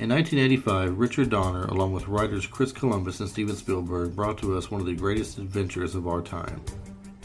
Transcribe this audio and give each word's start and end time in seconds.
In 0.00 0.08
1985, 0.08 0.98
Richard 0.98 1.28
Donner, 1.28 1.66
along 1.66 1.92
with 1.92 2.08
writers 2.08 2.46
Chris 2.46 2.72
Columbus 2.72 3.20
and 3.20 3.28
Steven 3.28 3.54
Spielberg, 3.54 4.16
brought 4.16 4.38
to 4.38 4.56
us 4.56 4.70
one 4.70 4.80
of 4.80 4.86
the 4.86 4.94
greatest 4.94 5.36
adventures 5.36 5.94
of 5.94 6.08
our 6.08 6.22
time. 6.22 6.64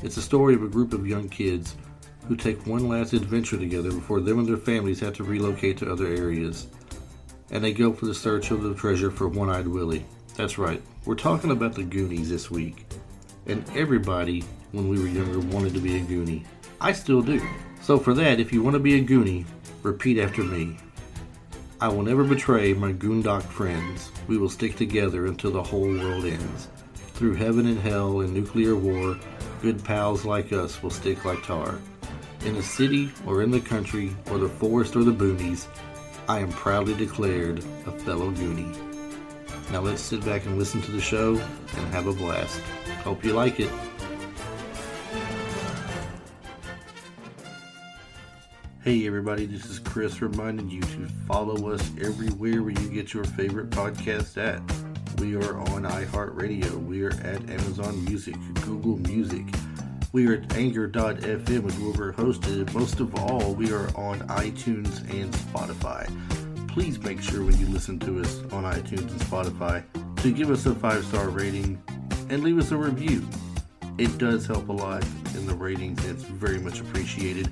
It's 0.04 0.18
a 0.18 0.22
story 0.22 0.56
of 0.56 0.62
a 0.62 0.68
group 0.68 0.92
of 0.92 1.08
young 1.08 1.30
kids 1.30 1.78
who 2.28 2.36
take 2.36 2.68
one 2.68 2.90
last 2.90 3.14
adventure 3.14 3.58
together 3.58 3.94
before 3.94 4.20
them 4.20 4.40
and 4.40 4.48
their 4.50 4.58
families 4.58 5.00
have 5.00 5.14
to 5.14 5.24
relocate 5.24 5.78
to 5.78 5.90
other 5.90 6.08
areas. 6.08 6.68
And 7.50 7.64
they 7.64 7.72
go 7.72 7.94
for 7.94 8.08
the 8.08 8.14
search 8.14 8.52
of 8.52 8.62
the 8.62 8.76
treasure 8.76 9.10
for 9.10 9.30
One 9.30 9.50
Eyed 9.50 9.70
Willie. 9.70 10.06
That's 10.36 10.58
right, 10.58 10.82
we're 11.06 11.16
talking 11.16 11.52
about 11.52 11.76
the 11.76 11.84
Goonies 11.84 12.30
this 12.30 12.52
week. 12.52 12.88
And 13.46 13.64
everybody, 13.74 14.44
when 14.74 14.90
we 14.90 15.00
were 15.00 15.08
younger, 15.08 15.40
wanted 15.40 15.74
to 15.76 15.80
be 15.80 15.96
a 15.96 16.02
Goonie. 16.02 16.44
I 16.82 16.92
still 16.92 17.22
do. 17.22 17.42
So 17.80 17.98
for 17.98 18.14
that, 18.16 18.42
if 18.42 18.52
you 18.52 18.62
want 18.62 18.74
to 18.74 18.82
be 18.82 19.00
a 19.00 19.02
Goonie, 19.06 19.46
repeat 19.82 20.20
after 20.20 20.44
me. 20.44 20.76
I 21.86 21.88
will 21.88 22.02
never 22.02 22.24
betray 22.24 22.74
my 22.74 22.94
Goondock 22.94 23.44
friends. 23.44 24.10
We 24.28 24.40
will 24.40 24.50
stick 24.50 24.76
together 24.76 25.28
until 25.28 25.52
the 25.52 25.62
whole 25.62 25.82
world 25.82 26.26
ends. 26.26 26.68
Through 27.14 27.36
heaven 27.36 27.68
and 27.68 27.78
hell 27.78 28.22
and 28.22 28.34
nuclear 28.34 28.76
war, 28.76 29.20
good 29.62 29.84
pals 29.84 30.26
like 30.26 30.52
us 30.52 30.82
will 30.82 30.90
stick 30.90 31.26
like 31.26 31.44
tar. 31.44 31.78
In 32.44 32.56
the 32.56 32.64
city 32.64 33.12
or 33.28 33.44
in 33.44 33.52
the 33.52 33.60
country 33.60 34.16
or 34.32 34.40
the 34.40 34.50
forest 34.50 34.96
or 34.96 35.04
the 35.04 35.12
boonies, 35.12 35.68
I 36.28 36.40
am 36.40 36.50
proudly 36.50 36.96
declared 36.96 37.60
a 37.86 37.92
fellow 37.92 38.32
Goonie. 38.32 38.76
Now 39.72 39.82
let's 39.82 40.02
sit 40.02 40.26
back 40.26 40.48
and 40.48 40.58
listen 40.58 40.82
to 40.82 40.92
the 40.92 41.00
show 41.00 41.36
and 41.36 41.94
have 41.94 42.08
a 42.08 42.14
blast. 42.14 42.62
Hope 43.04 43.24
you 43.24 43.34
like 43.34 43.60
it. 43.60 43.70
Hey 48.86 49.08
everybody, 49.08 49.48
this 49.48 49.66
is 49.66 49.80
Chris 49.80 50.22
reminding 50.22 50.70
you 50.70 50.80
to 50.82 51.08
follow 51.28 51.72
us 51.72 51.82
everywhere 52.00 52.62
where 52.62 52.70
you 52.70 52.90
get 52.90 53.16
your 53.16 53.24
favorite 53.24 53.72
podcast 53.72 54.38
at. 54.38 54.62
We 55.20 55.36
are 55.36 55.58
on 55.58 55.86
iHeartRadio, 55.86 56.86
we 56.86 57.02
are 57.02 57.14
at 57.24 57.50
Amazon 57.50 58.06
Music, 58.06 58.36
Google 58.62 58.98
Music, 59.12 59.44
we 60.12 60.28
are 60.28 60.34
at 60.34 60.56
Anchor.fm 60.56 61.64
with 61.64 61.80
where 61.80 61.94
we're 61.94 62.14
hosted. 62.14 62.72
Most 62.76 63.00
of 63.00 63.16
all, 63.16 63.56
we 63.56 63.72
are 63.74 63.88
on 63.98 64.20
iTunes 64.28 65.00
and 65.10 65.34
Spotify. 65.34 66.08
Please 66.68 67.00
make 67.00 67.24
sure 67.24 67.44
when 67.44 67.58
you 67.58 67.66
listen 67.66 67.98
to 68.02 68.22
us 68.22 68.42
on 68.52 68.72
iTunes 68.72 69.10
and 69.10 69.22
Spotify 69.22 69.84
to 70.22 70.32
give 70.32 70.52
us 70.52 70.68
a 70.68 70.76
five 70.76 71.04
star 71.06 71.30
rating 71.30 71.82
and 72.30 72.44
leave 72.44 72.60
us 72.60 72.70
a 72.70 72.78
review. 72.78 73.28
It 73.98 74.16
does 74.20 74.46
help 74.46 74.70
a 74.70 74.74
lot 74.74 75.04
in 75.34 75.48
the 75.48 75.56
ratings, 75.56 76.06
it's 76.06 76.22
very 76.22 76.60
much 76.60 76.82
appreciated. 76.82 77.52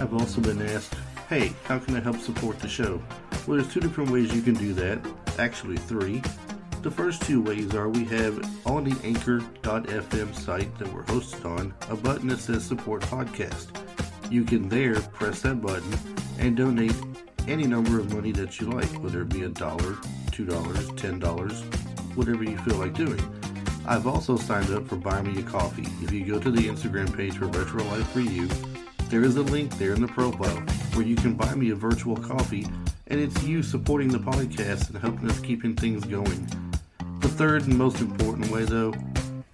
I've 0.00 0.14
also 0.14 0.40
been 0.40 0.62
asked, 0.62 0.94
hey, 1.28 1.52
how 1.64 1.78
can 1.78 1.94
I 1.94 2.00
help 2.00 2.18
support 2.20 2.58
the 2.58 2.68
show? 2.68 3.02
Well, 3.46 3.58
there's 3.58 3.70
two 3.70 3.80
different 3.80 4.10
ways 4.10 4.34
you 4.34 4.40
can 4.40 4.54
do 4.54 4.72
that. 4.72 4.98
Actually, 5.38 5.76
three. 5.76 6.22
The 6.80 6.90
first 6.90 7.20
two 7.20 7.42
ways 7.42 7.74
are 7.74 7.90
we 7.90 8.06
have 8.06 8.66
on 8.66 8.84
the 8.84 8.96
anchor.fm 9.06 10.34
site 10.34 10.78
that 10.78 10.90
we're 10.90 11.04
hosted 11.04 11.44
on 11.44 11.74
a 11.90 11.96
button 11.96 12.28
that 12.28 12.38
says 12.38 12.64
support 12.64 13.02
podcast. 13.02 13.66
You 14.30 14.44
can 14.44 14.70
there 14.70 14.98
press 15.00 15.42
that 15.42 15.60
button 15.60 15.94
and 16.38 16.56
donate 16.56 16.96
any 17.46 17.66
number 17.66 18.00
of 18.00 18.14
money 18.14 18.32
that 18.32 18.58
you 18.58 18.70
like, 18.70 18.90
whether 19.02 19.20
it 19.20 19.28
be 19.28 19.42
a 19.42 19.50
dollar, 19.50 19.98
two 20.32 20.46
dollars, 20.46 20.90
ten 20.92 21.18
dollars, 21.18 21.60
whatever 22.14 22.42
you 22.42 22.56
feel 22.58 22.76
like 22.76 22.94
doing. 22.94 23.20
I've 23.86 24.06
also 24.06 24.38
signed 24.38 24.70
up 24.70 24.86
for 24.86 24.96
Buy 24.96 25.20
Me 25.20 25.38
a 25.40 25.42
Coffee. 25.42 25.88
If 26.02 26.10
you 26.10 26.24
go 26.24 26.38
to 26.38 26.50
the 26.50 26.68
Instagram 26.68 27.14
page 27.14 27.36
for 27.36 27.48
Retro 27.48 27.84
Life 27.84 28.08
for 28.12 28.20
You, 28.20 28.48
there 29.10 29.24
is 29.24 29.36
a 29.36 29.42
link 29.42 29.76
there 29.76 29.92
in 29.92 30.00
the 30.00 30.08
profile 30.08 30.56
where 30.94 31.04
you 31.04 31.16
can 31.16 31.34
buy 31.34 31.52
me 31.56 31.70
a 31.70 31.74
virtual 31.74 32.16
coffee, 32.16 32.64
and 33.08 33.20
it's 33.20 33.42
you 33.42 33.60
supporting 33.60 34.08
the 34.08 34.18
podcast 34.18 34.88
and 34.88 34.98
helping 34.98 35.28
us 35.28 35.40
keeping 35.40 35.74
things 35.74 36.04
going. 36.04 36.48
The 37.18 37.28
third 37.28 37.64
and 37.66 37.76
most 37.76 38.00
important 38.00 38.50
way, 38.50 38.64
though, 38.64 38.94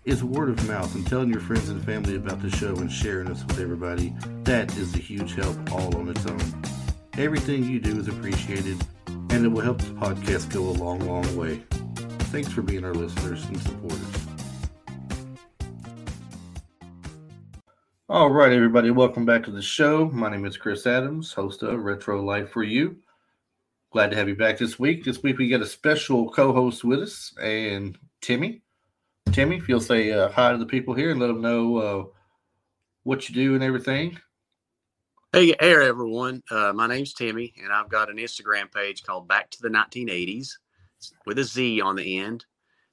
is 0.05 0.23
word 0.23 0.51
of 0.51 0.69
mouth 0.69 0.95
and 0.95 1.07
telling 1.07 1.31
your 1.31 1.41
friends 1.41 1.71
and 1.71 1.83
family 1.83 2.17
about 2.17 2.43
the 2.43 2.51
show 2.51 2.77
and 2.77 2.93
sharing 2.93 3.29
us 3.29 3.45
with 3.45 3.59
everybody. 3.59 4.15
That 4.45 4.77
is 4.77 4.95
a 4.95 4.99
huge 4.99 5.35
help 5.35 5.73
all 5.73 5.97
on 5.97 6.09
its 6.09 6.27
own. 6.27 6.63
Everything 7.15 7.65
you 7.65 7.81
do 7.81 7.99
is 7.99 8.09
appreciated, 8.09 8.77
and 9.07 9.47
it 9.47 9.49
will 9.49 9.63
help 9.63 9.79
the 9.79 9.95
podcast 9.95 10.53
go 10.53 10.65
a 10.65 10.77
long, 10.77 11.01
long 11.01 11.35
way. 11.35 11.63
Thanks 12.31 12.53
for 12.53 12.61
being 12.61 12.85
our 12.85 12.95
listeners 12.95 13.43
and 13.47 13.59
supporters. 13.63 14.26
All 18.09 18.31
right, 18.31 18.53
everybody, 18.53 18.93
welcome 18.93 19.25
back 19.25 19.43
to 19.43 19.51
the 19.51 19.61
show. 19.61 20.09
My 20.09 20.31
name 20.31 20.45
is 20.45 20.57
Chris 20.57 20.87
Adams, 20.87 21.33
host 21.33 21.65
of 21.65 21.81
Retro 21.81 22.25
Life 22.25 22.51
for 22.51 22.63
You. 22.63 22.99
Glad 23.93 24.13
to 24.13 24.17
have 24.17 24.29
you 24.29 24.37
back 24.37 24.59
this 24.59 24.79
week. 24.79 25.03
This 25.03 25.25
week 25.25 25.39
we 25.39 25.49
got 25.49 25.61
a 25.61 25.67
special 25.67 26.31
co-host 26.31 26.85
with 26.85 27.01
us, 27.01 27.35
and 27.43 27.99
Timmy. 28.21 28.63
Timmy, 29.33 29.57
if 29.57 29.69
you'll 29.69 29.81
say 29.81 30.13
uh, 30.13 30.29
hi 30.29 30.53
to 30.53 30.59
the 30.59 30.67
people 30.67 30.95
here 30.95 31.11
and 31.11 31.19
let 31.19 31.27
them 31.27 31.41
know 31.41 31.77
uh, 31.79 32.05
what 33.03 33.29
you 33.29 33.35
do 33.35 33.55
and 33.57 33.65
everything. 33.65 34.17
Hey, 35.33 35.57
hey 35.59 35.75
everyone. 35.75 36.45
Uh, 36.49 36.73
my 36.73 36.87
name's 36.87 37.13
Timmy, 37.13 37.55
and 37.61 37.73
I've 37.73 37.89
got 37.89 38.09
an 38.09 38.19
Instagram 38.19 38.73
page 38.73 39.03
called 39.03 39.27
Back 39.27 39.51
to 39.51 39.63
the 39.63 39.69
1980s 39.69 40.51
with 41.27 41.41
a 41.41 41.45
Z 41.45 41.81
on 41.81 41.97
the 41.97 42.21
end. 42.21 42.45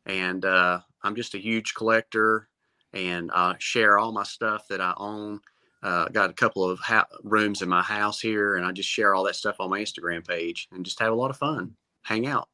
And 0.07 0.43
uh, 0.43 0.79
I'm 1.03 1.15
just 1.15 1.35
a 1.35 1.39
huge 1.39 1.75
collector 1.75 2.49
and 2.93 3.31
I 3.33 3.55
share 3.59 3.97
all 3.97 4.11
my 4.11 4.23
stuff 4.23 4.67
that 4.69 4.81
I 4.81 4.93
own. 4.97 5.39
Uh, 5.81 6.07
got 6.07 6.29
a 6.29 6.33
couple 6.33 6.63
of 6.63 6.79
ha- 6.79 7.07
rooms 7.23 7.61
in 7.61 7.67
my 7.67 7.81
house 7.81 8.21
here, 8.21 8.55
and 8.55 8.65
I 8.65 8.71
just 8.71 8.87
share 8.87 9.13
all 9.13 9.23
that 9.25 9.35
stuff 9.35 9.57
on 9.59 9.69
my 9.69 9.81
Instagram 9.81 10.25
page 10.25 10.69
and 10.71 10.85
just 10.85 10.99
have 11.01 11.11
a 11.11 11.15
lot 11.15 11.29
of 11.29 11.35
fun, 11.35 11.75
hang 12.03 12.25
out. 12.25 12.47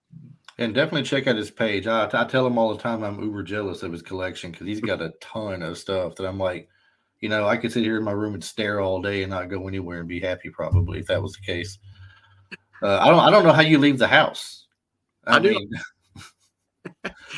And 0.58 0.74
definitely 0.74 1.04
check 1.04 1.28
out 1.28 1.36
his 1.36 1.52
page. 1.52 1.86
I, 1.86 2.10
I 2.12 2.26
tell 2.26 2.48
him 2.48 2.58
all 2.58 2.74
the 2.76 2.82
time 2.82 3.04
I'm 3.04 3.22
uber 3.22 3.44
jealous 3.44 3.84
of 3.84 3.92
his 3.92 4.02
collection 4.02 4.52
because 4.52 4.66
he's 4.66 4.82
got 4.82 5.02
a 5.02 5.14
ton 5.22 5.62
of 5.62 5.78
stuff 5.78 6.16
that 6.16 6.26
I'm 6.26 6.40
like, 6.40 6.68
you 7.22 7.30
know, 7.30 7.48
I 7.48 7.56
could 7.56 7.72
sit 7.72 7.84
here 7.84 7.98
in 7.98 8.04
my 8.04 8.12
room 8.12 8.34
and 8.34 8.44
stare 8.44 8.82
all 8.82 9.02
day 9.02 9.24
and 9.24 9.30
not 9.30 9.50
go 9.50 9.68
anywhere 9.68 10.00
and 10.00 10.08
be 10.08 10.20
happy 10.20 10.50
probably 10.50 11.00
if 11.00 11.06
that 11.08 11.22
was 11.22 11.34
the 11.34 11.46
case. 11.46 11.78
Uh, 12.82 12.98
I 12.98 13.10
don't 13.10 13.20
I 13.20 13.30
don't 13.30 13.44
know 13.44 13.54
how 13.54 13.62
you 13.62 13.78
leave 13.78 14.00
the 14.00 14.08
house. 14.08 14.68
I, 15.28 15.38
I 15.38 15.40
mean, 15.40 15.70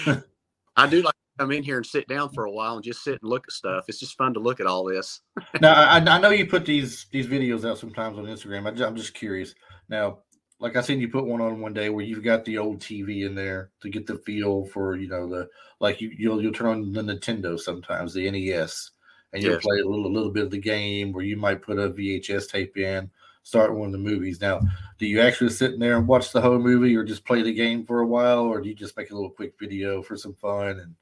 do. 0.06 0.24
I 0.76 0.88
do 0.88 1.02
like 1.02 1.16
come 1.42 1.52
in 1.52 1.64
here 1.64 1.78
and 1.78 1.86
sit 1.86 2.08
down 2.08 2.30
for 2.30 2.46
a 2.46 2.52
while 2.52 2.76
and 2.76 2.84
just 2.84 3.04
sit 3.04 3.20
and 3.22 3.30
look 3.30 3.46
at 3.48 3.52
stuff. 3.52 3.86
It's 3.88 4.00
just 4.00 4.18
fun 4.18 4.34
to 4.36 4.40
look 4.40 4.60
at 4.60 4.68
all 4.68 4.84
this. 4.84 5.22
now, 5.62 5.74
I, 5.74 5.98
I, 5.98 6.20
know 6.20 6.30
you 6.30 6.46
put 6.46 6.66
these 6.66 7.08
these 7.12 7.28
videos 7.28 7.68
out 7.68 7.80
sometimes 7.80 8.18
on 8.18 8.26
Instagram. 8.26 8.68
I, 8.68 8.88
am 8.88 8.96
just 8.96 9.16
curious. 9.16 9.56
Now, 9.90 10.20
like 10.60 10.76
I 10.76 10.82
seen 10.82 11.02
you 11.02 11.10
put 11.10 11.26
one 11.26 11.42
on 11.42 11.60
one 11.60 11.74
day 11.74 11.90
where 11.90 12.06
you've 12.06 12.24
got 12.24 12.46
the 12.46 12.60
old 12.60 12.80
TV 12.80 13.26
in 13.26 13.34
there 13.34 13.72
to 13.82 13.90
get 13.90 14.06
the 14.06 14.20
feel 14.20 14.66
for 14.66 14.96
you 14.96 15.08
know 15.08 15.28
the 15.28 15.50
like 15.80 16.00
you 16.00 16.12
you'll 16.16 16.42
you'll 16.42 16.54
turn 16.54 16.68
on 16.68 16.94
the 16.94 17.02
Nintendo 17.02 17.60
sometimes 17.60 18.14
the 18.14 18.30
NES 18.30 18.92
and 19.34 19.42
you'll 19.42 19.54
yes. 19.54 19.64
play 19.64 19.80
a 19.80 19.86
little 19.86 20.06
a 20.06 20.14
little 20.14 20.32
bit 20.32 20.44
of 20.44 20.52
the 20.52 20.60
game 20.60 21.12
where 21.12 21.26
you 21.26 21.36
might 21.36 21.64
put 21.64 21.80
a 21.80 21.90
VHS 21.90 22.50
tape 22.50 22.78
in 22.78 23.10
start 23.44 23.76
one 23.76 23.88
of 23.88 23.92
the 23.92 23.98
movies. 23.98 24.40
Now, 24.40 24.62
do 25.00 25.08
you 25.08 25.20
actually 25.20 25.50
sit 25.50 25.74
in 25.74 25.80
there 25.80 25.98
and 25.98 26.08
watch 26.08 26.32
the 26.32 26.42
whole 26.42 26.60
movie, 26.60 26.96
or 26.96 27.04
just 27.04 27.26
play 27.26 27.42
the 27.42 27.52
game 27.52 27.86
for 27.86 28.02
a 28.02 28.08
while, 28.08 28.42
or 28.42 28.62
do 28.62 28.70
you 28.70 28.76
just 28.76 28.96
make 28.96 29.10
a 29.10 29.16
little 29.16 29.32
quick 29.32 29.54
video 29.60 30.02
for 30.04 30.16
some 30.16 30.36
fun 30.36 30.80
and 30.80 30.96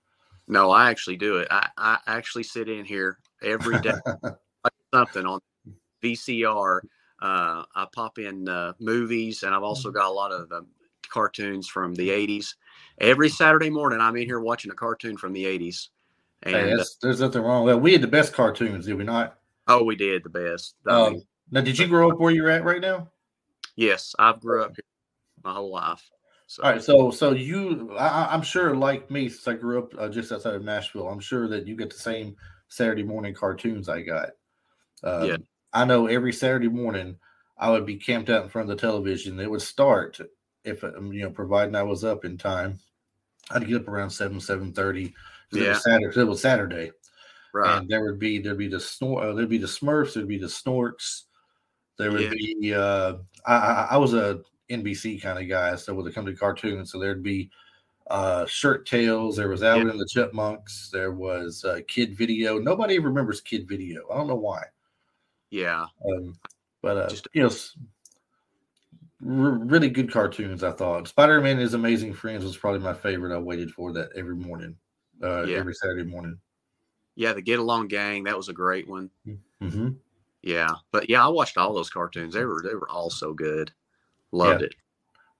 no, 0.49 0.71
I 0.71 0.89
actually 0.89 1.15
do 1.15 1.37
it. 1.37 1.47
I, 1.51 1.69
I 1.77 1.99
actually 2.07 2.43
sit 2.43 2.67
in 2.67 2.83
here 2.83 3.19
every 3.41 3.79
day, 3.81 3.93
something 4.93 5.25
on 5.25 5.39
VCR. 6.03 6.81
Uh, 7.21 7.63
I 7.75 7.85
pop 7.93 8.17
in 8.17 8.49
uh, 8.49 8.73
movies, 8.79 9.43
and 9.43 9.53
I've 9.53 9.63
also 9.63 9.91
got 9.91 10.07
a 10.07 10.11
lot 10.11 10.31
of 10.31 10.51
um, 10.51 10.67
cartoons 11.07 11.67
from 11.67 11.93
the 11.93 12.09
'80s. 12.09 12.55
Every 12.99 13.29
Saturday 13.29 13.69
morning, 13.69 14.01
I'm 14.01 14.15
in 14.15 14.25
here 14.25 14.39
watching 14.39 14.71
a 14.71 14.75
cartoon 14.75 15.17
from 15.17 15.33
the 15.33 15.45
'80s. 15.45 15.89
And 16.43 16.55
hey, 16.55 16.73
uh, 16.73 16.83
there's 17.01 17.19
nothing 17.19 17.43
wrong 17.43 17.65
with 17.65 17.75
that. 17.75 17.79
We 17.79 17.93
had 17.93 18.01
the 18.01 18.07
best 18.07 18.33
cartoons, 18.33 18.85
did 18.87 18.97
we 18.97 19.03
not? 19.03 19.37
Oh, 19.67 19.83
we 19.83 19.95
did 19.95 20.23
the 20.23 20.29
best. 20.29 20.75
Um, 20.87 21.21
now, 21.51 21.61
did 21.61 21.77
you 21.77 21.87
grow 21.87 22.09
up 22.09 22.19
where 22.19 22.31
you're 22.31 22.49
at 22.49 22.63
right 22.63 22.81
now? 22.81 23.07
Yes, 23.75 24.15
I've 24.17 24.39
grew 24.39 24.63
up 24.63 24.75
here 24.75 24.83
my 25.43 25.53
whole 25.53 25.71
life. 25.71 26.09
So. 26.49 26.63
All 26.63 26.71
right, 26.71 26.81
so 26.81 27.11
so 27.11 27.33
you, 27.33 27.95
I, 27.95 28.33
am 28.33 28.41
sure, 28.41 28.75
like 28.75 29.11
me, 29.11 29.29
since 29.29 29.47
I 29.47 29.53
grew 29.53 29.83
up 29.83 29.93
uh, 29.99 30.09
just 30.09 30.31
outside 30.31 30.55
of 30.55 30.63
Nashville, 30.63 31.07
I'm 31.07 31.19
sure 31.19 31.47
that 31.47 31.67
you 31.67 31.75
get 31.75 31.91
the 31.91 31.99
same 31.99 32.35
Saturday 32.69 33.03
morning 33.03 33.35
cartoons 33.35 33.87
I 33.87 34.01
got. 34.01 34.29
Um, 35.03 35.25
yeah, 35.25 35.37
I 35.73 35.85
know 35.85 36.07
every 36.07 36.33
Saturday 36.33 36.67
morning 36.67 37.17
I 37.55 37.69
would 37.69 37.85
be 37.85 37.97
camped 37.97 38.31
out 38.31 38.41
in 38.41 38.49
front 38.49 38.67
of 38.67 38.75
the 38.75 38.81
television. 38.81 39.39
It 39.39 39.51
would 39.51 39.61
start 39.61 40.19
if 40.63 40.83
um, 40.83 41.13
you 41.13 41.21
know, 41.21 41.29
providing 41.29 41.75
I 41.75 41.83
was 41.83 42.03
up 42.03 42.25
in 42.25 42.35
time. 42.35 42.79
I'd 43.51 43.67
get 43.67 43.81
up 43.81 43.87
around 43.87 44.09
seven 44.09 44.39
seven 44.39 44.73
thirty. 44.73 45.13
Yeah, 45.51 45.63
it 45.63 45.69
was 45.69 45.83
Saturday. 45.83 46.19
It 46.19 46.27
was 46.27 46.41
Saturday, 46.41 46.91
right? 47.53 47.77
And 47.77 47.87
there 47.87 48.03
would 48.05 48.17
be 48.17 48.39
there'd 48.39 48.57
be 48.57 48.67
the 48.67 48.77
snor, 48.77 49.21
uh, 49.21 49.33
there'd 49.33 49.49
be 49.49 49.59
the 49.59 49.67
Smurfs, 49.67 50.15
there'd 50.15 50.27
be 50.27 50.39
the 50.39 50.47
Snorks, 50.47 51.25
there 51.99 52.11
would 52.11 52.21
yeah. 52.21 52.29
be. 52.31 52.73
uh 52.73 53.17
I, 53.45 53.55
I, 53.55 53.87
I 53.91 53.97
was 53.97 54.15
a 54.15 54.41
NBC 54.69 55.21
kind 55.21 55.39
of 55.39 55.47
guy. 55.47 55.75
So 55.75 55.93
when 55.93 56.07
it 56.07 56.15
come 56.15 56.25
to 56.25 56.35
cartoons, 56.35 56.91
so 56.91 56.99
there'd 56.99 57.23
be 57.23 57.49
uh, 58.09 58.45
Shirt 58.45 58.85
Tales, 58.85 59.35
there 59.35 59.49
was 59.49 59.63
Alvin 59.63 59.87
yeah. 59.87 59.91
and 59.91 59.99
the 59.99 60.07
Chipmunks, 60.09 60.89
there 60.91 61.11
was 61.11 61.63
uh, 61.63 61.79
Kid 61.87 62.17
Video. 62.17 62.57
Nobody 62.59 62.99
remembers 62.99 63.41
Kid 63.41 63.67
Video. 63.67 64.03
I 64.11 64.17
don't 64.17 64.27
know 64.27 64.35
why. 64.35 64.63
Yeah. 65.51 65.85
Um, 66.05 66.37
but 66.81 66.97
uh, 66.97 67.09
Just, 67.09 67.27
you 67.33 67.43
know, 67.43 67.49
really 69.21 69.89
good 69.89 70.11
cartoons. 70.11 70.63
I 70.63 70.71
thought 70.71 71.07
Spider 71.07 71.41
Man 71.41 71.59
is 71.59 71.73
Amazing 71.73 72.13
Friends 72.13 72.43
was 72.43 72.57
probably 72.57 72.79
my 72.79 72.93
favorite. 72.93 73.35
I 73.35 73.39
waited 73.39 73.71
for 73.71 73.91
that 73.93 74.09
every 74.15 74.35
morning, 74.35 74.75
uh, 75.23 75.43
yeah. 75.43 75.57
every 75.57 75.73
Saturday 75.73 76.03
morning. 76.03 76.39
Yeah, 77.15 77.33
the 77.33 77.41
Get 77.41 77.59
Along 77.59 77.87
Gang 77.87 78.23
that 78.23 78.37
was 78.37 78.49
a 78.49 78.53
great 78.53 78.87
one. 78.87 79.09
Mm-hmm. 79.61 79.89
Yeah, 80.41 80.71
but 80.91 81.09
yeah, 81.09 81.25
I 81.25 81.27
watched 81.27 81.57
all 81.57 81.73
those 81.73 81.89
cartoons. 81.89 82.33
They 82.33 82.45
were 82.45 82.63
they 82.65 82.75
were 82.75 82.89
all 82.89 83.09
so 83.09 83.33
good. 83.33 83.73
Loved 84.31 84.61
yeah. 84.61 84.67
it. 84.67 84.75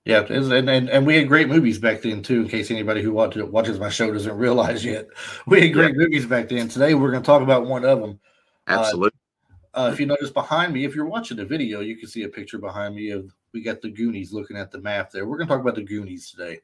Yeah, 0.06 0.26
and, 0.30 0.52
and 0.52 0.90
and 0.90 1.06
we 1.06 1.18
had 1.18 1.28
great 1.28 1.50
movies 1.50 1.78
back 1.78 2.02
then 2.02 2.24
too. 2.24 2.42
In 2.42 2.48
case 2.48 2.72
anybody 2.72 3.02
who 3.04 3.12
watches 3.12 3.44
watches 3.44 3.80
my 3.80 3.90
show 3.90 4.12
doesn't 4.12 4.38
realize 4.38 4.84
yet, 4.84 5.08
we 5.46 5.62
had 5.62 5.74
great 5.74 5.94
yeah. 5.94 6.04
movies 6.04 6.26
back 6.26 6.50
then. 6.50 6.68
Today 6.68 6.94
we're 6.94 7.12
going 7.12 7.22
to 7.22 7.26
talk 7.26 7.42
about 7.42 7.68
one 7.68 7.86
of 7.86 8.00
them. 8.00 8.20
Absolutely. 8.68 9.12
Uh, 9.74 9.86
uh, 9.86 9.90
if 9.94 10.00
you 10.00 10.06
notice 10.06 10.32
behind 10.32 10.74
me, 10.74 10.84
if 10.84 10.96
you're 10.96 11.06
watching 11.06 11.38
the 11.38 11.46
video, 11.46 11.82
you 11.82 11.96
can 11.96 12.10
see 12.10 12.24
a 12.24 12.30
picture 12.30 12.58
behind 12.58 12.96
me 12.96 13.12
of 13.12 13.32
we 13.54 13.62
got 13.62 13.82
the 13.82 13.90
Goonies 13.90 14.34
looking 14.34 14.58
at 14.58 14.72
the 14.72 14.82
map 14.82 15.12
there. 15.12 15.28
We're 15.28 15.38
going 15.38 15.48
to 15.48 15.54
talk 15.54 15.62
about 15.62 15.76
the 15.76 15.84
Goonies 15.84 16.32
today. 16.32 16.60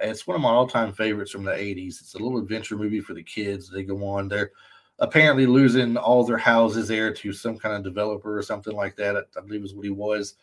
It's 0.00 0.26
one 0.26 0.34
of 0.34 0.42
my 0.42 0.50
all-time 0.50 0.92
favorites 0.92 1.30
from 1.30 1.44
the 1.44 1.52
'80s. 1.52 2.00
It's 2.00 2.14
a 2.14 2.18
little 2.18 2.38
adventure 2.38 2.76
movie 2.76 3.00
for 3.00 3.14
the 3.14 3.22
kids. 3.22 3.70
They 3.70 3.84
go 3.84 4.04
on. 4.04 4.28
They're 4.28 4.50
apparently 4.98 5.46
losing 5.46 5.96
all 5.96 6.24
their 6.24 6.36
houses 6.36 6.88
there 6.88 7.12
to 7.14 7.32
some 7.32 7.56
kind 7.56 7.74
of 7.74 7.84
developer 7.84 8.36
or 8.36 8.42
something 8.42 8.74
like 8.74 8.96
that. 8.96 9.16
I 9.16 9.40
believe 9.40 9.64
is 9.64 9.74
what 9.74 9.84
he 9.84 9.90
was 9.90 10.34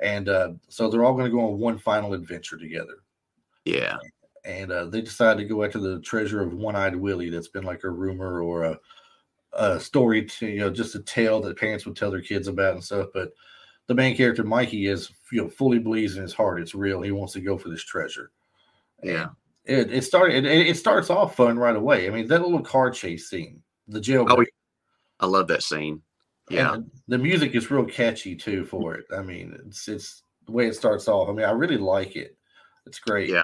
and 0.00 0.28
uh, 0.28 0.50
so 0.68 0.88
they're 0.88 1.04
all 1.04 1.14
going 1.14 1.26
to 1.26 1.30
go 1.30 1.46
on 1.46 1.58
one 1.58 1.78
final 1.78 2.14
adventure 2.14 2.56
together. 2.56 3.02
Yeah, 3.64 3.96
and 4.44 4.70
uh, 4.70 4.86
they 4.86 5.00
decide 5.00 5.38
to 5.38 5.44
go 5.44 5.64
after 5.64 5.78
the 5.78 6.00
treasure 6.00 6.40
of 6.40 6.54
One-Eyed 6.54 6.96
Willie. 6.96 7.30
That's 7.30 7.48
been 7.48 7.64
like 7.64 7.84
a 7.84 7.90
rumor 7.90 8.42
or 8.42 8.64
a, 8.64 8.78
a 9.52 9.80
story 9.80 10.24
to 10.24 10.46
you 10.46 10.60
know 10.60 10.70
just 10.70 10.94
a 10.94 11.02
tale 11.02 11.40
that 11.42 11.58
parents 11.58 11.86
would 11.86 11.96
tell 11.96 12.10
their 12.10 12.22
kids 12.22 12.48
about 12.48 12.74
and 12.74 12.84
stuff. 12.84 13.08
But 13.12 13.32
the 13.86 13.94
main 13.94 14.16
character 14.16 14.44
Mikey 14.44 14.86
is 14.86 15.10
you 15.32 15.42
know 15.42 15.48
fully 15.48 15.78
believes 15.78 16.16
in 16.16 16.22
his 16.22 16.34
heart 16.34 16.60
it's 16.60 16.74
real. 16.74 17.02
He 17.02 17.10
wants 17.10 17.32
to 17.34 17.40
go 17.40 17.58
for 17.58 17.68
this 17.68 17.84
treasure. 17.84 18.30
Yeah. 19.02 19.28
It, 19.64 19.92
it 19.92 20.02
started. 20.02 20.46
It, 20.46 20.66
it 20.66 20.76
starts 20.78 21.10
off 21.10 21.36
fun 21.36 21.58
right 21.58 21.76
away. 21.76 22.06
I 22.06 22.10
mean, 22.10 22.26
that 22.28 22.40
little 22.40 22.62
car 22.62 22.90
chase 22.90 23.28
scene, 23.28 23.62
the 23.86 24.00
jail. 24.00 24.26
Oh, 24.26 24.42
I 25.20 25.26
love 25.26 25.46
that 25.48 25.62
scene. 25.62 26.00
Yeah, 26.50 26.74
and 26.74 26.90
the 27.08 27.18
music 27.18 27.54
is 27.54 27.70
real 27.70 27.84
catchy 27.84 28.34
too 28.34 28.64
for 28.64 28.94
it. 28.94 29.06
I 29.16 29.22
mean, 29.22 29.58
it's 29.66 29.88
it's 29.88 30.22
the 30.46 30.52
way 30.52 30.66
it 30.66 30.74
starts 30.74 31.08
off. 31.08 31.28
I 31.28 31.32
mean, 31.32 31.46
I 31.46 31.50
really 31.52 31.76
like 31.76 32.16
it. 32.16 32.36
It's 32.86 32.98
great. 32.98 33.30
Yeah. 33.30 33.42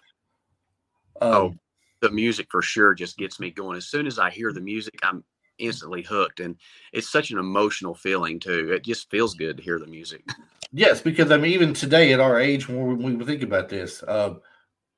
Um, 1.21 1.33
oh, 1.33 1.55
the 2.01 2.11
music 2.11 2.49
for 2.51 2.63
sure 2.63 2.95
just 2.95 3.17
gets 3.17 3.39
me 3.39 3.51
going. 3.51 3.77
As 3.77 3.87
soon 3.87 4.07
as 4.07 4.19
I 4.19 4.31
hear 4.31 4.53
the 4.53 4.61
music, 4.61 4.99
I'm 5.03 5.25
instantly 5.59 6.03
hooked, 6.03 6.41
and 6.41 6.57
it's 6.93 7.11
such 7.11 7.31
an 7.31 7.39
emotional 7.39 7.95
feeling 7.95 8.41
too. 8.41 8.73
It 8.73 8.85
just 8.85 9.11
feels 9.11 9.35
good 9.35 9.57
to 9.59 9.63
hear 9.63 9.79
the 9.79 9.87
music. 9.87 10.25
Yes, 10.73 11.01
because 11.01 11.31
I 11.31 11.37
mean, 11.37 11.53
even 11.53 11.73
today 11.73 12.13
at 12.13 12.21
our 12.21 12.41
age, 12.41 12.69
when 12.69 12.99
we, 12.99 13.15
we 13.15 13.25
think 13.25 13.43
about 13.43 13.69
this, 13.69 14.03
uh, 14.03 14.35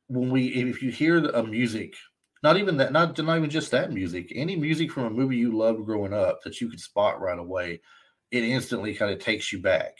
when 0.08 0.30
we 0.30 0.46
if 0.46 0.82
you 0.82 0.90
hear 0.90 1.18
a 1.18 1.42
music 1.42 1.94
not 2.42 2.56
even 2.56 2.76
that, 2.76 2.92
not 2.92 3.18
not 3.18 3.38
even 3.38 3.50
just 3.50 3.70
that 3.70 3.92
music. 3.92 4.32
Any 4.34 4.56
music 4.56 4.90
from 4.90 5.04
a 5.04 5.10
movie 5.10 5.36
you 5.36 5.56
loved 5.56 5.84
growing 5.84 6.12
up 6.12 6.42
that 6.42 6.60
you 6.60 6.68
could 6.68 6.80
spot 6.80 7.20
right 7.20 7.38
away, 7.38 7.80
it 8.30 8.44
instantly 8.44 8.94
kind 8.94 9.12
of 9.12 9.18
takes 9.18 9.52
you 9.52 9.60
back. 9.60 9.98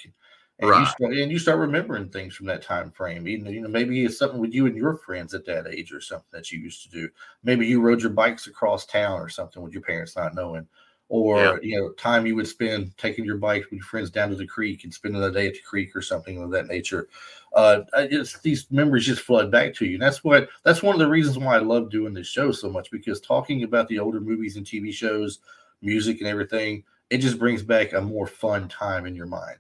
And 0.59 0.71
right. 0.71 0.81
you 0.81 0.87
start 0.87 1.13
and 1.13 1.31
you 1.31 1.39
start 1.39 1.59
remembering 1.59 2.09
things 2.09 2.35
from 2.35 2.47
that 2.47 2.63
time 2.63 2.91
frame. 2.91 3.25
Know, 3.25 3.51
you 3.51 3.61
know, 3.61 3.69
maybe 3.69 4.05
it's 4.05 4.19
something 4.19 4.41
with 4.41 4.55
you 4.55 4.67
and 4.67 4.77
your 4.77 4.97
friends 4.97 5.35
at 5.35 5.45
that 5.47 5.67
age 5.67 5.93
or 5.93 6.01
something 6.01 6.29
that 6.33 6.51
you 6.51 6.59
used 6.59 6.83
to 6.85 6.89
do. 6.91 7.09
Maybe 7.43 7.67
you 7.67 7.83
rode 7.83 8.01
your 8.01 8.11
bikes 8.11 8.47
across 8.47 8.87
town 8.87 9.21
or 9.21 9.29
something 9.29 9.63
with 9.63 9.75
your 9.75 9.83
parents 9.83 10.17
not 10.17 10.35
knowing 10.35 10.67
or 11.09 11.39
yeah. 11.39 11.57
you 11.63 11.81
know 11.81 11.93
time 11.93 12.27
you 12.27 12.35
would 12.35 12.49
spend 12.49 12.97
taking 12.99 13.25
your 13.25 13.37
bike 13.37 13.65
with 13.65 13.79
your 13.79 13.85
friends 13.85 14.11
down 14.11 14.29
to 14.29 14.35
the 14.35 14.47
creek 14.47 14.83
and 14.85 14.93
spending 14.93 15.21
the 15.21 15.31
day 15.31 15.47
at 15.47 15.55
the 15.55 15.61
creek 15.61 15.95
or 15.95 16.03
something 16.03 16.43
of 16.43 16.51
that 16.51 16.67
nature. 16.67 17.09
Uh 17.55 17.83
just 18.11 18.43
these 18.43 18.71
memories 18.71 19.07
just 19.07 19.23
flood 19.23 19.51
back 19.51 19.75
to 19.75 19.87
you. 19.87 19.95
And 19.95 20.03
that's 20.03 20.25
what 20.25 20.49
that's 20.65 20.83
one 20.83 20.95
of 20.95 20.99
the 20.99 21.09
reasons 21.09 21.39
why 21.39 21.55
i 21.57 21.59
love 21.59 21.91
doing 21.91 22.13
this 22.13 22.27
show 22.27 22.51
so 22.51 22.69
much 22.69 22.91
because 22.91 23.21
talking 23.21 23.63
about 23.63 23.89
the 23.89 23.99
older 23.99 24.21
movies 24.21 24.57
and 24.57 24.67
tv 24.67 24.93
shows 24.93 25.39
music 25.81 26.19
and 26.19 26.29
everything 26.29 26.83
it 27.11 27.19
just 27.19 27.39
brings 27.39 27.63
back 27.63 27.93
a 27.93 28.01
more 28.01 28.27
fun 28.27 28.69
time 28.69 29.07
in 29.07 29.15
your 29.15 29.27
mind. 29.27 29.59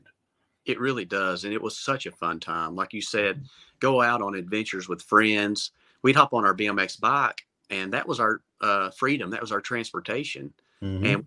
It 0.65 0.81
really 0.81 1.05
does. 1.05 1.45
And 1.45 1.53
it 1.55 1.63
was 1.63 1.79
such 1.79 2.07
a 2.07 2.11
fun 2.11 2.41
time. 2.41 2.75
Like 2.75 2.93
you 2.93 3.03
said 3.03 3.45
go 3.79 4.01
out 4.01 4.23
on 4.23 4.35
adventures 4.35 4.89
with 4.89 5.03
friends. 5.03 5.71
We'd 6.03 6.17
hop 6.17 6.33
on 6.35 6.45
our 6.45 6.55
bmx 6.55 6.99
bike 6.99 7.47
and 7.71 7.93
that 7.93 8.09
was 8.09 8.19
our 8.19 8.41
uh, 8.61 8.91
freedom. 8.91 9.31
That 9.31 9.41
was 9.41 9.53
our 9.53 9.61
transportation. 9.61 10.53
Mm-hmm. 10.83 11.07
and 11.07 11.27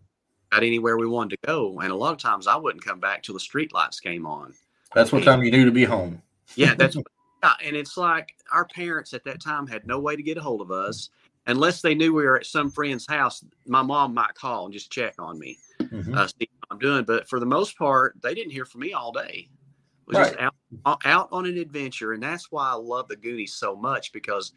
got 0.51 0.63
anywhere 0.63 0.97
we 0.97 1.07
wanted 1.07 1.39
to 1.41 1.47
go. 1.47 1.79
And 1.79 1.91
a 1.91 1.95
lot 1.95 2.13
of 2.13 2.17
times 2.17 2.47
I 2.47 2.55
wouldn't 2.55 2.83
come 2.83 2.99
back 2.99 3.23
till 3.23 3.33
the 3.33 3.39
street 3.39 3.73
lights 3.73 3.99
came 3.99 4.25
on. 4.25 4.53
That's 4.93 5.11
what 5.11 5.19
and, 5.19 5.25
time 5.25 5.43
you 5.43 5.51
knew 5.51 5.65
to 5.65 5.71
be 5.71 5.83
home. 5.83 6.21
yeah, 6.55 6.73
that's 6.75 6.95
yeah, 7.43 7.53
and 7.63 7.75
it's 7.75 7.97
like 7.97 8.35
our 8.51 8.65
parents 8.65 9.13
at 9.13 9.23
that 9.25 9.41
time 9.41 9.67
had 9.67 9.85
no 9.87 9.99
way 9.99 10.15
to 10.15 10.23
get 10.23 10.37
a 10.37 10.41
hold 10.41 10.61
of 10.61 10.71
us 10.71 11.09
unless 11.47 11.81
they 11.81 11.95
knew 11.95 12.13
we 12.13 12.23
were 12.23 12.37
at 12.37 12.45
some 12.45 12.69
friend's 12.69 13.07
house. 13.07 13.43
My 13.65 13.81
mom 13.81 14.13
might 14.13 14.33
call 14.35 14.65
and 14.65 14.73
just 14.73 14.91
check 14.91 15.15
on 15.19 15.39
me, 15.39 15.57
mm-hmm. 15.79 16.13
uh, 16.13 16.27
see 16.27 16.49
what 16.59 16.71
I'm 16.71 16.79
doing. 16.79 17.05
But 17.05 17.29
for 17.29 17.39
the 17.39 17.45
most 17.45 17.77
part, 17.77 18.15
they 18.21 18.33
didn't 18.33 18.51
hear 18.51 18.65
from 18.65 18.81
me 18.81 18.93
all 18.93 19.11
day. 19.11 19.47
It 19.47 20.07
was 20.07 20.17
right. 20.17 20.33
just 20.33 20.51
out, 20.85 21.01
out 21.05 21.29
on 21.31 21.45
an 21.45 21.57
adventure, 21.57 22.13
and 22.13 22.21
that's 22.21 22.51
why 22.51 22.69
I 22.69 22.73
love 22.73 23.07
the 23.07 23.15
Goonies 23.15 23.53
so 23.53 23.75
much 23.75 24.11
because 24.11 24.53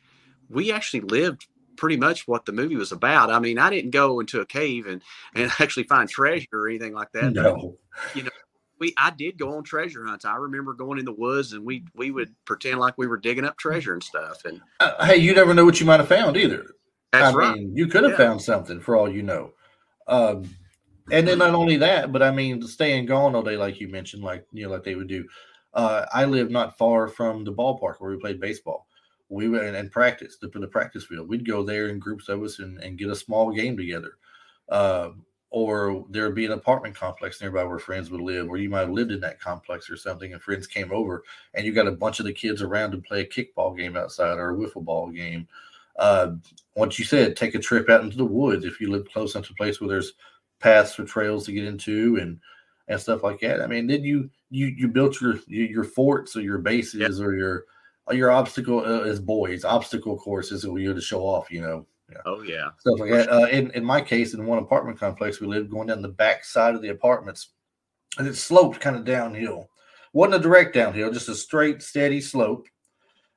we 0.48 0.72
actually 0.72 1.00
lived 1.00 1.46
pretty 1.82 1.96
much 1.96 2.28
what 2.28 2.46
the 2.46 2.52
movie 2.52 2.76
was 2.76 2.92
about. 2.92 3.28
I 3.28 3.40
mean, 3.40 3.58
I 3.58 3.68
didn't 3.68 3.90
go 3.90 4.20
into 4.20 4.40
a 4.40 4.46
cave 4.46 4.86
and 4.86 5.02
and 5.34 5.50
actually 5.58 5.82
find 5.82 6.08
treasure 6.08 6.46
or 6.52 6.68
anything 6.68 6.94
like 6.94 7.10
that. 7.10 7.32
No. 7.32 7.76
But, 7.92 8.16
you 8.16 8.22
know, 8.22 8.30
we 8.78 8.94
I 8.96 9.10
did 9.10 9.36
go 9.36 9.56
on 9.56 9.64
treasure 9.64 10.06
hunts. 10.06 10.24
I 10.24 10.36
remember 10.36 10.74
going 10.74 11.00
in 11.00 11.04
the 11.04 11.12
woods 11.12 11.52
and 11.52 11.66
we 11.66 11.84
we 11.96 12.12
would 12.12 12.36
pretend 12.44 12.78
like 12.78 12.96
we 12.96 13.08
were 13.08 13.16
digging 13.16 13.44
up 13.44 13.58
treasure 13.58 13.94
and 13.94 14.02
stuff. 14.02 14.44
And 14.44 14.60
uh, 14.78 15.04
hey, 15.04 15.16
you 15.16 15.34
never 15.34 15.54
know 15.54 15.64
what 15.64 15.80
you 15.80 15.86
might 15.86 15.98
have 15.98 16.08
found 16.08 16.36
either. 16.36 16.66
That's 17.10 17.34
I 17.34 17.36
right. 17.36 17.58
Mean, 17.58 17.76
you 17.76 17.88
could 17.88 18.04
have 18.04 18.12
yeah. 18.12 18.28
found 18.28 18.42
something 18.42 18.80
for 18.80 18.94
all 18.94 19.12
you 19.12 19.24
know. 19.24 19.50
Um, 20.06 20.54
and 21.10 21.26
then 21.26 21.38
not 21.38 21.52
only 21.52 21.78
that, 21.78 22.12
but 22.12 22.22
I 22.22 22.30
mean, 22.30 22.62
staying 22.62 23.06
gone 23.06 23.34
all 23.34 23.42
day, 23.42 23.56
like 23.56 23.80
you 23.80 23.88
mentioned, 23.88 24.22
like 24.22 24.46
you 24.52 24.66
know, 24.66 24.70
like 24.70 24.84
they 24.84 24.94
would 24.94 25.08
do. 25.08 25.26
Uh, 25.74 26.06
I 26.14 26.26
live 26.26 26.48
not 26.48 26.78
far 26.78 27.08
from 27.08 27.42
the 27.42 27.52
ballpark 27.52 27.96
where 27.98 28.12
we 28.12 28.18
played 28.18 28.38
baseball 28.38 28.86
we 29.32 29.48
went 29.48 29.64
and, 29.64 29.76
and 29.76 29.90
practice 29.90 30.36
for 30.52 30.58
the 30.58 30.66
practice 30.66 31.04
field. 31.04 31.28
We'd 31.28 31.46
go 31.46 31.62
there 31.62 31.88
in 31.88 31.98
groups 31.98 32.28
of 32.28 32.42
us 32.42 32.58
and, 32.58 32.78
and 32.82 32.98
get 32.98 33.08
a 33.08 33.16
small 33.16 33.50
game 33.50 33.76
together. 33.76 34.12
Uh, 34.68 35.10
or 35.50 36.06
there 36.08 36.24
would 36.24 36.34
be 36.34 36.46
an 36.46 36.52
apartment 36.52 36.94
complex 36.94 37.40
nearby 37.40 37.64
where 37.64 37.78
friends 37.78 38.10
would 38.10 38.22
live, 38.22 38.48
or 38.48 38.56
you 38.56 38.70
might 38.70 38.80
have 38.80 38.90
lived 38.90 39.12
in 39.12 39.20
that 39.20 39.40
complex 39.40 39.90
or 39.90 39.96
something, 39.96 40.32
and 40.32 40.40
friends 40.40 40.66
came 40.66 40.90
over, 40.92 41.24
and 41.54 41.66
you 41.66 41.72
got 41.72 41.86
a 41.86 41.92
bunch 41.92 42.20
of 42.20 42.26
the 42.26 42.32
kids 42.32 42.62
around 42.62 42.90
to 42.90 42.98
play 42.98 43.20
a 43.20 43.26
kickball 43.26 43.76
game 43.76 43.96
outside 43.96 44.38
or 44.38 44.50
a 44.50 44.56
wiffle 44.56 44.84
ball 44.84 45.10
game. 45.10 45.46
Uh, 45.98 46.32
once 46.74 46.98
you 46.98 47.04
said, 47.04 47.36
take 47.36 47.54
a 47.54 47.58
trip 47.58 47.90
out 47.90 48.02
into 48.02 48.16
the 48.16 48.24
woods 48.24 48.64
if 48.64 48.80
you 48.80 48.90
live 48.90 49.06
close 49.12 49.34
enough 49.34 49.46
to 49.46 49.52
a 49.52 49.56
place 49.56 49.80
where 49.80 49.88
there's 49.88 50.14
paths 50.58 50.98
or 50.98 51.04
trails 51.04 51.44
to 51.44 51.52
get 51.52 51.64
into 51.64 52.16
and 52.16 52.38
and 52.88 53.00
stuff 53.00 53.22
like 53.22 53.40
that. 53.40 53.60
I 53.60 53.66
mean, 53.66 53.86
then 53.86 54.04
you 54.04 54.30
you 54.50 54.66
you 54.66 54.88
built 54.88 55.20
your 55.20 55.38
your 55.46 55.84
forts 55.84 56.34
or 56.34 56.40
your 56.40 56.58
bases 56.58 57.20
or 57.20 57.34
your 57.34 57.64
your 58.10 58.30
obstacle 58.30 58.80
uh, 58.80 59.02
as 59.02 59.20
boys. 59.20 59.64
Obstacle 59.64 60.18
courses 60.18 60.66
we 60.66 60.84
had 60.84 60.96
to 60.96 61.02
show 61.02 61.22
off 61.22 61.50
you 61.50 61.60
know? 61.60 61.86
Yeah. 62.10 62.18
oh 62.26 62.42
yeah. 62.42 62.68
Stuff 62.78 63.00
like 63.00 63.10
that. 63.10 63.32
uh, 63.32 63.46
in, 63.46 63.70
in 63.70 63.84
my 63.84 64.00
case 64.00 64.34
in 64.34 64.44
one 64.44 64.58
apartment 64.58 64.98
complex 64.98 65.40
we 65.40 65.46
lived 65.46 65.70
going 65.70 65.88
down 65.88 66.02
the 66.02 66.08
back 66.08 66.44
side 66.44 66.74
of 66.74 66.82
the 66.82 66.90
apartments 66.90 67.50
and 68.18 68.26
it 68.26 68.36
sloped 68.36 68.80
kind 68.80 68.96
of 68.96 69.04
downhill. 69.04 69.68
Wasn't 70.12 70.34
a 70.34 70.42
direct 70.42 70.74
downhill 70.74 71.12
just 71.12 71.28
a 71.28 71.34
straight 71.34 71.82
steady 71.82 72.20
slope 72.20 72.66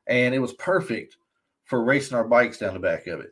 and 0.08 0.36
it 0.36 0.40
was 0.40 0.54
perfect 0.54 1.18
for 1.66 1.84
racing 1.84 2.18
our 2.18 2.28
bikes 2.28 2.58
down 2.58 2.74
the 2.74 2.80
back 2.80 3.08
of 3.08 3.20
it. 3.22 3.32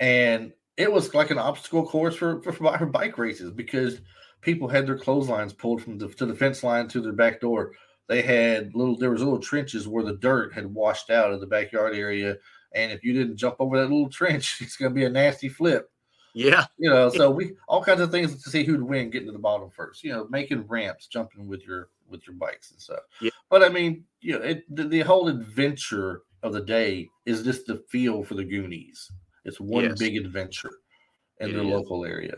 And 0.00 0.52
it 0.76 0.90
was 0.90 1.12
like 1.14 1.30
an 1.30 1.38
obstacle 1.38 1.86
course 1.86 2.14
for, 2.14 2.40
for, 2.42 2.52
for 2.52 2.86
bike 2.86 3.18
races 3.18 3.50
because 3.50 4.00
people 4.40 4.68
had 4.68 4.86
their 4.86 4.98
clotheslines 4.98 5.52
pulled 5.52 5.82
from 5.82 5.98
the 5.98 6.08
to 6.08 6.26
the 6.26 6.34
fence 6.34 6.62
line 6.62 6.88
to 6.88 7.00
their 7.00 7.12
back 7.12 7.40
door 7.40 7.72
they 8.08 8.22
had 8.22 8.74
little 8.74 8.96
there 8.96 9.10
was 9.10 9.22
little 9.22 9.38
trenches 9.38 9.86
where 9.86 10.04
the 10.04 10.14
dirt 10.14 10.52
had 10.52 10.66
washed 10.66 11.10
out 11.10 11.32
of 11.32 11.40
the 11.40 11.46
backyard 11.46 11.94
area. 11.94 12.36
And 12.74 12.92
if 12.92 13.02
you 13.02 13.12
didn't 13.12 13.36
jump 13.36 13.56
over 13.58 13.78
that 13.78 13.90
little 13.90 14.08
trench 14.10 14.60
it's 14.60 14.76
going 14.76 14.90
to 14.90 14.94
be 14.94 15.04
a 15.04 15.10
nasty 15.10 15.48
flip. 15.48 15.90
Yeah. 16.34 16.66
You 16.78 16.90
know 16.90 17.08
so 17.10 17.30
we 17.30 17.52
all 17.68 17.82
kinds 17.82 18.00
of 18.00 18.10
things 18.10 18.42
to 18.42 18.50
see 18.50 18.64
who'd 18.64 18.82
win 18.82 19.10
getting 19.10 19.28
to 19.28 19.32
the 19.32 19.38
bottom 19.38 19.70
first 19.70 20.04
you 20.04 20.12
know 20.12 20.26
making 20.30 20.66
ramps 20.66 21.06
jumping 21.06 21.46
with 21.46 21.66
your 21.66 21.88
with 22.08 22.26
your 22.26 22.36
bikes 22.36 22.70
and 22.70 22.80
stuff. 22.80 23.00
Yeah. 23.20 23.30
but 23.50 23.62
i 23.62 23.68
mean 23.68 24.04
you 24.20 24.32
know 24.32 24.44
it, 24.44 24.64
the, 24.74 24.84
the, 24.84 25.00
whole 25.00 25.28
adventure 25.28 26.22
of 26.42 26.52
the 26.52 26.60
day 26.60 27.08
is 27.26 27.42
just 27.42 27.66
the 27.66 27.82
feel 27.88 28.22
for 28.24 28.34
the 28.34 28.44
goonies. 28.44 29.10
It's 29.44 29.60
one 29.60 29.84
yes. 29.84 29.98
big 29.98 30.16
adventure 30.16 30.72
in 31.40 31.50
it 31.50 31.52
the 31.54 31.62
is. 31.62 31.66
local 31.66 32.04
area. 32.04 32.34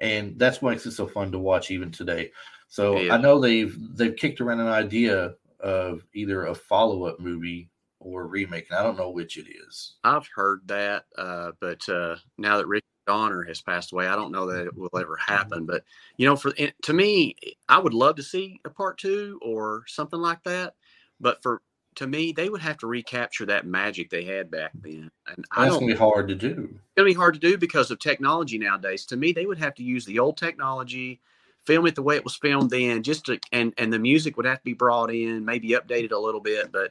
And 0.00 0.38
that's 0.38 0.62
what 0.62 0.70
makes 0.70 0.86
it 0.86 0.92
so 0.92 1.06
fun 1.06 1.32
to 1.32 1.38
watch 1.38 1.70
even 1.70 1.90
today 1.90 2.30
so 2.68 2.98
yeah. 2.98 3.14
I 3.14 3.16
know 3.18 3.40
they've 3.40 3.76
they've 3.96 4.16
kicked 4.16 4.40
around 4.40 4.60
an 4.60 4.68
idea 4.68 5.34
of 5.60 6.04
either 6.14 6.46
a 6.46 6.54
follow 6.54 7.04
up 7.04 7.18
movie 7.18 7.70
or 8.00 8.26
remake, 8.26 8.66
and 8.70 8.78
I 8.78 8.82
don't 8.82 8.96
know 8.96 9.10
which 9.10 9.36
it 9.36 9.46
is. 9.48 9.96
I've 10.04 10.28
heard 10.34 10.60
that, 10.66 11.04
uh, 11.16 11.52
but 11.60 11.86
uh, 11.88 12.16
now 12.36 12.58
that 12.58 12.66
Rick 12.68 12.84
Donner 13.06 13.42
has 13.42 13.60
passed 13.60 13.92
away, 13.92 14.06
I 14.06 14.14
don't 14.14 14.30
know 14.30 14.46
that 14.46 14.66
it 14.66 14.76
will 14.76 14.90
ever 14.96 15.16
happen. 15.16 15.66
But 15.66 15.82
you 16.16 16.26
know, 16.26 16.36
for 16.36 16.52
to 16.52 16.92
me, 16.92 17.34
I 17.68 17.78
would 17.78 17.94
love 17.94 18.16
to 18.16 18.22
see 18.22 18.60
a 18.64 18.70
part 18.70 18.98
two 18.98 19.40
or 19.42 19.82
something 19.86 20.20
like 20.20 20.42
that. 20.44 20.74
but 21.20 21.42
for 21.42 21.62
to 21.96 22.06
me, 22.06 22.30
they 22.30 22.48
would 22.48 22.60
have 22.60 22.78
to 22.78 22.86
recapture 22.86 23.44
that 23.46 23.66
magic 23.66 24.08
they 24.08 24.22
had 24.22 24.52
back 24.52 24.70
then. 24.82 25.10
And 25.26 25.44
That's 25.56 25.74
gonna 25.74 25.86
be 25.86 25.94
hard 25.94 26.28
to 26.28 26.36
do. 26.36 26.68
it's 26.70 26.94
gonna 26.96 27.08
be 27.08 27.12
hard 27.14 27.34
to 27.34 27.40
do 27.40 27.58
because 27.58 27.90
of 27.90 27.98
technology 27.98 28.56
nowadays. 28.56 29.04
To 29.06 29.16
me, 29.16 29.32
they 29.32 29.46
would 29.46 29.58
have 29.58 29.74
to 29.74 29.82
use 29.82 30.04
the 30.04 30.20
old 30.20 30.36
technology, 30.36 31.20
film 31.68 31.86
it 31.86 31.94
the 31.94 32.02
way 32.02 32.16
it 32.16 32.24
was 32.24 32.34
filmed 32.34 32.70
then, 32.70 33.02
just 33.02 33.26
to 33.26 33.38
and 33.52 33.74
and 33.76 33.92
the 33.92 33.98
music 33.98 34.36
would 34.36 34.46
have 34.46 34.58
to 34.58 34.64
be 34.64 34.72
brought 34.72 35.12
in, 35.12 35.44
maybe 35.44 35.70
updated 35.70 36.12
a 36.12 36.18
little 36.18 36.40
bit, 36.40 36.72
but 36.72 36.90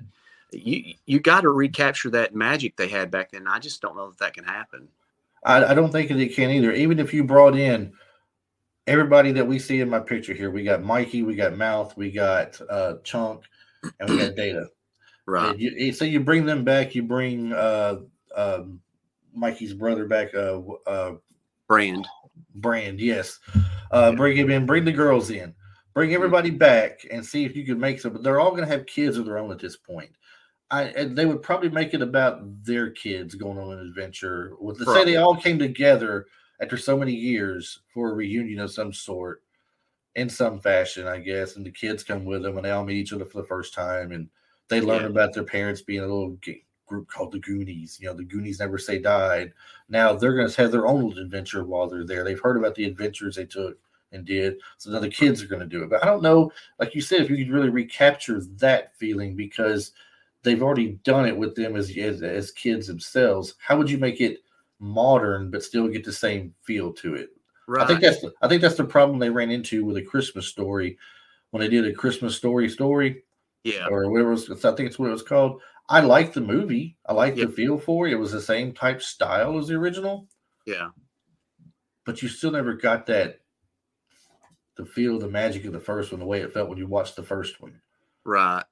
you 0.52 0.94
you 1.06 1.20
got 1.20 1.42
to 1.42 1.50
recapture 1.50 2.12
that 2.12 2.36
magic 2.36 2.78
they 2.78 2.88
had 2.88 3.10
back 3.10 3.32
then. 3.32 3.48
I 3.48 3.60
just 3.60 3.82
don't 3.82 3.98
know 3.98 4.10
that 4.10 4.20
that 4.20 4.36
can 4.36 4.44
happen. 4.44 4.88
I, 5.44 5.66
I 5.66 5.74
don't 5.74 5.92
think 5.92 6.10
that 6.10 6.20
it 6.20 6.36
can 6.36 6.52
either. 6.52 6.72
Even 6.72 7.00
if 7.00 7.14
you 7.14 7.24
brought 7.24 7.58
in 7.58 7.92
everybody 8.86 9.32
that 9.34 9.48
we 9.48 9.58
see 9.58 9.82
in 9.82 9.90
my 9.90 10.00
picture 10.00 10.34
here, 10.34 10.52
we 10.52 10.64
got 10.64 10.84
Mikey, 10.84 11.24
we 11.24 11.36
got 11.36 11.58
Mouth, 11.58 11.98
we 11.98 12.12
got 12.12 12.60
uh, 12.70 12.96
Chunk, 13.04 13.44
and 14.00 14.10
we 14.10 14.18
got 14.20 14.36
Data. 14.36 14.68
Right. 15.26 15.58
You, 15.58 15.92
so 15.92 16.06
you 16.06 16.22
bring 16.22 16.46
them 16.46 16.64
back. 16.64 16.96
You 16.96 17.04
bring 17.04 17.52
uh, 17.52 17.98
um, 18.36 18.80
Mikey's 19.34 19.74
brother 19.74 20.06
back. 20.06 20.34
Uh, 20.34 20.62
uh, 20.86 21.16
Brand. 21.68 22.08
Brand, 22.56 23.00
yes. 23.00 23.40
Uh, 23.92 24.12
bring 24.14 24.36
him 24.38 24.50
in. 24.50 24.66
Bring 24.66 24.86
the 24.86 24.92
girls 24.92 25.30
in. 25.30 25.54
Bring 25.94 26.14
everybody 26.14 26.50
back 26.50 27.00
and 27.12 27.26
see 27.26 27.46
if 27.46 27.56
you 27.56 27.66
can 27.66 27.80
make 27.80 28.00
some. 28.00 28.22
They're 28.22 28.40
all 28.40 28.52
going 28.52 28.64
to 28.64 28.70
have 28.72 28.86
kids 28.86 29.18
of 29.18 29.26
their 29.26 29.38
own 29.38 29.52
at 29.52 29.60
this 29.60 29.78
point. 29.78 30.12
I 30.70 30.84
and 30.84 31.18
they 31.18 31.26
would 31.26 31.42
probably 31.42 31.70
make 31.70 31.94
it 31.94 32.02
about 32.02 32.42
their 32.64 32.90
kids 32.92 33.36
going 33.36 33.58
on 33.58 33.72
an 33.72 33.80
adventure. 33.80 34.54
With 34.60 34.80
let's 34.80 34.94
say 34.94 35.06
they 35.06 35.16
all 35.16 35.36
came 35.36 35.58
together 35.58 36.28
after 36.62 36.78
so 36.78 36.98
many 36.98 37.14
years 37.14 37.80
for 37.94 38.12
a 38.12 38.14
reunion 38.16 38.60
of 38.60 38.72
some 38.72 38.92
sort, 38.92 39.44
in 40.16 40.30
some 40.30 40.60
fashion, 40.60 41.08
I 41.08 41.20
guess. 41.20 41.56
And 41.56 41.66
the 41.66 41.72
kids 41.72 42.04
come 42.04 42.26
with 42.26 42.44
them, 42.44 42.58
and 42.58 42.66
they 42.66 42.72
all 42.72 42.84
meet 42.84 42.98
each 42.98 43.14
other 43.14 43.26
for 43.26 43.42
the 43.42 43.48
first 43.48 43.74
time, 43.74 44.12
and 44.12 44.28
they 44.68 44.82
learn 44.82 45.04
Yeah. 45.04 45.10
about 45.10 45.34
their 45.34 45.44
parents 45.44 45.82
being 45.82 46.02
a 46.02 46.08
little 46.08 46.38
group 46.88 47.08
called 47.08 47.32
the 47.32 47.40
Goonies. 47.40 48.00
You 48.02 48.08
know, 48.08 48.14
the 48.14 48.24
Goonies 48.24 48.60
never 48.60 48.78
say 48.78 49.00
died. 49.00 49.54
Now 49.90 50.14
they're 50.14 50.36
going 50.36 50.50
to 50.50 50.62
have 50.62 50.72
their 50.72 50.88
own 50.88 51.18
adventure 51.18 51.64
while 51.64 51.88
they're 51.88 52.06
there. 52.06 52.24
They've 52.24 52.40
heard 52.40 52.58
about 52.58 52.76
the 52.76 52.86
adventures 52.86 53.36
they 53.36 53.46
took 53.46 53.78
and 54.12 54.26
did, 54.26 54.56
so 54.78 54.90
now 54.90 55.00
the 55.00 55.10
kids 55.10 55.44
are 55.44 55.48
going 55.48 55.62
to 55.62 55.68
do 55.68 55.84
it. 55.84 55.90
But 55.90 56.04
I 56.04 56.08
don't 56.08 56.24
know, 56.24 56.52
like 56.80 56.96
you 56.96 57.02
said, 57.02 57.22
if 57.22 57.30
you 57.30 57.38
could 57.38 57.54
really 57.54 57.70
recapture 57.70 58.42
that 58.58 58.96
feeling 58.96 59.36
because 59.36 59.92
they've 60.44 60.64
already 60.64 60.94
done 61.04 61.28
it 61.28 61.38
with 61.38 61.56
them 61.56 61.76
as 61.76 61.96
as, 61.98 62.24
as 62.24 62.52
kids 62.52 62.88
themselves. 62.88 63.56
How 63.60 63.78
would 63.78 63.92
you 63.92 63.98
make 63.98 64.22
it 64.22 64.40
modern 64.80 65.52
but 65.52 65.64
still 65.64 65.88
get 65.88 66.06
the 66.06 66.14
same 66.14 66.54
feel 66.64 66.94
to 66.94 67.16
it? 67.16 67.30
Right. 67.68 67.84
I 67.84 67.88
think 67.88 68.00
that's 68.00 68.22
the, 68.22 68.34
I 68.42 68.48
think 68.48 68.62
that's 68.62 68.76
the 68.76 68.86
problem 68.86 69.20
they 69.20 69.30
ran 69.30 69.52
into 69.52 69.84
with 69.84 69.98
a 69.98 70.02
Christmas 70.02 70.48
story 70.48 70.98
when 71.52 71.62
they 71.62 71.68
did 71.68 71.86
a 71.86 71.94
Christmas 71.94 72.36
story 72.36 72.70
story 72.70 73.24
yeah. 73.64 73.88
or 73.90 74.10
whatever 74.10 74.32
it 74.32 74.50
was. 74.50 74.66
I 74.66 74.72
think 74.72 74.88
it's 74.88 74.98
what 74.98 75.10
it 75.10 75.14
was 75.14 75.24
called. 75.24 75.62
I 75.90 76.02
liked 76.02 76.34
the 76.34 76.42
movie. 76.42 76.98
I 77.06 77.14
liked 77.14 77.38
Yep. 77.38 77.48
the 77.48 77.54
feel 77.54 77.78
for 77.80 78.08
it. 78.08 78.14
It 78.14 78.18
was 78.18 78.32
the 78.32 78.42
same 78.42 78.74
type 78.74 79.02
style 79.02 79.58
as 79.58 79.68
the 79.68 79.76
original, 79.76 80.28
Yeah. 80.66 80.90
but 82.06 82.22
you 82.22 82.28
still 82.28 82.52
never 82.52 82.74
got 82.74 83.06
that 83.08 83.40
the 84.76 84.86
feel, 84.86 85.18
the 85.18 85.28
magic 85.28 85.66
of 85.66 85.74
the 85.74 85.80
first 85.80 86.12
one, 86.12 86.20
the 86.20 86.26
way 86.26 86.42
it 86.42 86.54
felt 86.54 86.70
when 86.70 86.78
you 86.78 86.86
watched 86.88 87.16
the 87.16 87.24
first 87.24 87.60
one. 87.62 87.82
Right. 88.26 88.64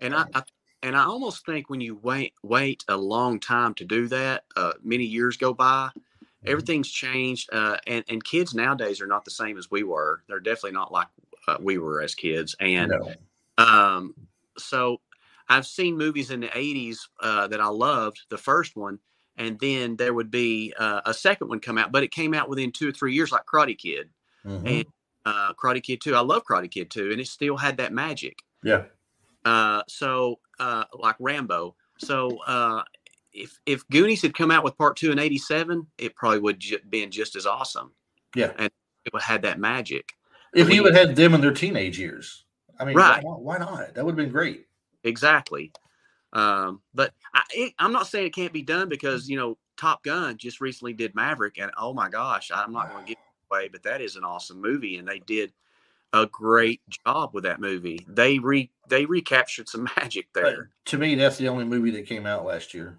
And 0.00 0.14
I, 0.14 0.24
I 0.34 0.42
and 0.82 0.96
I 0.96 1.04
almost 1.04 1.46
think 1.46 1.70
when 1.70 1.80
you 1.80 1.94
wait 2.02 2.34
wait 2.42 2.84
a 2.88 2.96
long 2.96 3.38
time 3.38 3.74
to 3.74 3.84
do 3.84 4.08
that, 4.08 4.44
uh, 4.56 4.72
many 4.82 5.04
years 5.04 5.36
go 5.36 5.54
by, 5.54 5.90
everything's 6.44 6.90
changed. 6.90 7.48
Uh, 7.52 7.76
and 7.86 8.04
and 8.08 8.24
kids 8.24 8.54
nowadays 8.54 9.00
are 9.00 9.06
not 9.06 9.24
the 9.24 9.30
same 9.30 9.56
as 9.58 9.70
we 9.70 9.84
were. 9.84 10.24
They're 10.28 10.40
definitely 10.40 10.72
not 10.72 10.90
like 10.90 11.06
uh, 11.46 11.58
we 11.60 11.78
were 11.78 12.00
as 12.00 12.14
kids. 12.16 12.56
And 12.58 12.90
No. 12.90 13.14
um, 13.58 14.16
so 14.58 15.00
I've 15.48 15.66
seen 15.66 15.96
movies 15.96 16.30
in 16.30 16.40
the 16.40 16.48
80s 16.48 16.98
uh, 17.20 17.46
that 17.48 17.60
I 17.60 17.68
loved, 17.68 18.20
the 18.30 18.38
first 18.38 18.76
one, 18.76 18.98
and 19.36 19.58
then 19.60 19.96
there 19.96 20.14
would 20.14 20.30
be 20.30 20.72
uh, 20.78 21.00
a 21.04 21.14
second 21.14 21.48
one 21.48 21.60
come 21.60 21.78
out, 21.78 21.92
but 21.92 22.02
it 22.02 22.10
came 22.10 22.34
out 22.34 22.48
within 22.48 22.72
two 22.72 22.88
or 22.88 22.92
three 22.92 23.14
years, 23.14 23.32
like 23.32 23.44
Karate 23.46 23.76
Kid 23.78 24.10
Mhm. 24.44 24.66
and 24.80 24.84
uh, 25.24 25.52
Karate 25.54 25.82
Kid 25.82 26.00
2. 26.00 26.14
I 26.16 26.20
love 26.20 26.42
Karate 26.44 26.70
Kid 26.70 26.90
2, 26.90 27.12
and 27.12 27.20
it 27.20 27.28
still 27.28 27.56
had 27.56 27.76
that 27.78 27.92
magic. 27.92 28.38
yeah, 28.62 28.84
Uh, 29.44 29.82
so, 29.88 30.38
uh, 30.60 30.84
like 30.94 31.16
Rambo. 31.18 31.74
So, 31.98 32.38
uh, 32.46 32.82
if 33.32 33.58
if 33.66 33.88
Goonies 33.88 34.20
had 34.22 34.34
come 34.34 34.50
out 34.50 34.62
with 34.64 34.76
part 34.76 34.96
two 34.96 35.10
in 35.10 35.18
'87, 35.18 35.86
it 35.98 36.14
probably 36.14 36.38
would 36.40 36.60
ju- 36.60 36.78
been 36.90 37.10
just 37.10 37.34
as 37.36 37.46
awesome. 37.46 37.92
Yeah. 38.36 38.52
and 38.58 38.70
it 39.04 39.12
would 39.12 39.22
have 39.22 39.30
had 39.32 39.42
that 39.42 39.58
magic. 39.58 40.12
if 40.54 40.66
when 40.68 40.76
you 40.76 40.82
you- 40.86 40.92
had 40.92 41.08
had 41.08 41.16
them 41.16 41.34
in 41.34 41.40
their 41.40 41.52
teenage 41.52 41.98
years, 41.98 42.44
I 42.78 42.84
mean, 42.84 42.94
Right. 42.96 43.22
why, 43.24 43.34
why 43.34 43.58
not? 43.58 43.94
That 43.94 44.04
would 44.04 44.12
have 44.12 44.16
been 44.16 44.30
great. 44.30 44.66
Exactly. 45.04 45.72
Um, 46.32 46.80
but 46.94 47.12
I, 47.34 47.42
it, 47.52 47.74
I'm 47.78 47.92
not 47.92 48.06
saying 48.06 48.26
it 48.26 48.34
can't 48.34 48.52
be 48.52 48.62
done 48.62 48.88
because 48.88 49.28
you 49.28 49.36
know 49.36 49.58
Top 49.76 50.02
Gun 50.02 50.36
just 50.38 50.60
recently 50.60 50.92
did 50.92 51.14
Maverick, 51.14 51.58
and 51.58 51.70
oh 51.78 51.92
my 51.92 52.08
gosh, 52.08 52.50
I'm 52.54 52.72
not 52.72 52.90
going 52.90 53.04
to 53.04 53.08
give 53.10 53.18
away, 53.50 53.68
but 53.68 53.82
that 53.82 54.00
is 54.00 54.16
an 54.16 54.24
awesome 54.24 54.60
movie, 54.60 54.96
and 54.96 55.06
they 55.06 55.18
did 55.20 55.52
a 56.14 56.26
great 56.26 56.80
job 57.06 57.30
with 57.34 57.44
that 57.44 57.60
movie. 57.60 58.06
They 58.08 58.38
re 58.38 58.70
they 58.88 59.04
recaptured 59.06 59.68
some 59.68 59.88
magic 59.96 60.28
But 60.32 60.42
there. 60.44 60.70
to 60.86 60.98
me, 60.98 61.14
that's 61.14 61.36
the 61.38 61.48
only 61.48 61.64
movie 61.64 61.90
that 61.92 62.06
came 62.06 62.26
out 62.26 62.44
last 62.44 62.72
year. 62.74 62.98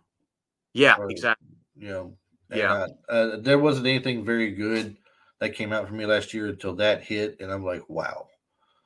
Yeah, 0.73 0.95
or- 0.97 1.09
exactly. 1.09 1.47
You 1.75 1.87
know, 1.89 2.17
Yeah. 2.53 2.71
uh, 3.09 3.11
uh, 3.11 3.37
there 3.39 3.57
wasn't 3.57 3.87
anything 3.87 4.23
very 4.23 4.51
good 4.51 4.95
that 5.39 5.55
came 5.55 5.73
out 5.73 5.87
for 5.87 5.93
me 5.95 6.05
last 6.05 6.33
year 6.33 6.47
until 6.47 6.75
that 6.75 7.03
hit, 7.03 7.37
and 7.39 7.51
I'm 7.51 7.63
like, 7.65 7.87
wow, 7.89 8.27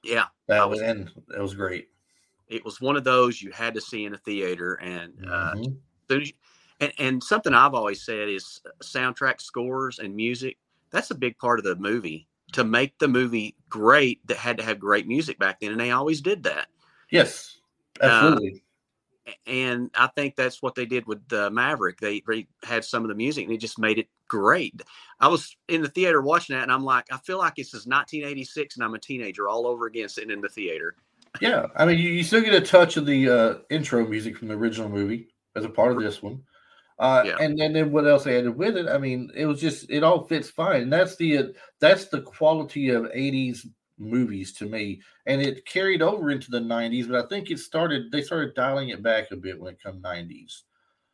Yeah, 0.03 0.25
that 0.47 0.69
was 0.69 0.79
was- 0.79 0.89
and 0.89 1.11
that 1.27 1.41
was 1.41 1.53
great. 1.53 1.89
It 2.47 2.63
was 2.65 2.79
one 2.81 2.95
of 2.95 3.03
those 3.03 3.41
you 3.41 3.51
had 3.51 3.73
to 3.75 3.81
see 3.81 4.05
in 4.05 4.13
a 4.13 4.17
theater, 4.17 4.75
and 4.75 5.13
uh, 5.29 5.53
Mhm. 5.55 5.77
soon 6.09 6.21
as 6.21 6.27
you, 6.29 6.33
and, 6.79 6.93
and 6.99 7.23
something 7.23 7.53
I've 7.53 7.73
always 7.73 8.03
said 8.03 8.29
is 8.29 8.61
soundtrack 8.81 9.41
scores 9.41 9.99
and 9.99 10.15
music. 10.15 10.57
That's 10.91 11.11
a 11.11 11.15
big 11.15 11.37
part 11.37 11.59
of 11.59 11.65
the 11.65 11.75
movie. 11.75 12.27
To 12.53 12.63
make 12.63 12.97
the 12.97 13.09
movie 13.09 13.55
great, 13.69 14.25
that 14.27 14.37
had 14.37 14.57
to 14.57 14.63
have 14.63 14.79
great 14.79 15.05
music 15.07 15.37
back 15.37 15.59
then, 15.59 15.71
and 15.71 15.79
they 15.79 15.91
always 15.91 16.21
did 16.21 16.43
that. 16.43 16.67
Yes, 17.11 17.59
absolutely. 18.01 18.63
A- 19.27 19.49
And 19.49 19.91
I 19.95 20.07
think 20.07 20.35
that's 20.37 20.61
what 20.61 20.73
they 20.75 20.85
did 20.85 21.05
with 21.05 21.21
uh, 21.33 21.49
Maverick. 21.49 21.99
They, 21.99 22.21
they 22.25 22.47
had 22.63 22.85
some 22.85 23.03
of 23.03 23.09
the 23.09 23.15
music, 23.15 23.43
and 23.43 23.53
it 23.53 23.57
just 23.57 23.77
made 23.79 23.99
it 23.99 24.07
great. 24.29 24.81
I 25.19 25.27
was 25.27 25.57
in 25.67 25.81
the 25.81 25.89
theater 25.89 26.21
watching 26.21 26.55
that, 26.55 26.63
and 26.63 26.71
I'm 26.71 26.85
like, 26.85 27.11
I 27.11 27.17
feel 27.17 27.37
like 27.37 27.55
this 27.55 27.73
is 27.73 27.85
1986, 27.85 28.75
and 28.77 28.83
I'm 28.85 28.93
a 28.95 28.99
teenager 28.99 29.49
all 29.49 29.67
over 29.67 29.85
again, 29.87 30.07
sitting 30.07 30.31
in 30.31 30.39
the 30.39 30.47
theater. 30.47 30.95
Yeah, 31.41 31.67
I 31.75 31.85
mean, 31.85 31.97
you, 31.99 32.09
you 32.09 32.23
still 32.23 32.41
get 32.41 32.53
a 32.53 32.61
touch 32.61 32.97
of 32.97 33.05
the 33.05 33.29
uh, 33.29 33.55
intro 33.69 34.05
music 34.07 34.37
from 34.37 34.47
the 34.49 34.55
original 34.55 34.89
movie 34.89 35.29
as 35.55 35.65
a 35.65 35.69
part 35.69 35.91
of 35.91 35.99
this 35.99 36.21
one. 36.21 36.43
Uh, 36.99 37.23
Yeah. 37.25 37.37
and, 37.39 37.59
and 37.59 37.75
then 37.75 37.91
what 37.91 38.07
else 38.07 38.23
they 38.23 38.37
added 38.39 38.55
with 38.57 38.75
it? 38.77 38.87
I 38.87 38.97
mean, 38.97 39.31
it 39.35 39.45
was 39.45 39.61
just 39.61 39.89
it 39.89 40.03
all 40.03 40.25
fits 40.25 40.49
fine. 40.49 40.83
And 40.83 40.93
that's 40.93 41.15
the 41.15 41.37
uh, 41.37 41.43
that's 41.79 42.05
the 42.07 42.21
quality 42.21 42.89
of 42.89 43.03
'80s 43.05 43.67
movies 43.99 44.53
to 44.53 44.65
me, 44.65 45.01
and 45.27 45.41
it 45.41 45.65
carried 45.65 46.01
over 46.01 46.31
into 46.31 46.49
the 46.51 46.59
'90s. 46.59 47.07
But 47.07 47.23
I 47.23 47.27
think 47.27 47.51
it 47.51 47.59
started 47.59 48.11
they 48.11 48.21
started 48.21 48.55
dialing 48.55 48.89
it 48.89 49.03
back 49.03 49.31
a 49.31 49.35
bit 49.35 49.59
when 49.59 49.73
it 49.73 49.83
come 49.83 50.01
'90s. 50.01 50.63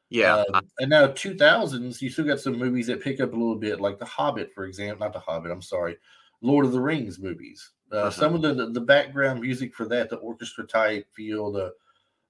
Yeah, 0.10 0.44
Um, 0.54 0.70
and 0.80 0.90
now 0.92 1.08
2000s, 1.08 2.00
you 2.02 2.10
still 2.10 2.26
got 2.26 2.40
some 2.40 2.58
movies 2.58 2.88
that 2.88 3.02
pick 3.02 3.20
up 3.20 3.34
a 3.34 3.36
little 3.36 3.56
bit, 3.56 3.82
like 3.82 3.98
The 3.98 4.06
Hobbit, 4.06 4.54
for 4.54 4.66
example. 4.66 5.06
Not 5.06 5.14
The 5.14 5.20
Hobbit, 5.20 5.52
I'm 5.52 5.62
sorry. 5.62 5.98
Lord 6.42 6.66
of 6.66 6.72
the 6.72 6.80
Rings 6.82 7.20
movies. 7.20 7.72
Uh, 7.94 7.98
Uh-huh. 7.98 8.10
Some 8.12 8.34
of 8.34 8.42
the, 8.42 8.54
the 8.70 8.82
background 8.82 9.42
music 9.42 9.74
for 9.76 9.86
that, 9.86 10.10
the 10.10 10.18
orchestra 10.18 10.66
type 10.66 11.08
feel, 11.14 11.52
the 11.52 11.74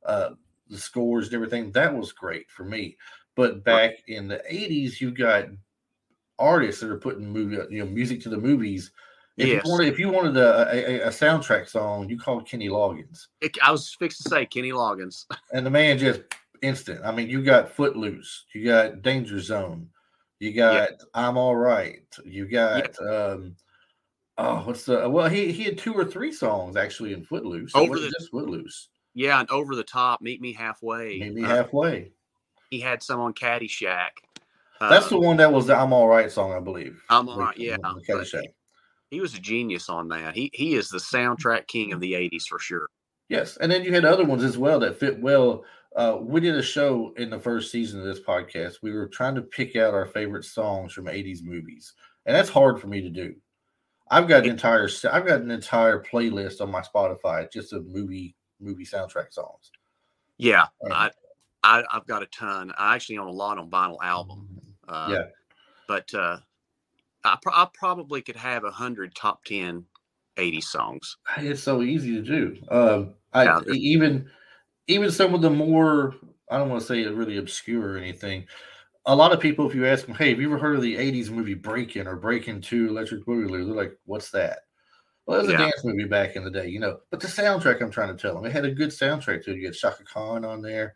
uh, 0.05 0.31
the 0.69 0.77
scores 0.77 1.27
and 1.27 1.35
everything, 1.35 1.71
that 1.71 1.95
was 1.95 2.11
great 2.11 2.49
for 2.49 2.65
me. 2.65 2.97
But 3.35 3.63
back 3.63 4.03
in 4.07 4.27
the 4.27 4.41
80s, 4.51 4.99
you've 4.99 5.17
got 5.17 5.45
artists 6.39 6.81
that 6.81 6.89
are 6.89 6.97
putting 6.97 7.25
movie, 7.25 7.57
you 7.69 7.83
know, 7.83 7.89
music 7.89 8.21
to 8.23 8.29
the 8.29 8.37
movies. 8.37 8.91
If 9.37 9.47
Yes. 9.47 9.63
you 9.65 9.71
wanted, 9.71 9.87
if 9.87 9.99
you 9.99 10.09
wanted 10.09 10.37
a, 10.37 10.73
a, 10.73 11.07
a 11.07 11.09
soundtrack 11.09 11.67
song, 11.67 12.09
you 12.09 12.17
called 12.17 12.47
Kenny 12.47 12.69
Loggins, 12.69 13.27
I 13.61 13.71
was 13.71 13.93
fixed 13.95 14.23
to 14.23 14.29
say 14.29 14.45
Kenny 14.45 14.71
Loggins. 14.71 15.25
and 15.53 15.65
the 15.65 15.71
man 15.71 15.97
just 15.97 16.21
instant. 16.61 17.01
I 17.03 17.11
mean, 17.11 17.29
you 17.29 17.43
got 17.43 17.71
Footloose, 17.71 18.45
you 18.53 18.65
got 18.65 19.01
Danger 19.01 19.39
Zone, 19.39 19.89
you 20.39 20.53
got 20.53 20.89
I'm 21.13 21.37
All 21.37 21.55
Right, 21.55 22.05
you 22.25 22.47
got 22.47 22.99
um, 23.01 23.55
oh, 24.37 24.57
what's 24.65 24.85
the 24.85 25.07
well? 25.09 25.29
He 25.29 25.51
he 25.51 25.63
had 25.63 25.77
two 25.77 25.93
or 25.93 26.05
three 26.05 26.31
songs 26.31 26.75
actually 26.75 27.13
in 27.13 27.23
Footloose. 27.23 27.73
Over 27.75 27.99
the- 27.99 28.09
just 28.09 28.31
Footloose. 28.31 28.89
Yeah, 29.15 29.39
and 29.39 29.49
over 29.51 29.75
the 29.75 29.83
top, 29.83 30.21
meet 30.21 30.41
me 30.41 30.53
halfway. 30.53 31.19
Meet 31.19 31.33
me 31.35 31.43
Uh, 31.43 31.47
halfway. 31.47 32.11
he 32.71 32.79
had 32.79 33.03
some 33.03 33.19
on 33.19 33.33
Caddyshack. 33.33 34.09
That's 34.81 35.05
Uh, 35.05 35.09
the 35.09 35.19
one 35.19 35.37
that 35.37 35.53
was 35.53 35.67
the 35.67 35.75
I'm 35.75 35.93
All 35.93 36.07
Right 36.07 36.31
song, 36.31 36.51
I 36.51 36.59
believe. 36.59 36.99
I'm 37.09 37.29
All 37.29 37.37
Right, 37.37 37.55
yeah, 37.57 37.77
Caddyshack. 37.77 38.47
he 39.11 39.21
was 39.21 39.35
a 39.35 39.39
genius 39.39 39.87
on 39.87 40.07
that. 40.09 40.35
He 40.35 40.49
he 40.53 40.73
is 40.73 40.89
the 40.89 40.97
soundtrack 40.97 41.67
king 41.67 41.93
of 41.93 41.99
the 41.99 42.13
'80s 42.15 42.47
for 42.47 42.57
sure. 42.59 42.87
Yes, 43.29 43.55
and 43.57 43.71
then 43.71 43.83
you 43.83 43.93
had 43.93 44.03
other 44.03 44.25
ones 44.25 44.43
as 44.43 44.57
well 44.57 44.79
that 44.79 44.97
fit 44.99 45.19
well. 45.21 45.63
Uh, 45.95 46.17
we 46.19 46.41
did 46.41 46.55
a 46.55 46.63
show 46.63 47.13
in 47.17 47.29
the 47.29 47.39
first 47.39 47.71
season 47.71 47.99
of 47.99 48.05
this 48.07 48.19
podcast. 48.19 48.77
We 48.81 48.91
were 48.93 49.07
trying 49.07 49.35
to 49.35 49.43
pick 49.43 49.75
out 49.75 49.93
our 49.93 50.07
favorite 50.07 50.43
songs 50.43 50.91
from 50.91 51.05
'80s 51.07 51.43
movies, 51.43 51.93
and 52.25 52.35
that's 52.35 52.49
hard 52.49 52.81
for 52.81 52.87
me 52.87 52.99
to 53.01 53.09
do. 53.09 53.35
I've 54.13 54.27
got 54.27 54.43
an 54.43 54.51
entire 54.51 54.89
I've 55.11 55.25
got 55.25 55.41
an 55.41 55.51
entire 55.51 56.01
playlist 56.01 56.61
on 56.61 56.71
my 56.71 56.81
Spotify 56.81 57.51
just 57.51 57.73
of 57.73 57.85
movie 57.87 58.35
movie 58.59 58.85
soundtrack 58.85 59.31
songs. 59.33 59.71
Yeah, 60.37 60.67
Right. 60.83 61.11
I, 61.63 61.79
I 61.79 61.83
I've 61.91 62.05
got 62.05 62.23
a 62.23 62.27
ton. 62.27 62.71
I 62.77 62.95
actually 62.95 63.17
own 63.17 63.27
a 63.27 63.31
lot 63.31 63.57
on 63.57 63.69
vinyl 63.69 63.97
album. 64.03 64.47
Uh, 64.87 65.09
Yeah. 65.11 65.23
but 65.87 66.13
uh, 66.13 66.37
I, 67.23 67.37
pro- 67.41 67.53
I 67.53 67.67
probably 67.73 68.21
could 68.21 68.35
have 68.35 68.63
a 68.63 68.71
hundred 68.71 69.15
top 69.15 69.43
10 69.45 69.85
80s 70.37 70.63
songs. 70.63 71.17
It's 71.37 71.63
so 71.63 71.81
easy 71.81 72.15
to 72.15 72.21
do. 72.21 72.57
Um, 72.69 73.15
I 73.33 73.45
Yeah. 73.45 73.61
even 73.73 74.29
even 74.87 75.11
some 75.11 75.33
of 75.33 75.41
the 75.41 75.49
more 75.49 76.15
I 76.51 76.57
don't 76.57 76.69
want 76.69 76.81
to 76.81 76.87
say 76.87 77.03
really 77.05 77.37
obscure 77.37 77.93
or 77.93 77.97
anything. 77.97 78.45
A 79.05 79.15
lot 79.15 79.33
of 79.33 79.39
people, 79.39 79.67
if 79.69 79.75
you 79.75 79.85
ask 79.85 80.05
them, 80.05 80.15
"Hey, 80.15 80.29
have 80.29 80.39
you 80.39 80.47
ever 80.47 80.57
heard 80.57 80.75
of 80.77 80.81
the 80.81 80.95
'80s 80.95 81.29
movie 81.29 81.53
Breakin' 81.55 82.07
or 82.07 82.15
Breakin' 82.15 82.61
Two, 82.61 82.87
Electric 82.87 83.25
Boogaloo?" 83.25 83.65
They're 83.65 83.75
like, 83.75 83.97
"What's 84.05 84.31
that?" 84.31 84.59
Well, 85.25 85.39
it 85.39 85.43
was 85.43 85.51
Yeah. 85.51 85.61
a 85.61 85.63
dance 85.65 85.83
movie 85.85 86.05
back 86.05 86.35
in 86.35 86.43
the 86.43 86.51
day, 86.51 86.67
you 86.67 86.79
know. 86.79 87.01
But 87.09 87.19
the 87.19 87.27
soundtrack, 87.27 87.81
I'm 87.81 87.91
trying 87.91 88.15
to 88.15 88.21
tell 88.21 88.35
them, 88.35 88.45
it 88.45 88.51
had 88.51 88.65
a 88.65 88.71
good 88.71 88.89
soundtrack 88.89 89.43
too. 89.43 89.55
You 89.55 89.67
had 89.67 89.75
Chaka 89.75 90.03
Khan 90.03 90.43
on 90.45 90.61
there. 90.61 90.95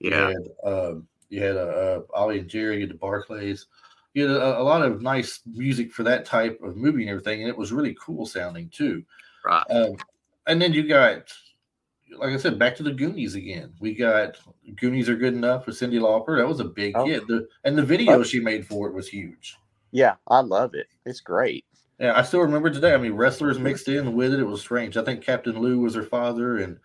Yeah, 0.00 0.30
You 0.30 0.36
had, 0.64 0.72
um, 0.72 1.08
you 1.28 1.42
had 1.42 1.56
uh, 1.56 1.60
uh, 1.60 2.00
Ollie 2.12 2.40
and 2.40 2.48
Jerry, 2.48 2.76
you 2.76 2.80
had 2.82 2.90
the 2.90 2.94
Bar-Kays. 2.98 3.66
You 4.14 4.28
had 4.28 4.36
a, 4.36 4.60
a 4.60 4.62
lot 4.62 4.82
of 4.82 5.02
nice 5.02 5.42
music 5.46 5.92
for 5.92 6.02
that 6.04 6.24
type 6.24 6.60
of 6.62 6.76
movie 6.76 7.02
and 7.02 7.10
everything, 7.10 7.40
and 7.40 7.48
it 7.48 7.56
was 7.56 7.72
really 7.72 7.96
cool 8.00 8.26
sounding 8.26 8.68
too. 8.68 9.04
right. 9.44 9.66
Um, 9.70 9.96
and 10.46 10.60
then 10.60 10.72
you 10.72 10.86
got, 10.86 11.32
like 12.18 12.30
I 12.32 12.36
said, 12.36 12.58
back 12.58 12.76
to 12.76 12.82
the 12.82 12.92
Goonies 12.92 13.34
again. 13.34 13.72
We 13.80 13.94
got 13.94 14.36
Goonies 14.76 15.08
are 15.08 15.16
good 15.16 15.34
enough 15.34 15.66
with 15.66 15.76
Cyndi 15.76 16.00
Lauper. 16.00 16.38
That 16.38 16.48
was 16.48 16.60
a 16.60 16.64
big 16.64 16.94
Oh. 16.96 17.06
hit. 17.06 17.26
The, 17.26 17.46
and 17.64 17.76
the 17.76 17.82
video 17.84 18.22
she 18.22 18.40
made 18.40 18.66
for 18.66 18.88
it 18.88 18.94
was 18.94 19.08
huge. 19.08 19.56
Yeah, 19.92 20.14
I 20.28 20.40
love 20.40 20.74
it. 20.74 20.88
It's 21.06 21.20
great. 21.20 21.64
Yeah, 22.00 22.18
I 22.18 22.22
still 22.22 22.40
remember 22.40 22.70
today. 22.70 22.92
I 22.92 22.96
mean, 22.96 23.12
wrestlers 23.12 23.58
mixed 23.58 23.88
in 23.88 24.14
with 24.14 24.32
it. 24.34 24.40
It 24.40 24.44
was 24.44 24.60
strange. 24.60 24.96
I 24.96 25.04
think 25.04 25.22
Captain 25.22 25.60
Lou 25.60 25.78
was 25.80 25.94
her 25.94 26.02
father, 26.02 26.58
and 26.58 26.78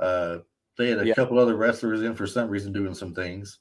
uh, 0.00 0.38
they 0.76 0.88
had 0.90 0.98
a 0.98 1.06
Yeah. 1.06 1.14
couple 1.14 1.38
other 1.38 1.54
wrestlers 1.56 2.02
in 2.02 2.14
for 2.14 2.26
some 2.26 2.48
reason 2.48 2.72
doing 2.72 2.94
some 2.94 3.14
things. 3.14 3.60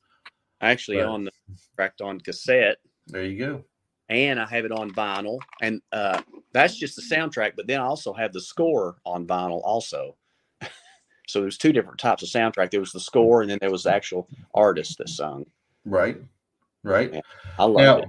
I 0.61 0.71
actually 0.71 0.97
Right. 0.97 1.05
on 1.05 1.23
the 1.25 1.31
tracked 1.75 2.01
on 2.01 2.19
cassette 2.19 2.77
There 3.07 3.23
you 3.23 3.37
go. 3.37 3.63
and 4.09 4.39
I 4.39 4.45
have 4.47 4.65
it 4.65 4.71
on 4.71 4.91
vinyl. 4.91 5.39
And 5.61 5.81
uh, 5.91 6.21
that's 6.51 6.75
just 6.75 6.95
the 6.95 7.01
soundtrack, 7.15 7.53
but 7.55 7.67
then 7.67 7.79
I 7.79 7.83
also 7.85 8.11
have 8.13 8.33
the 8.33 8.41
score 8.41 8.97
on 9.05 9.27
vinyl 9.27 9.61
also. 9.63 10.15
So 11.31 11.41
there's 11.41 11.57
two 11.57 11.71
different 11.71 11.99
types 11.99 12.23
of 12.23 12.29
soundtrack. 12.29 12.71
There 12.71 12.79
was 12.79 12.91
the 12.91 12.99
score 12.99 13.41
and 13.41 13.49
then 13.49 13.57
there 13.61 13.71
was 13.71 13.83
the 13.83 13.93
actual 13.93 14.27
artist 14.53 14.97
that 14.97 15.09
sung. 15.09 15.45
Right, 15.85 16.17
right. 16.83 17.13
Yeah. 17.13 17.21
I 17.57 17.63
love 17.63 18.03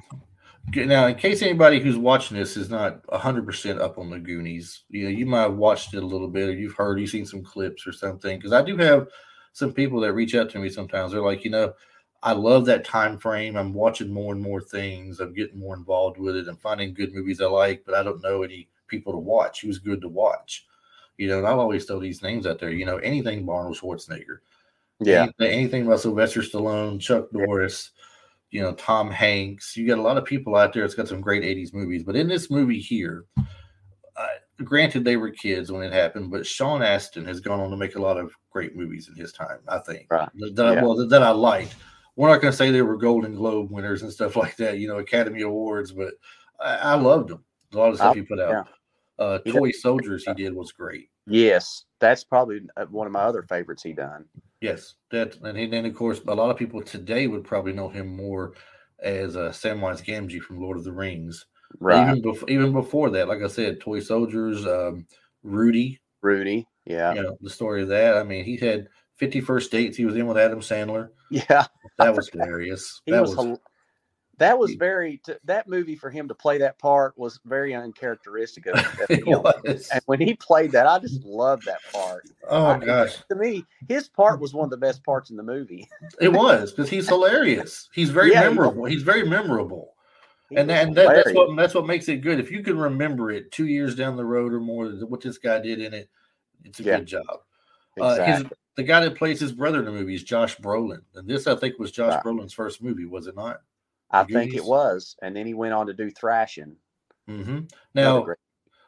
it. 0.74 0.86
now, 0.86 1.06
in 1.06 1.14
case 1.14 1.42
anybody 1.42 1.80
who's 1.80 1.96
watching 1.96 2.36
this 2.36 2.56
is 2.56 2.68
not 2.68 3.00
hundred 3.12 3.46
percent 3.46 3.80
up 3.80 3.98
on 3.98 4.10
the 4.10 4.18
Goonies, 4.18 4.82
you 4.88 5.04
know, 5.04 5.10
you 5.10 5.26
might 5.26 5.42
have 5.42 5.54
watched 5.54 5.94
it 5.94 6.02
a 6.02 6.06
little 6.06 6.28
bit, 6.28 6.48
or 6.48 6.52
you've 6.52 6.74
heard, 6.74 6.98
you've 6.98 7.10
seen 7.10 7.26
some 7.26 7.42
clips 7.42 7.86
or 7.86 7.92
something. 7.92 8.38
Because 8.38 8.52
I 8.52 8.62
do 8.62 8.76
have 8.76 9.08
some 9.52 9.72
people 9.72 10.00
that 10.00 10.14
reach 10.14 10.34
out 10.34 10.50
to 10.50 10.58
me 10.58 10.68
sometimes. 10.68 11.12
They're 11.12 11.22
like, 11.22 11.44
you 11.44 11.50
know, 11.50 11.74
I 12.22 12.32
love 12.32 12.66
that 12.66 12.84
time 12.84 13.18
frame. 13.18 13.56
I'm 13.56 13.72
watching 13.72 14.12
more 14.12 14.32
and 14.32 14.42
more 14.42 14.60
things. 14.60 15.20
I'm 15.20 15.34
getting 15.34 15.58
more 15.58 15.74
involved 15.74 16.18
with 16.18 16.36
it. 16.36 16.48
I'm 16.48 16.56
finding 16.56 16.94
good 16.94 17.12
movies 17.12 17.40
I 17.40 17.46
like, 17.46 17.84
but 17.84 17.94
I 17.94 18.02
don't 18.02 18.22
know 18.22 18.42
any 18.42 18.68
people 18.86 19.12
to 19.12 19.18
watch. 19.18 19.62
Who's 19.62 19.78
good 19.78 20.00
to 20.02 20.08
watch? 20.08 20.66
You 21.18 21.28
know, 21.28 21.38
and 21.38 21.46
I'll 21.46 21.60
always 21.60 21.84
throw 21.84 22.00
these 22.00 22.22
names 22.22 22.46
out 22.46 22.58
there. 22.58 22.70
You 22.70 22.86
know, 22.86 22.96
anything 22.98 23.48
Arnold 23.48 23.76
Schwarzenegger. 23.76 24.38
Yeah. 25.00 25.22
Anything, 25.22 25.50
anything 25.58 25.86
about 25.86 26.00
Sylvester 26.00 26.40
Stallone, 26.40 27.00
Chuck 27.00 27.32
Norris, 27.32 27.90
you 28.50 28.62
know, 28.62 28.72
Tom 28.74 29.10
Hanks. 29.10 29.76
You 29.76 29.86
got 29.86 29.98
a 29.98 30.02
lot 30.02 30.16
of 30.16 30.24
people 30.24 30.56
out 30.56 30.72
there 30.72 30.82
that's 30.82 30.94
got 30.94 31.08
some 31.08 31.20
great 31.20 31.42
80s 31.42 31.74
movies. 31.74 32.02
But 32.04 32.16
in 32.16 32.28
this 32.28 32.50
movie 32.50 32.78
here, 32.80 33.24
uh, 33.36 34.26
granted, 34.64 35.04
they 35.04 35.16
were 35.16 35.30
kids 35.30 35.72
when 35.72 35.82
it 35.82 35.92
happened, 35.92 36.30
but 36.30 36.46
Sean 36.46 36.82
Astin 36.82 37.24
has 37.24 37.40
gone 37.40 37.60
on 37.60 37.70
to 37.70 37.76
make 37.76 37.96
a 37.96 38.00
lot 38.02 38.16
of 38.16 38.32
great 38.50 38.76
movies 38.76 39.08
in 39.08 39.14
his 39.16 39.32
time, 39.32 39.58
I 39.68 39.78
think. 39.78 40.06
Right. 40.10 40.28
That, 40.36 40.54
that 40.56 40.66
I, 40.66 40.74
Yeah. 40.74 40.82
well, 40.82 40.94
that, 40.96 41.08
that 41.10 41.22
I 41.22 41.30
liked. 41.30 41.74
We're 42.14 42.28
not 42.28 42.40
going 42.42 42.52
to 42.52 42.56
say 42.56 42.70
they 42.70 42.82
were 42.82 42.96
Golden 42.96 43.34
Globe 43.34 43.70
winners 43.70 44.02
and 44.02 44.12
stuff 44.12 44.36
like 44.42 44.56
that, 44.56 44.78
you 44.78 44.86
know, 44.88 44.98
Academy 44.98 45.42
Awards, 45.42 45.92
but 45.92 46.14
I, 46.60 46.76
I 46.76 46.94
loved 46.94 47.28
them. 47.30 47.42
A 47.72 47.76
lot 47.78 47.88
of 47.90 47.96
stuff 47.96 48.12
I- 48.12 48.18
he 48.18 48.22
put 48.22 48.38
out. 48.38 48.50
yeah. 48.50 48.62
Uh, 49.18 49.38
Toy 49.38 49.70
Soldiers 49.70 50.24
he 50.24 50.34
did 50.34 50.54
was 50.54 50.72
great. 50.72 51.08
Yes. 51.26 51.84
That's 52.00 52.24
probably 52.24 52.60
uh, 52.76 52.86
one 52.86 53.06
of 53.06 53.12
my 53.12 53.20
other 53.20 53.42
favorites 53.42 53.82
he 53.82 53.92
done. 53.92 54.24
Yes, 54.60 54.94
that 55.10 55.36
and 55.42 55.56
he- 55.56 55.66
then 55.66 55.86
of 55.86 55.94
course 55.94 56.20
a 56.26 56.34
lot 56.34 56.50
of 56.50 56.56
people 56.56 56.82
today 56.82 57.26
would 57.26 57.44
probably 57.44 57.72
know 57.72 57.88
him 57.88 58.16
more 58.16 58.54
as 59.00 59.36
uh, 59.36 59.50
Samwise 59.50 60.04
Gamgee 60.04 60.40
from 60.40 60.60
Lord 60.60 60.76
of 60.76 60.84
the 60.84 60.92
Rings. 60.92 61.46
Right. 61.80 62.08
Even 62.08 62.22
before, 62.22 62.50
even 62.50 62.72
before 62.72 63.10
that, 63.10 63.28
like 63.28 63.42
I 63.42 63.48
said, 63.48 63.80
Toy 63.80 64.00
Soldiers, 64.00 64.66
um, 64.66 65.06
Rudy. 65.42 66.00
Rudy. 66.20 66.66
Yeah. 66.84 67.14
You 67.14 67.22
know 67.22 67.36
the 67.40 67.50
story 67.50 67.82
of 67.82 67.88
that. 67.88 68.16
I 68.16 68.22
mean, 68.22 68.44
he 68.44 68.56
had 68.56 68.88
Fifty 69.16 69.40
First 69.40 69.70
Dates. 69.70 69.96
He 69.96 70.04
was 70.04 70.16
in 70.16 70.26
with 70.26 70.38
Adam 70.38 70.60
Sandler. 70.60 71.10
Yeah. 71.30 71.66
That 71.98 72.16
was 72.16 72.28
hilarious. 72.30 73.02
He 73.04 73.12
that 73.12 73.20
was, 73.20 73.36
was, 73.36 73.58
that 74.42 74.58
was 74.58 74.74
very 74.74 75.18
t- 75.18 75.34
that 75.44 75.68
movie 75.68 75.96
for 75.96 76.10
him 76.10 76.26
to 76.28 76.34
play 76.34 76.58
that 76.58 76.78
part 76.78 77.16
was 77.16 77.38
very 77.44 77.74
uncharacteristic 77.74 78.66
of, 78.66 78.78
him. 79.08 79.42
And 79.92 80.02
when 80.06 80.20
he 80.20 80.34
played 80.34 80.72
that, 80.72 80.86
I 80.86 80.98
just 80.98 81.24
loved 81.24 81.64
that 81.66 81.80
part. 81.92 82.24
Oh 82.48 82.66
I- 82.66 82.78
gosh, 82.78 83.16
To 83.30 83.36
me, 83.36 83.64
his 83.88 84.08
part 84.08 84.40
was 84.44 84.52
one 84.54 84.64
of 84.64 84.70
the 84.70 84.76
best 84.76 85.04
parts 85.04 85.30
in 85.30 85.36
the 85.36 85.42
movie. 85.42 85.88
it 86.20 86.32
was 86.32 86.72
because 86.72 86.90
he's 86.90 87.08
hilarious. 87.08 87.88
He's 87.92 88.10
very 88.10 88.32
Yeah, 88.32 88.42
he 88.42 88.48
memorable. 88.48 88.84
He's 88.84 89.02
very 89.02 89.26
memorable. 89.28 89.94
He 90.50 90.56
and 90.56 90.68
that, 90.68 90.86
and 90.86 90.96
that, 90.96 91.14
that's 91.24 91.34
what 91.34 91.56
that's 91.56 91.74
what 91.74 91.86
makes 91.86 92.08
it 92.08 92.16
good. 92.18 92.38
If 92.38 92.50
you 92.50 92.62
can 92.62 92.76
remember 92.76 93.30
it 93.30 93.50
two 93.52 93.66
years 93.66 93.94
down 93.94 94.16
the 94.16 94.24
road 94.24 94.52
or 94.52 94.60
more, 94.60 94.88
what 95.06 95.20
this 95.22 95.38
guy 95.38 95.60
did 95.60 95.80
in 95.80 95.94
it, 95.94 96.10
it's 96.64 96.80
a 96.80 96.82
Yeah. 96.82 96.96
good 96.98 97.06
job. 97.06 97.40
Uh, 98.00 98.22
his, 98.24 98.44
the 98.76 98.82
guy 98.82 99.00
that 99.00 99.16
plays 99.16 99.38
his 99.40 99.52
brother 99.52 99.78
in 99.78 99.84
the 99.84 99.92
movie 99.92 100.14
is 100.14 100.22
Josh 100.24 100.56
Brolin, 100.58 101.02
and 101.14 101.28
this 101.28 101.46
I 101.46 101.54
think 101.54 101.78
was 101.78 101.90
Josh 101.92 102.14
Right. 102.14 102.24
Brolin's 102.24 102.52
first 102.54 102.82
movie, 102.82 103.04
was 103.06 103.26
it 103.26 103.36
not? 103.36 103.60
I 104.12 104.24
think 104.24 104.54
it 104.54 104.64
was, 104.64 105.16
and 105.22 105.34
then 105.34 105.46
he 105.46 105.54
went 105.54 105.72
on 105.74 105.86
to 105.86 105.94
do 105.94 106.10
Thrashin'. 106.10 106.76
hmm 107.26 107.60
Now, 107.94 108.20
great- 108.22 108.38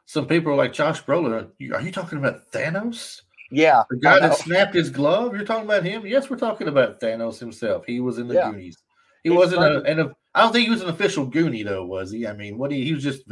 some 0.06 0.26
people 0.26 0.52
are 0.52 0.56
like 0.56 0.72
Josh 0.72 1.02
Brolin. 1.04 1.32
Are 1.72 1.80
you, 1.80 1.90
talking 1.92 2.18
about 2.18 2.50
Thanos, 2.52 3.22
yeah, 3.50 3.84
the 3.88 3.96
guy 3.96 4.20
that 4.20 4.36
snapped 4.36 4.74
his 4.74 4.90
glove? 4.90 5.34
You're 5.34 5.46
talking 5.46 5.64
about 5.64 5.82
him? 5.82 6.06
Yes, 6.06 6.28
we're 6.28 6.36
talking 6.36 6.68
about 6.68 7.00
Thanos 7.00 7.38
himself. 7.38 7.86
He 7.86 8.00
was 8.00 8.18
in 8.18 8.28
the 8.28 8.34
Yeah. 8.34 8.50
Goonies. 8.50 8.76
He 9.22 9.30
He's 9.30 9.38
wasn't 9.38 9.62
a, 9.62 9.82
and 9.84 10.00
a, 10.00 10.14
I 10.34 10.42
don't 10.42 10.52
think 10.52 10.66
he 10.66 10.70
was 10.70 10.82
an 10.82 10.90
official 10.90 11.26
Goonie 11.30 11.64
though, 11.64 11.86
was 11.86 12.10
he? 12.10 12.26
I 12.26 12.34
mean, 12.34 12.58
what 12.58 12.70
he 12.70 12.84
he 12.84 12.92
was 12.92 13.02
just 13.02 13.22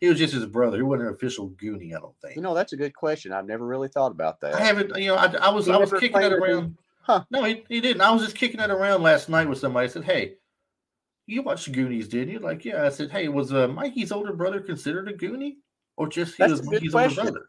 he 0.00 0.08
was 0.08 0.18
just 0.18 0.34
his 0.34 0.44
brother. 0.44 0.76
He 0.76 0.82
wasn't 0.82 1.08
an 1.08 1.14
official 1.14 1.48
Goonie. 1.50 1.96
I 1.96 2.00
don't 2.00 2.14
think. 2.20 2.36
you 2.36 2.42
know 2.42 2.52
that's 2.54 2.74
a 2.74 2.76
good 2.76 2.94
question. 2.94 3.32
I've 3.32 3.46
never 3.46 3.64
really 3.66 3.88
thought 3.88 4.10
about 4.12 4.40
that. 4.42 4.54
I 4.54 4.60
haven't, 4.60 4.94
you 4.98 5.06
know, 5.08 5.14
I, 5.14 5.32
I 5.40 5.48
was 5.48 5.64
He 5.64 5.72
I 5.72 5.78
was 5.78 5.90
kicking 5.92 6.08
it 6.08 6.12
claimed 6.12 6.30
to 6.32 6.36
be- 6.36 6.42
around. 6.52 6.76
Huh. 7.00 7.24
No, 7.30 7.42
he, 7.44 7.64
he 7.70 7.80
didn't. 7.80 8.02
I 8.02 8.10
was 8.10 8.22
just 8.22 8.36
kicking 8.36 8.60
it 8.60 8.70
around 8.70 9.02
last 9.02 9.30
night 9.30 9.48
with 9.48 9.58
somebody. 9.58 9.84
I 9.86 9.88
said, 9.88 10.04
"Hey, 10.04 10.34
you 11.28 11.42
watched 11.42 11.66
the 11.66 11.72
Goonies, 11.72 12.08
didn't 12.08 12.32
you?" 12.32 12.38
Like, 12.40 12.64
yeah. 12.64 12.84
I 12.84 12.88
said, 12.88 13.10
"Hey, 13.10 13.28
was 13.28 13.52
uh, 13.52 13.68
Mikey's 13.68 14.12
older 14.12 14.32
brother 14.32 14.60
considered 14.60 15.08
a 15.08 15.12
Goonie, 15.12 15.56
or 15.96 16.08
just 16.08 16.36
he 16.36 16.42
That's 16.42 16.60
was 16.60 16.64
Mikey's 16.64 16.94
older 16.94 17.14
brother?" 17.14 17.46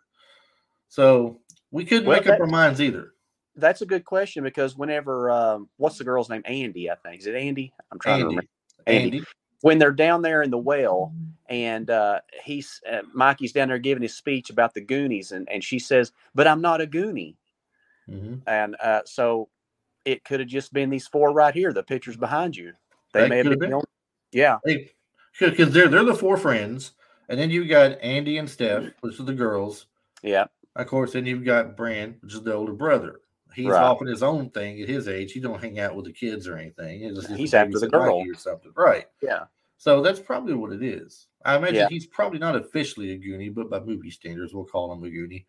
So 0.90 1.40
we 1.72 1.86
couldn't 1.86 2.06
Well, 2.08 2.18
make 2.18 2.28
up 2.28 2.40
our 2.40 2.48
minds 2.48 2.82
either. 2.82 3.14
That's 3.56 3.82
a 3.82 3.86
good 3.86 4.06
question 4.06 4.44
because 4.44 4.76
whenever 4.78 5.32
um, 5.32 5.70
what's 5.78 5.98
the 5.98 6.04
girl's 6.04 6.30
name? 6.30 6.42
Andy, 6.46 6.90
I 6.90 6.96
think. 6.96 7.22
Is 7.22 7.28
it 7.28 7.36
Andy? 7.36 7.74
I'm 7.92 8.00
trying 8.00 8.20
to 8.20 8.26
remember. 8.26 8.48
Andy, 8.88 9.04
Andy. 9.06 9.24
When 9.62 9.78
they're 9.78 9.92
down 9.92 10.22
there 10.22 10.42
in 10.42 10.50
the 10.50 10.58
well, 10.58 11.14
and 11.50 11.90
uh, 11.90 12.22
he's 12.44 12.82
uh, 12.90 13.02
Mikey's 13.14 13.52
down 13.52 13.68
there 13.68 13.78
giving 13.78 14.02
his 14.02 14.16
speech 14.16 14.50
about 14.50 14.74
the 14.74 14.82
Goonies, 14.82 15.32
and, 15.32 15.50
and 15.50 15.64
she 15.64 15.80
says, 15.80 16.12
"But 16.34 16.48
I'm 16.48 16.62
not 16.62 16.80
a 16.80 16.88
Goonie," 16.88 17.36
Mhm. 18.10 18.42
and 18.48 18.76
uh, 18.82 19.02
so 19.06 19.50
it 20.06 20.24
could 20.24 20.40
have 20.40 20.50
just 20.50 20.72
been 20.72 20.90
these 20.90 21.08
four 21.08 21.34
right 21.34 21.54
here, 21.54 21.74
the 21.74 21.84
pictures 21.84 22.16
behind 22.16 22.56
you. 22.56 22.74
They 23.14 23.22
That 23.22 23.30
may 23.30 23.38
have 23.38 23.46
been, 23.60 23.60
been. 23.60 23.82
yeah, 24.32 24.58
because 25.40 25.72
they're 25.74 25.88
they're 25.88 26.04
the 26.04 26.14
four 26.14 26.38
friends, 26.38 26.92
and 27.28 27.40
then 27.40 27.50
you've 27.50 27.70
got 27.70 28.00
Andy 28.02 28.38
and 28.38 28.50
Steph, 28.50 28.86
which 29.02 29.20
are 29.20 29.24
the 29.24 29.34
girls. 29.34 29.88
yeah, 30.22 30.46
Of 30.76 30.88
course, 30.88 31.14
then 31.14 31.26
you've 31.26 31.46
got 31.46 31.76
Brand, 31.76 32.18
which 32.22 32.34
is 32.36 32.44
the 32.44 32.54
older 32.54 32.74
brother. 32.74 33.22
He's 33.56 33.66
Right. 33.68 33.82
off 33.82 34.02
in 34.02 34.08
his 34.08 34.22
own 34.22 34.52
thing 34.52 34.80
at 34.82 34.88
his 34.88 35.08
age. 35.08 35.32
He 35.32 35.40
don't 35.40 35.60
hang 35.62 35.80
out 35.80 35.96
with 35.96 36.06
the 36.06 36.14
kids 36.14 36.48
or 36.48 36.56
anything. 36.56 37.00
He's, 37.00 37.16
just- 37.16 37.30
He's 37.32 37.54
after 37.56 37.80
the 37.80 37.90
girl. 37.90 38.18
or 38.28 38.34
something, 38.36 38.72
right? 38.76 39.08
yeah, 39.24 39.46
So 39.78 40.02
that's 40.02 40.20
probably 40.20 40.54
what 40.54 40.72
it 40.72 40.84
is. 40.84 41.28
I 41.46 41.56
imagine 41.56 41.76
Yeah. 41.76 41.88
he's 41.90 42.06
probably 42.06 42.38
not 42.38 42.56
officially 42.56 43.12
a 43.12 43.18
Goonie, 43.18 43.52
but 43.54 43.70
by 43.70 43.80
movie 43.80 44.12
standards, 44.12 44.54
we'll 44.54 44.66
call 44.66 44.92
him 44.94 45.04
a 45.04 45.08
Goonie. 45.08 45.46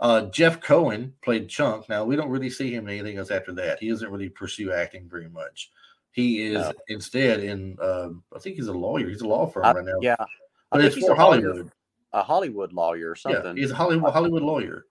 Uh, 0.00 0.22
Jeff 0.30 0.60
Cohen 0.60 1.14
played 1.22 1.48
Chunk. 1.48 1.88
Now 1.88 2.04
we 2.04 2.16
don't 2.16 2.30
really 2.30 2.50
see 2.50 2.74
him 2.74 2.88
in 2.88 2.98
anything 2.98 3.16
else 3.18 3.30
after 3.30 3.52
that. 3.52 3.78
He 3.78 3.88
doesn't 3.90 4.10
really 4.10 4.28
pursue 4.28 4.72
acting 4.72 5.08
very 5.08 5.28
much. 5.28 5.70
He 6.16 6.40
is 6.42 6.54
No. 6.54 6.72
instead 6.88 7.40
in. 7.40 7.76
Uh, 7.80 8.08
I 8.34 8.38
think 8.38 8.56
he's 8.56 8.68
a 8.68 8.72
lawyer. 8.72 9.06
He's 9.08 9.20
a 9.20 9.28
law 9.28 9.46
firm 9.46 9.66
I- 9.66 9.72
right 9.74 9.84
now. 9.84 9.98
yeah. 10.00 10.16
I 10.18 10.26
but 10.70 10.78
think 10.78 10.86
it's 10.86 10.96
he's 10.96 11.06
for 11.06 11.12
a 11.12 11.16
lawyer, 11.18 11.40
Hollywood. 11.42 11.70
a 12.14 12.22
Hollywood 12.22 12.72
lawyer 12.72 13.10
or 13.10 13.16
Yeah, 13.28 13.34
something. 13.34 13.56
he's 13.58 13.70
a 13.70 13.74
Hollywood 13.74 14.12
Hollywood 14.12 14.42
lawyer. 14.42 14.86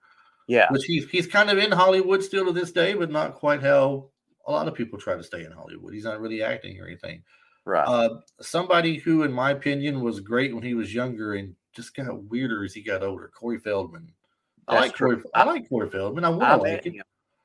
Yeah, 0.46 0.68
which 0.70 0.84
he's 0.84 1.08
he's 1.10 1.26
kind 1.26 1.50
of 1.50 1.58
in 1.58 1.72
Hollywood 1.72 2.22
still 2.22 2.44
to 2.46 2.52
this 2.52 2.70
day, 2.70 2.94
but 2.94 3.10
not 3.10 3.34
quite 3.34 3.60
how 3.60 4.08
a 4.46 4.52
lot 4.52 4.68
of 4.68 4.74
people 4.74 4.98
try 5.00 5.16
to 5.16 5.22
stay 5.24 5.44
in 5.44 5.50
Hollywood. 5.50 5.92
He's 5.92 6.04
not 6.04 6.20
really 6.20 6.42
acting 6.44 6.80
or 6.80 6.86
anything. 6.86 7.24
right. 7.64 7.82
Uh, 7.88 8.20
somebody 8.40 8.96
who, 8.98 9.24
in 9.24 9.32
my 9.32 9.50
opinion, 9.50 10.00
was 10.00 10.20
great 10.20 10.54
when 10.54 10.62
he 10.62 10.74
was 10.74 10.94
younger 10.94 11.34
and 11.34 11.56
just 11.72 11.92
got 11.96 12.22
weirder 12.24 12.62
as 12.64 12.72
he 12.72 12.80
got 12.82 13.02
older. 13.02 13.28
Corey 13.34 13.58
Feldman. 13.58 14.08
I 14.68 14.76
like 14.76 14.96
Corey. 14.96 15.20
I 15.34 15.42
like 15.42 15.68
Corey 15.68 15.90
Feldman. 15.90 16.24
I 16.24 16.28
want 16.28 16.42
to 16.42 16.56
like 16.58 16.86
it. 16.86 16.92
him. 16.94 17.02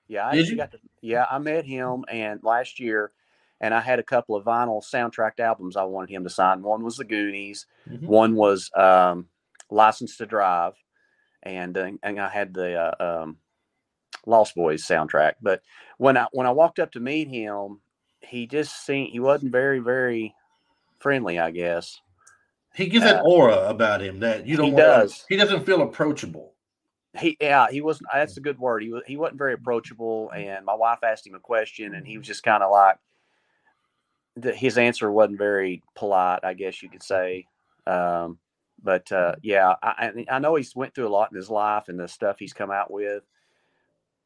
Yeah, 0.08 0.28
I 0.28 0.36
Did 0.36 0.50
you? 0.50 0.58
got 0.58 0.72
to, 0.74 0.80
yeah, 1.02 1.26
I 1.32 1.40
met 1.40 1.66
him 1.66 2.06
and 2.08 2.40
last 2.44 2.80
year 2.80 3.12
and 3.62 3.74
I 3.74 3.80
had 3.80 4.00
a 4.00 4.04
couple 4.04 4.36
of 4.36 4.44
vinyl 4.44 4.84
soundtracked 4.84 5.40
albums 5.40 5.78
I 5.78 5.84
wanted 5.84 6.10
him 6.10 6.24
to 6.26 6.30
sign. 6.30 6.62
One 6.64 6.84
was 6.84 6.98
The 6.98 7.06
Goonies, 7.06 7.66
Mhm. 7.90 8.08
one 8.08 8.36
was 8.36 8.70
um, 8.76 9.28
License 9.70 10.18
to 10.18 10.26
Drive, 10.26 10.74
and 11.44 11.78
uh, 11.78 11.92
and 12.04 12.20
I 12.20 12.28
had 12.28 12.54
the 12.54 12.76
uh, 12.76 13.22
um, 13.24 13.38
Lost 14.26 14.56
Boys 14.56 14.84
soundtrack. 14.86 15.36
But 15.42 15.62
when 15.98 16.18
I 16.18 16.28
when 16.34 16.48
I 16.48 16.52
walked 16.52 16.80
up 16.80 16.92
to 16.94 17.00
meet 17.00 17.30
him, 17.30 17.80
he 18.22 18.48
just 18.48 18.86
seemed 18.86 19.12
he 19.12 19.20
wasn't 19.20 19.52
very 19.54 19.80
very 19.80 20.36
friendly, 21.00 21.40
I 21.40 21.52
guess. 21.52 22.02
He 22.74 22.88
gives 22.88 23.06
that 23.06 23.22
Uh, 23.22 23.24
aura 23.24 23.70
about 23.70 24.02
him 24.02 24.20
that 24.22 24.46
you 24.48 24.58
don't. 24.58 24.68
he 24.68 24.72
does. 24.76 25.26
He 25.30 25.36
doesn't 25.38 25.66
feel 25.66 25.82
approachable. 25.82 26.54
He 27.20 27.36
yeah, 27.42 27.68
he 27.70 27.82
wasn't 27.82 28.10
that's 28.14 28.38
a 28.38 28.42
good 28.42 28.58
word. 28.58 28.82
He 28.84 28.90
was 28.90 29.04
he 29.06 29.18
wasn't 29.18 29.38
very 29.38 29.54
approachable 29.54 30.32
and 30.32 30.66
my 30.66 30.74
wife 30.74 31.00
asked 31.04 31.28
him 31.28 31.36
a 31.36 31.40
question 31.40 31.94
and 31.94 32.08
he 32.08 32.18
was 32.18 32.26
just 32.26 32.42
kind 32.44 32.64
of 32.64 32.72
like 32.72 32.98
his 34.54 34.78
answer 34.78 35.12
wasn't 35.12 35.38
very 35.38 35.84
polite, 35.96 36.40
I 36.44 36.54
guess 36.54 36.82
you 36.82 36.90
could 36.90 37.04
say. 37.04 37.48
Um, 37.86 38.38
but 38.84 39.12
uh, 39.12 39.36
yeah, 39.42 39.76
I, 39.82 40.12
I 40.30 40.40
know 40.40 40.56
he's 40.56 40.76
went 40.76 40.96
through 40.96 41.08
a 41.08 41.10
lot 41.10 41.32
in 41.32 41.38
his 41.38 41.50
life 41.50 41.88
and 41.88 42.00
the 42.00 42.08
stuff 42.08 42.38
he's 42.40 42.54
come 42.54 42.72
out 42.72 42.92
with, 42.92 43.24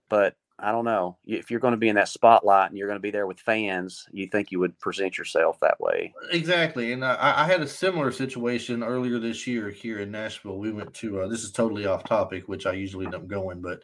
but 0.09 0.35
I 0.57 0.71
don't 0.71 0.85
know 0.85 1.17
if 1.25 1.51
you're 1.51 1.59
going 1.59 1.73
to 1.73 1.77
be 1.77 1.89
in 1.89 1.95
that 1.95 2.07
spotlight 2.07 2.69
and 2.69 2.77
you're 2.77 2.87
going 2.87 2.99
to 2.99 3.01
be 3.01 3.11
there 3.11 3.27
with 3.27 3.39
fans. 3.39 4.05
You 4.11 4.27
think 4.27 4.51
you 4.51 4.59
would 4.59 4.79
present 4.79 5.17
yourself 5.17 5.59
that 5.59 5.81
way? 5.81 6.13
Exactly, 6.31 6.93
and 6.93 7.03
I, 7.03 7.43
I 7.43 7.45
had 7.45 7.61
a 7.61 7.67
similar 7.67 8.11
situation 8.11 8.81
earlier 8.81 9.19
this 9.19 9.45
year 9.45 9.69
here 9.69 9.99
in 9.99 10.11
Nashville. 10.11 10.57
We 10.57 10.71
went 10.71 10.93
to 10.95 11.21
uh, 11.21 11.27
this 11.27 11.43
is 11.43 11.51
totally 11.51 11.85
off 11.85 12.05
topic, 12.05 12.47
which 12.47 12.65
I 12.65 12.73
usually 12.73 13.07
don't 13.07 13.27
go 13.27 13.49
in, 13.49 13.61
but 13.61 13.81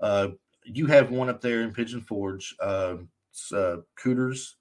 uh, 0.00 0.28
you 0.64 0.86
have 0.86 1.10
one 1.10 1.28
up 1.28 1.40
there 1.40 1.62
in 1.62 1.72
Pigeon 1.72 2.00
Forge, 2.00 2.56
it's, 2.60 3.52
uh, 3.52 3.76
Cooters. 3.96 4.56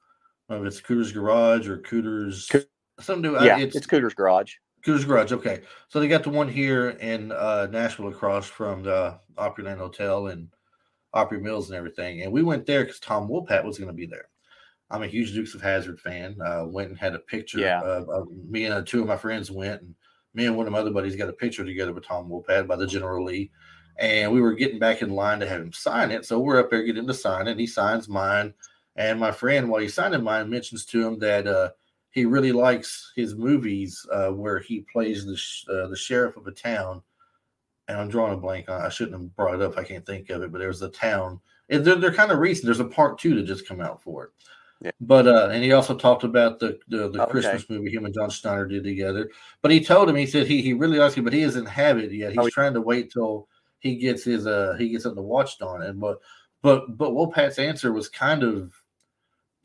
I 0.49 0.55
know 0.55 0.61
if 0.61 0.67
it's 0.67 0.81
Cooters 0.81 1.11
Garage 1.11 1.67
or 1.67 1.79
Cooters. 1.79 2.47
Coo- 2.47 2.63
Something 2.99 3.33
to, 3.33 3.45
yeah, 3.45 3.55
uh, 3.55 3.59
it's, 3.59 3.75
it's 3.75 3.85
Cooter's 3.85 4.13
Garage. 4.13 4.53
Cooters 4.83 5.05
Garage. 5.05 5.31
Okay, 5.31 5.61
so 5.89 5.99
they 5.99 6.07
got 6.07 6.23
the 6.23 6.29
one 6.29 6.47
here 6.47 6.89
in 6.89 7.31
uh, 7.31 7.67
Nashville 7.69 8.07
across 8.07 8.47
from 8.47 8.83
the 8.83 9.19
Opryland 9.37 9.77
Hotel 9.77 10.27
and 10.27 10.47
Opry 11.13 11.39
Mills 11.39 11.69
and 11.69 11.77
everything. 11.77 12.21
And 12.21 12.31
we 12.31 12.43
went 12.43 12.65
there 12.65 12.83
because 12.83 12.99
Tom 12.99 13.27
Wopat 13.27 13.63
was 13.63 13.77
going 13.77 13.89
to 13.89 13.93
be 13.93 14.05
there. 14.05 14.29
I'm 14.89 15.03
a 15.03 15.07
huge 15.07 15.33
Dukes 15.33 15.53
of 15.53 15.61
Hazzard 15.61 15.99
fan. 15.99 16.37
Uh, 16.43 16.63
went 16.65 16.89
and 16.89 16.97
had 16.97 17.13
a 17.13 17.19
picture. 17.19 17.59
Yeah. 17.59 17.81
Of, 17.81 18.09
of 18.09 18.27
me 18.49 18.65
and 18.65 18.73
uh, 18.73 18.83
two 18.85 19.01
of 19.01 19.07
my 19.07 19.17
friends 19.17 19.51
went, 19.51 19.81
and 19.81 19.93
me 20.33 20.45
and 20.45 20.55
one 20.55 20.65
of 20.65 20.73
my 20.73 20.79
other 20.79 20.91
buddies 20.91 21.15
got 21.15 21.29
a 21.29 21.33
picture 21.33 21.65
together 21.65 21.93
with 21.93 22.05
Tom 22.05 22.29
Wopat 22.29 22.67
by 22.67 22.77
the 22.77 22.87
General 22.87 23.25
Lee. 23.25 23.51
And 23.99 24.31
we 24.31 24.41
were 24.41 24.53
getting 24.53 24.79
back 24.79 25.01
in 25.01 25.09
line 25.09 25.39
to 25.39 25.47
have 25.47 25.61
him 25.61 25.73
sign 25.73 26.11
it. 26.11 26.25
So 26.25 26.39
we're 26.39 26.59
up 26.59 26.69
there 26.69 26.83
getting 26.83 27.01
him 27.01 27.07
to 27.07 27.13
sign 27.13 27.47
it. 27.47 27.59
He 27.59 27.67
signs 27.67 28.07
mine. 28.07 28.53
And 28.97 29.19
my 29.19 29.31
friend, 29.31 29.69
while 29.69 29.81
he's 29.81 29.93
signing 29.93 30.23
mine, 30.23 30.49
mentions 30.49 30.85
to 30.87 31.05
him 31.07 31.19
that 31.19 31.47
uh, 31.47 31.69
he 32.11 32.25
really 32.25 32.51
likes 32.51 33.13
his 33.15 33.35
movies 33.35 34.05
uh, 34.11 34.29
where 34.29 34.59
he 34.59 34.81
plays 34.91 35.25
the 35.25 35.37
sh- 35.37 35.65
uh, 35.69 35.87
the 35.87 35.95
sheriff 35.95 36.35
of 36.35 36.47
a 36.47 36.51
town. 36.51 37.01
And 37.87 37.97
I'm 37.97 38.09
drawing 38.09 38.33
a 38.33 38.37
blank. 38.37 38.69
I 38.69 38.89
shouldn't 38.89 39.21
have 39.21 39.35
brought 39.35 39.55
it 39.55 39.61
up. 39.61 39.77
I 39.77 39.83
can't 39.83 40.05
think 40.05 40.29
of 40.29 40.41
it. 40.41 40.51
But 40.51 40.57
there's 40.59 40.81
a 40.81 40.89
town. 40.89 41.39
They're, 41.69 41.79
they're 41.95 42.13
kind 42.13 42.31
of 42.31 42.39
recent. 42.39 42.65
There's 42.65 42.79
a 42.81 42.85
part 42.85 43.17
two 43.19 43.35
that 43.35 43.43
just 43.43 43.67
come 43.67 43.79
out 43.81 44.01
for 44.01 44.25
it. 44.25 44.29
Yeah. 44.81 44.91
But 45.01 45.27
uh, 45.27 45.49
and 45.51 45.63
he 45.63 45.71
also 45.73 45.95
talked 45.95 46.23
about 46.23 46.59
the 46.59 46.79
the, 46.87 47.09
the 47.09 47.21
Okay. 47.23 47.31
Christmas 47.31 47.69
movie 47.69 47.91
him 47.91 48.05
and 48.05 48.13
John 48.13 48.29
Schneider 48.29 48.67
did 48.67 48.83
together. 48.83 49.29
But 49.61 49.71
he 49.71 49.83
told 49.83 50.09
him 50.09 50.15
he 50.15 50.25
said 50.25 50.47
he 50.47 50.61
he 50.61 50.73
really 50.73 50.97
likes 50.99 51.15
it, 51.17 51.23
but 51.23 51.33
he 51.33 51.41
doesn't 51.43 51.65
have 51.65 51.97
it 51.97 52.11
yet. 52.11 52.31
He's 52.31 52.39
Oh, 52.39 52.43
yeah. 52.43 52.49
trying 52.51 52.73
to 52.73 52.81
wait 52.81 53.11
till 53.11 53.47
he 53.79 53.95
gets 53.95 54.23
his 54.23 54.47
uh 54.47 54.75
he 54.77 54.89
gets 54.89 55.03
something 55.03 55.17
to 55.23 55.27
watch 55.27 55.59
on 55.61 55.81
it. 55.81 55.99
But 55.99 56.19
but 56.61 56.97
but 56.97 57.11
Wopat's 57.11 57.57
answer 57.59 57.91
was 57.93 58.07
kind 58.09 58.43
of 58.43 58.73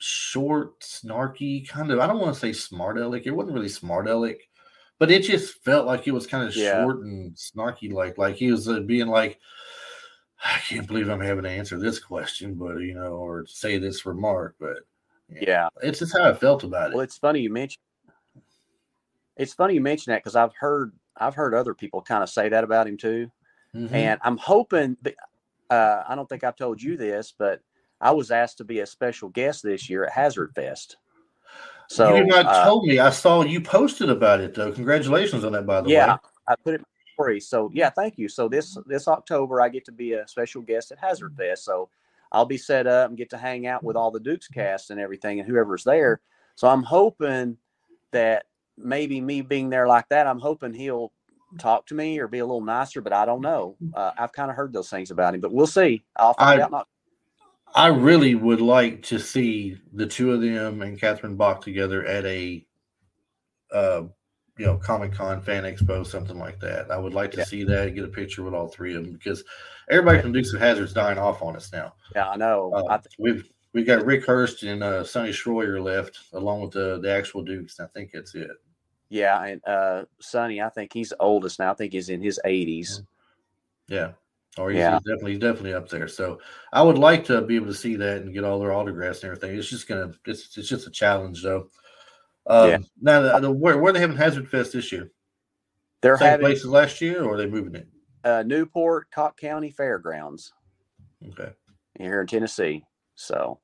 short, 0.03 0.81
snarky, 0.81 1.67
kind 1.69 1.91
of 1.91 2.01
I 2.01 2.07
don't 2.07 2.19
want 2.19 2.35
to 2.35 2.41
say 2.41 2.53
smart 2.53 2.99
aleck. 2.99 3.27
It 3.27 3.31
wasn't 3.31 3.55
really 3.55 3.69
smart 3.69 4.09
aleck, 4.09 4.41
but 4.99 5.11
it 5.11 5.23
just 5.23 5.63
felt 5.65 5.87
like 5.87 6.07
it 6.09 6.13
was 6.13 6.27
kind 6.27 6.47
of 6.47 6.55
Yeah. 6.55 6.83
short 6.83 7.01
and 7.05 7.35
snarky, 7.35 7.93
like 7.93 8.19
like 8.19 8.35
he 8.35 8.51
was 8.51 8.69
uh, 8.69 8.81
being 8.81 9.07
like, 9.07 9.39
I 10.45 10.59
can't 10.59 10.87
believe 10.89 11.09
I'm 11.09 11.21
having 11.21 11.45
to 11.45 11.51
answer 11.51 11.79
this 11.79 12.01
question, 12.01 12.55
but 12.55 12.79
you 12.79 12.95
know, 12.95 13.13
or 13.13 13.47
say 13.47 13.79
this 13.79 14.05
remark, 14.05 14.57
but 14.59 14.79
Yeah. 15.29 15.69
it's 15.83 16.01
just 16.01 16.17
how 16.17 16.25
I 16.25 16.35
felt 16.35 16.65
about 16.65 16.91
it. 16.91 16.95
Well, 16.95 17.05
it's 17.05 17.19
funny 17.19 17.41
you 17.41 17.51
mention. 17.51 17.79
It's 19.37 19.55
funny 19.55 19.75
you 19.75 19.81
mention 19.81 20.11
that 20.11 20.19
because 20.23 20.37
I've 20.37 20.55
heard 20.55 20.93
I've 21.17 21.35
heard 21.35 21.55
other 21.55 21.75
people 21.75 22.03
kind 22.03 22.23
of 22.23 22.29
say 22.29 22.49
that 22.49 22.65
about 22.65 22.87
him 22.89 22.97
too, 22.97 23.31
Mhm. 23.75 23.93
and 23.95 24.21
I'm 24.25 24.37
hoping. 24.37 24.97
Uh, 25.71 26.03
I 26.07 26.15
don't 26.15 26.29
think 26.29 26.45
I've 26.45 26.57
told 26.57 26.83
you 26.83 26.99
this, 26.99 27.33
but 27.39 27.63
I 28.03 28.11
was 28.11 28.31
asked 28.31 28.59
to 28.59 28.65
be 28.65 28.81
a 28.81 28.87
special 28.87 29.31
guest 29.31 29.63
this 29.63 29.89
year 29.89 30.05
at 30.05 30.13
Hazard 30.13 30.53
Fest. 30.55 30.97
So 31.89 32.15
you 32.15 32.23
did 32.23 32.29
not 32.29 32.47
uh, 32.47 32.65
told 32.65 32.85
me. 32.85 32.99
I 32.99 33.11
saw 33.11 33.43
you 33.43 33.61
posted 33.61 34.11
about 34.11 34.41
it 34.41 34.55
though. 34.55 34.73
Congratulations 34.73 35.45
on 35.45 35.53
that, 35.53 35.67
by 35.67 35.81
the 35.81 35.91
yeah, 35.91 36.15
way. 36.15 36.19
I 36.49 36.55
put 36.57 36.75
it 36.75 36.83
story. 37.15 37.41
So 37.41 37.71
yeah, 37.73 37.91
thank 37.91 38.19
you. 38.19 38.29
So 38.29 38.49
this 38.49 38.77
this 38.87 39.09
October 39.09 39.61
I 39.61 39.69
get 39.69 39.85
to 39.87 39.93
be 39.93 40.15
a 40.15 40.27
special 40.27 40.63
guest 40.63 40.93
at 40.93 40.99
Hazard 40.99 41.35
Fest. 41.37 41.65
So 41.65 41.89
I'll 42.33 42.47
be 42.47 42.59
set 42.59 42.87
up 42.87 43.09
and 43.09 43.19
get 43.19 43.31
to 43.31 43.39
hang 43.39 43.67
out 43.67 43.85
with 43.85 43.97
all 43.97 44.11
the 44.11 44.21
Dukes 44.21 44.49
cast 44.49 44.91
and 44.91 44.99
everything 44.99 45.39
and 45.39 45.49
whoever's 45.49 45.85
there. 45.85 46.21
So 46.55 46.69
I'm 46.69 46.83
hoping 46.83 47.57
that 48.11 48.47
maybe 48.77 49.21
me 49.21 49.43
being 49.43 49.71
there 49.71 49.87
like 49.87 50.09
that, 50.09 50.27
I'm 50.27 50.39
hoping 50.39 50.73
he'll 50.73 51.13
talk 51.59 51.87
to 51.87 51.95
me 51.95 52.19
or 52.19 52.29
be 52.29 52.39
a 52.39 52.47
little 52.47 52.63
nicer, 52.63 53.03
but 53.03 53.13
I 53.13 53.27
don't 53.27 53.43
know. 53.43 53.77
Uh, 53.93 54.13
I've 54.17 54.33
kind 54.33 54.51
of 54.51 54.57
heard 54.57 54.73
those 54.73 54.89
things 54.89 55.11
about 55.11 55.35
him, 55.35 55.41
but 55.41 55.53
we'll 55.53 55.67
see. 55.67 56.03
I'll 56.17 56.35
find 56.35 56.61
I- 56.61 56.65
out. 56.65 56.89
I 57.75 57.89
really 57.89 58.35
would 58.35 58.61
like 58.61 59.03
to 59.05 59.19
see 59.19 59.79
the 59.95 60.07
two 60.07 60.33
of 60.33 60.41
them 60.41 60.83
and 60.83 61.01
Catherine 61.01 61.37
Bach 61.37 61.63
together 61.63 62.05
at 62.05 62.25
a, 62.27 62.67
uh, 63.73 64.03
you 64.59 64.67
know, 64.67 64.77
Comic 64.77 65.13
Con 65.15 65.41
fan 65.41 65.65
expo, 65.65 66.07
something 66.07 66.39
like 66.39 66.61
that. 66.61 66.91
I 66.91 66.99
would 66.99 67.15
like 67.15 67.31
to 67.33 67.39
Yeah. 67.39 67.45
see 67.45 67.65
that, 67.65 67.95
get 67.95 68.05
a 68.05 68.09
picture 68.09 68.43
with 68.43 68.53
all 68.53 68.69
three 68.69 68.95
of 68.95 69.05
them 69.05 69.15
because 69.15 69.43
everybody 69.91 70.21
from 70.21 70.33
Dukes 70.33 70.53
of 70.53 70.61
Hazzard's 70.61 70.93
dying 70.93 71.19
off 71.19 71.41
on 71.43 71.57
us 71.57 71.73
now. 71.73 71.95
yeah, 72.15 72.29
I 72.29 72.37
know. 72.37 72.73
Uh, 72.75 72.85
I 72.91 72.97
th- 72.99 73.07
we've 73.19 73.49
we 73.73 73.83
got 73.85 74.05
Rick 74.05 74.27
Hurst 74.27 74.63
and 74.65 74.83
uh, 74.83 75.03
Sonny 75.03 75.31
Schroyer 75.31 75.83
left, 75.83 76.19
along 76.35 76.61
with 76.61 76.73
the 76.73 76.99
the 77.01 77.11
actual 77.11 77.43
Dukes. 77.43 77.81
I 77.81 77.87
think 77.87 78.11
that's 78.13 78.35
it. 78.35 78.51
yeah, 79.09 79.43
and 79.45 79.67
uh, 79.67 80.05
Sonny, 80.21 80.61
I 80.61 80.69
think 80.69 80.93
he's 80.93 81.09
the 81.09 81.17
oldest 81.21 81.59
now. 81.59 81.71
I 81.71 81.75
think 81.75 81.95
he's 81.95 82.11
in 82.11 82.21
his 82.21 82.39
80s. 82.45 83.01
Yeah. 83.89 84.13
Or 84.59 84.71
he's, 84.71 84.81
Yeah. 84.81 84.93
he's 84.95 85.03
definitely 85.03 85.33
he's 85.33 85.41
definitely 85.41 85.75
up 85.75 85.89
there. 85.89 86.09
So 86.09 86.41
I 86.73 86.83
would 86.83 86.99
like 86.99 87.25
to 87.27 87.41
be 87.43 87.57
able 87.57 87.67
to 87.67 87.75
see 87.75 87.97
that 87.97 88.23
and 88.23 88.35
get 88.35 88.45
all 88.45 88.59
their 88.59 88.75
autographs 88.75 89.23
and 89.23 89.33
everything. 89.33 89.57
It's 89.57 89.71
just 89.71 89.89
gonna 89.89 90.13
it's 90.27 90.57
it's 90.57 90.69
just 90.69 90.87
a 90.87 90.91
challenge 90.91 91.43
though. 91.43 91.71
Um, 92.47 92.69
Yeah. 92.69 92.79
Now, 93.01 93.21
the, 93.23 93.39
the, 93.41 93.51
where 93.51 93.79
where 93.79 93.91
are 93.91 93.93
they 93.95 94.01
having 94.01 94.17
Hazard 94.17 94.49
Fest 94.49 94.73
this 94.73 94.93
year? 94.93 95.11
They're 96.03 96.19
Same 96.19 96.31
having 96.31 96.47
place 96.47 96.65
as 96.65 96.71
last 96.71 97.01
year, 97.01 97.23
or 97.25 97.35
are 97.35 97.37
they 97.37 97.47
moving 97.47 97.75
it? 97.75 97.89
uh, 98.25 98.43
Newport 98.47 99.11
Cocke 99.11 99.39
County 99.41 99.71
Fairgrounds 99.71 100.53
Okay, 101.31 101.53
here 101.99 102.21
in 102.21 102.27
Tennessee. 102.27 102.85
So 103.15 103.61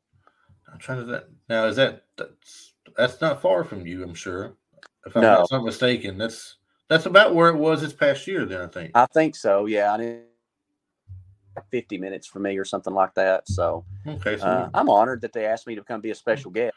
I'm 0.73 0.79
trying 0.79 0.99
to. 1.01 1.05
That, 1.05 1.29
now 1.49 1.65
is 1.67 1.77
that 1.77 2.05
that's 2.17 2.75
that's 2.97 3.21
not 3.21 3.43
far 3.43 3.65
from 3.65 3.87
you? 3.87 4.05
I'm 4.05 4.15
sure. 4.15 4.55
If 5.07 5.17
I'm 5.17 5.23
No. 5.23 5.47
not, 5.51 5.65
mistaken, 5.65 6.19
that's 6.19 6.57
that's 6.89 7.07
about 7.07 7.35
where 7.35 7.49
it 7.49 7.57
was 7.57 7.81
this 7.81 7.93
past 7.93 8.27
year. 8.27 8.45
Then 8.45 8.61
I 8.61 8.67
think. 8.67 8.93
I 8.95 9.07
think 9.07 9.35
so. 9.37 9.67
Yeah, 9.67 9.93
I 9.93 10.23
50 11.71 11.99
minutes 11.99 12.27
for 12.27 12.39
me 12.39 12.57
or 12.59 12.65
something 12.65 12.95
like 12.95 13.15
that. 13.15 13.49
So 13.49 13.85
Okay, 14.07 14.37
so 14.39 14.47
uh, 14.47 14.69
I'm 14.75 14.89
honored 14.89 15.21
that 15.23 15.33
they 15.33 15.47
asked 15.47 15.67
me 15.67 15.75
to 15.77 15.85
come 15.85 16.01
be 16.01 16.11
a 16.11 16.15
special 16.15 16.51
guest. 16.51 16.77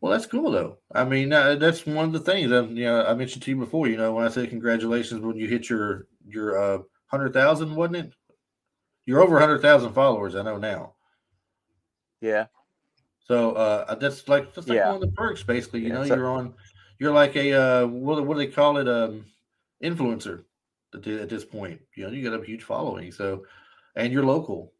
Well, 0.00 0.12
that's 0.12 0.26
cool 0.26 0.50
though. 0.50 0.78
I 0.94 1.04
mean, 1.04 1.32
uh, 1.32 1.54
that's 1.56 1.86
one 1.86 2.06
of 2.06 2.12
the 2.12 2.20
things. 2.20 2.52
I, 2.52 2.60
you 2.60 2.84
know, 2.84 3.04
I 3.06 3.14
mentioned 3.14 3.42
to 3.44 3.50
you 3.50 3.56
before. 3.56 3.88
You 3.88 3.96
know, 3.96 4.12
when 4.12 4.24
I 4.26 4.28
said 4.28 4.50
congratulations 4.50 5.20
when 5.20 5.36
you 5.36 5.46
hit 5.48 5.68
your 5.68 6.06
your 6.26 6.58
uh, 6.58 6.78
hundred 7.06 7.32
thousand, 7.32 7.74
wasn't 7.74 7.96
it? 7.96 8.12
You're 9.06 9.22
over 9.22 9.38
hundred 9.38 9.62
thousand 9.62 9.92
followers. 9.92 10.34
I 10.34 10.42
know 10.42 10.58
now. 10.58 10.94
Yeah, 12.20 12.46
So 13.26 13.52
uh, 13.52 13.94
that's 13.94 14.28
like 14.28 14.54
that's 14.54 14.68
like 14.68 14.78
Yeah. 14.78 14.86
one 14.86 14.96
of 14.96 15.00
the 15.00 15.08
perks, 15.12 15.42
basically. 15.42 15.80
You 15.80 15.88
Yeah, 15.88 15.94
know, 15.94 16.02
you're 16.04 16.28
on. 16.28 16.54
You're 16.98 17.12
like 17.12 17.34
a 17.36 17.52
uh, 17.52 17.86
what, 17.86 18.24
what 18.26 18.34
do 18.34 18.38
they 18.46 18.52
call 18.52 18.76
it? 18.78 18.88
Um, 18.88 19.26
influencer. 19.82 20.44
At 20.94 21.02
this 21.02 21.44
point, 21.44 21.80
you 21.96 22.04
know, 22.04 22.10
you 22.12 22.28
got 22.30 22.40
a 22.40 22.44
huge 22.44 22.62
following. 22.62 23.10
So, 23.10 23.44
and 23.96 24.12
you're 24.12 24.24
local, 24.24 24.72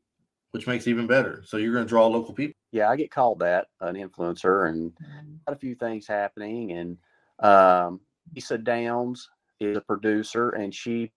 which 0.53 0.67
makes 0.67 0.87
it 0.87 0.91
even 0.91 1.07
better. 1.07 1.43
So 1.47 1.57
you're 1.57 1.73
going 1.73 1.85
to 1.85 1.89
draw 1.89 2.07
local 2.07 2.35
people. 2.35 2.55
yeah, 2.73 2.91
I 2.91 2.97
get 2.97 3.11
called 3.11 3.39
that 3.41 3.69
an 3.81 3.95
influencer, 3.95 4.69
and 4.69 4.93
got 5.47 5.57
a 5.57 5.59
few 5.59 5.75
things 5.75 6.07
happening. 6.07 6.73
And 6.73 6.99
um, 7.41 8.01
Lisa 8.35 8.59
Downs 8.59 9.29
is 9.61 9.77
a 9.77 9.81
producer, 9.81 10.51
and 10.51 10.75
she 10.75 11.13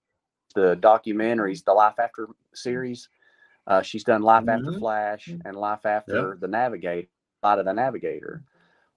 the 0.55 0.77
documentaries, 0.77 1.63
the 1.63 1.73
Life 1.73 1.99
After 1.99 2.27
series. 2.55 3.09
Uh, 3.67 3.81
she's 3.81 4.03
done 4.03 4.21
Life 4.21 4.47
After 4.47 4.71
Mhm. 4.71 4.79
Flash 4.79 5.35
and 5.45 5.55
Life 5.55 5.85
After 5.85 6.37
the 6.39 6.47
Navigator, 6.47 7.07
Flight 7.41 7.59
of 7.59 7.65
the 7.65 7.73
Navigator. 7.73 8.43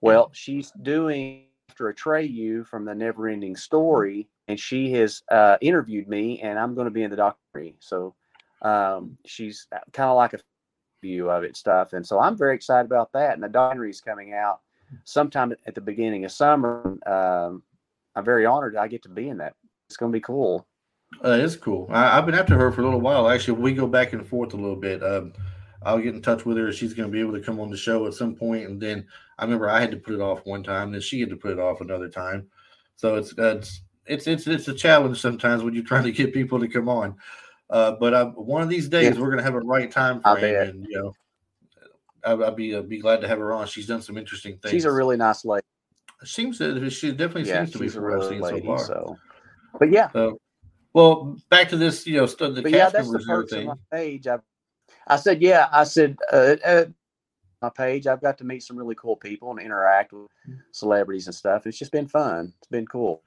Well, 0.00 0.30
she's 0.32 0.70
doing 0.82 1.48
after 1.68 1.92
Atreyu 1.92 2.66
from 2.66 2.84
the 2.84 2.94
Never 2.94 3.28
Ending 3.28 3.56
Story, 3.56 4.28
and 4.48 4.58
she 4.58 4.92
has 4.92 5.22
uh, 5.30 5.56
interviewed 5.60 6.08
me, 6.08 6.40
and 6.40 6.58
I'm 6.58 6.74
going 6.74 6.86
to 6.86 6.90
be 6.90 7.02
in 7.02 7.10
the 7.10 7.16
documentary. 7.16 7.76
So 7.80 8.14
Um, 8.62 9.16
she's 9.26 9.66
kind 9.92 10.10
of 10.10 10.16
like 10.16 10.34
a 10.34 10.40
view 11.02 11.30
of 11.30 11.44
it 11.44 11.56
stuff, 11.56 11.92
and 11.92 12.06
so 12.06 12.20
I'm 12.20 12.36
very 12.36 12.54
excited 12.54 12.86
about 12.86 13.12
that. 13.12 13.34
And 13.34 13.42
the 13.42 13.48
documentary 13.48 13.90
is 13.90 14.00
coming 14.00 14.34
out 14.34 14.60
sometime 15.04 15.54
at 15.66 15.74
the 15.74 15.80
beginning 15.80 16.24
of 16.24 16.32
summer. 16.32 16.98
Um, 17.06 17.62
I'm 18.14 18.24
very 18.24 18.46
honored 18.46 18.76
I 18.76 18.88
get 18.88 19.02
to 19.04 19.08
be 19.08 19.28
in 19.28 19.38
that. 19.38 19.54
It's 19.88 19.96
going 19.96 20.12
to 20.12 20.16
be 20.16 20.20
cool. 20.20 20.66
Uh, 21.24 21.38
it's 21.40 21.56
cool. 21.56 21.88
I, 21.90 22.16
have 22.16 22.26
been 22.26 22.34
after 22.34 22.56
her 22.56 22.70
for 22.70 22.82
a 22.82 22.84
little 22.84 23.00
while. 23.00 23.28
Actually, 23.28 23.60
we 23.60 23.72
go 23.72 23.86
back 23.86 24.12
and 24.12 24.26
forth 24.26 24.54
a 24.54 24.56
little 24.56 24.76
bit. 24.76 25.02
Um, 25.02 25.32
I'll 25.82 25.98
get 25.98 26.14
in 26.14 26.22
touch 26.22 26.44
with 26.44 26.56
her. 26.56 26.72
She's 26.72 26.94
going 26.94 27.08
to 27.08 27.12
be 27.12 27.20
able 27.20 27.32
to 27.32 27.40
come 27.40 27.58
on 27.58 27.70
the 27.70 27.76
show 27.76 28.06
at 28.06 28.14
some 28.14 28.34
point. 28.34 28.68
and 28.68 28.80
then 28.80 29.06
I 29.38 29.44
remember 29.44 29.68
I 29.68 29.80
had 29.80 29.90
to 29.92 29.96
put 29.96 30.14
it 30.14 30.20
off 30.20 30.44
one 30.44 30.62
time, 30.62 30.92
then 30.92 31.00
she 31.00 31.20
had 31.20 31.30
to 31.30 31.36
put 31.36 31.52
it 31.52 31.58
off 31.58 31.80
another 31.80 32.08
time. 32.08 32.48
So 32.96 33.16
it's 33.16 33.32
it's 33.38 33.80
it's 34.06 34.26
it's 34.26 34.46
it's 34.46 34.68
a 34.68 34.74
challenge 34.74 35.20
sometimes 35.20 35.62
when 35.62 35.74
you're 35.74 35.84
trying 35.84 36.04
to 36.04 36.12
get 36.12 36.34
people 36.34 36.60
to 36.60 36.68
come 36.68 36.88
on. 36.88 37.16
Uh, 37.70 37.92
but 37.92 38.14
I, 38.14 38.24
one 38.24 38.62
of 38.62 38.68
these 38.68 38.88
days 38.88 39.14
yeah. 39.14 39.20
we're 39.20 39.28
going 39.28 39.38
to 39.38 39.44
have 39.44 39.54
a 39.54 39.60
right 39.60 39.90
time 39.90 40.20
frame, 40.20 40.56
and 40.56 40.86
you 40.88 40.96
know, 40.96 41.14
I, 42.24 42.34
will 42.34 42.50
be 42.50 42.78
be 42.82 42.98
glad 42.98 43.20
to 43.20 43.28
have 43.28 43.38
her 43.38 43.52
on. 43.52 43.66
She's 43.68 43.86
done 43.86 44.02
some 44.02 44.18
interesting 44.18 44.58
things. 44.58 44.72
She's 44.72 44.84
a 44.84 44.92
really 44.92 45.16
nice 45.16 45.44
lady. 45.44 45.64
Seems 46.24 46.58
to 46.58 46.90
she 46.90 47.12
definitely 47.12 47.48
yeah, 47.48 47.64
seems 47.64 47.72
to 47.72 47.78
be 47.78 47.88
for 47.88 48.00
really 48.00 48.40
lady, 48.40 48.60
so 48.60 48.66
far. 48.66 48.78
So, 48.78 49.18
but 49.78 49.90
yeah. 49.90 50.10
So, 50.12 50.40
well, 50.92 51.36
back 51.48 51.68
to 51.68 51.76
this, 51.76 52.06
you 52.06 52.16
know, 52.16 52.26
the 52.26 52.60
but 52.62 52.72
yeah, 52.72 52.90
that's 52.90 53.08
the. 53.08 53.76
Page. 53.92 54.26
I, 54.26 54.38
I 55.06 55.16
said, 55.16 55.40
yeah, 55.40 55.68
I 55.70 55.84
said, 55.84 56.16
uh, 56.32 56.56
uh, 56.64 56.84
my 57.62 57.70
page, 57.70 58.06
I've 58.06 58.20
got 58.20 58.38
to 58.38 58.44
meet 58.44 58.64
some 58.64 58.76
really 58.76 58.96
cool 58.96 59.16
people 59.16 59.50
and 59.50 59.60
interact 59.60 60.12
with 60.12 60.26
celebrities 60.72 61.26
and 61.26 61.34
stuff. 61.34 61.66
It's 61.66 61.78
just 61.78 61.92
been 61.92 62.08
fun. 62.08 62.52
It's 62.58 62.68
been 62.68 62.86
cool. 62.86 63.22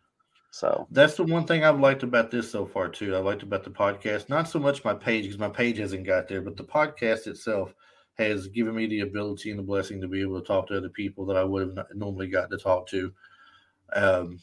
So 0.54 0.88
that's 0.92 1.16
the 1.16 1.24
one 1.24 1.48
thing 1.48 1.64
I've 1.64 1.80
liked 1.80 2.04
about 2.04 2.30
this 2.30 2.52
so 2.52 2.64
far 2.64 2.88
too. 2.88 3.16
I 3.16 3.18
liked 3.18 3.42
about 3.42 3.64
the 3.64 3.72
podcast, 3.72 4.30
not 4.30 4.48
so 4.48 4.60
much 4.60 4.86
my 4.86 4.94
page 4.94 5.24
because 5.24 5.40
my 5.40 5.50
page 5.50 5.80
hasn't 5.80 6.06
got 6.06 6.28
there, 6.28 6.44
but 6.44 6.56
the 6.56 6.64
podcast 6.64 7.26
itself 7.26 7.74
has 8.20 8.50
given 8.50 8.76
me 8.76 8.86
the 8.86 9.00
ability 9.00 9.50
and 9.50 9.58
the 9.58 9.64
blessing 9.64 10.00
to 10.00 10.08
be 10.08 10.22
able 10.22 10.40
to 10.40 10.46
talk 10.46 10.68
to 10.68 10.78
other 10.78 10.90
people 10.90 11.26
that 11.26 11.38
I 11.38 11.44
would 11.44 11.76
have 11.76 11.88
normally 11.96 12.28
gotten 12.28 12.52
to 12.52 12.64
talk 12.64 12.88
to. 12.90 13.12
Um, 13.94 14.40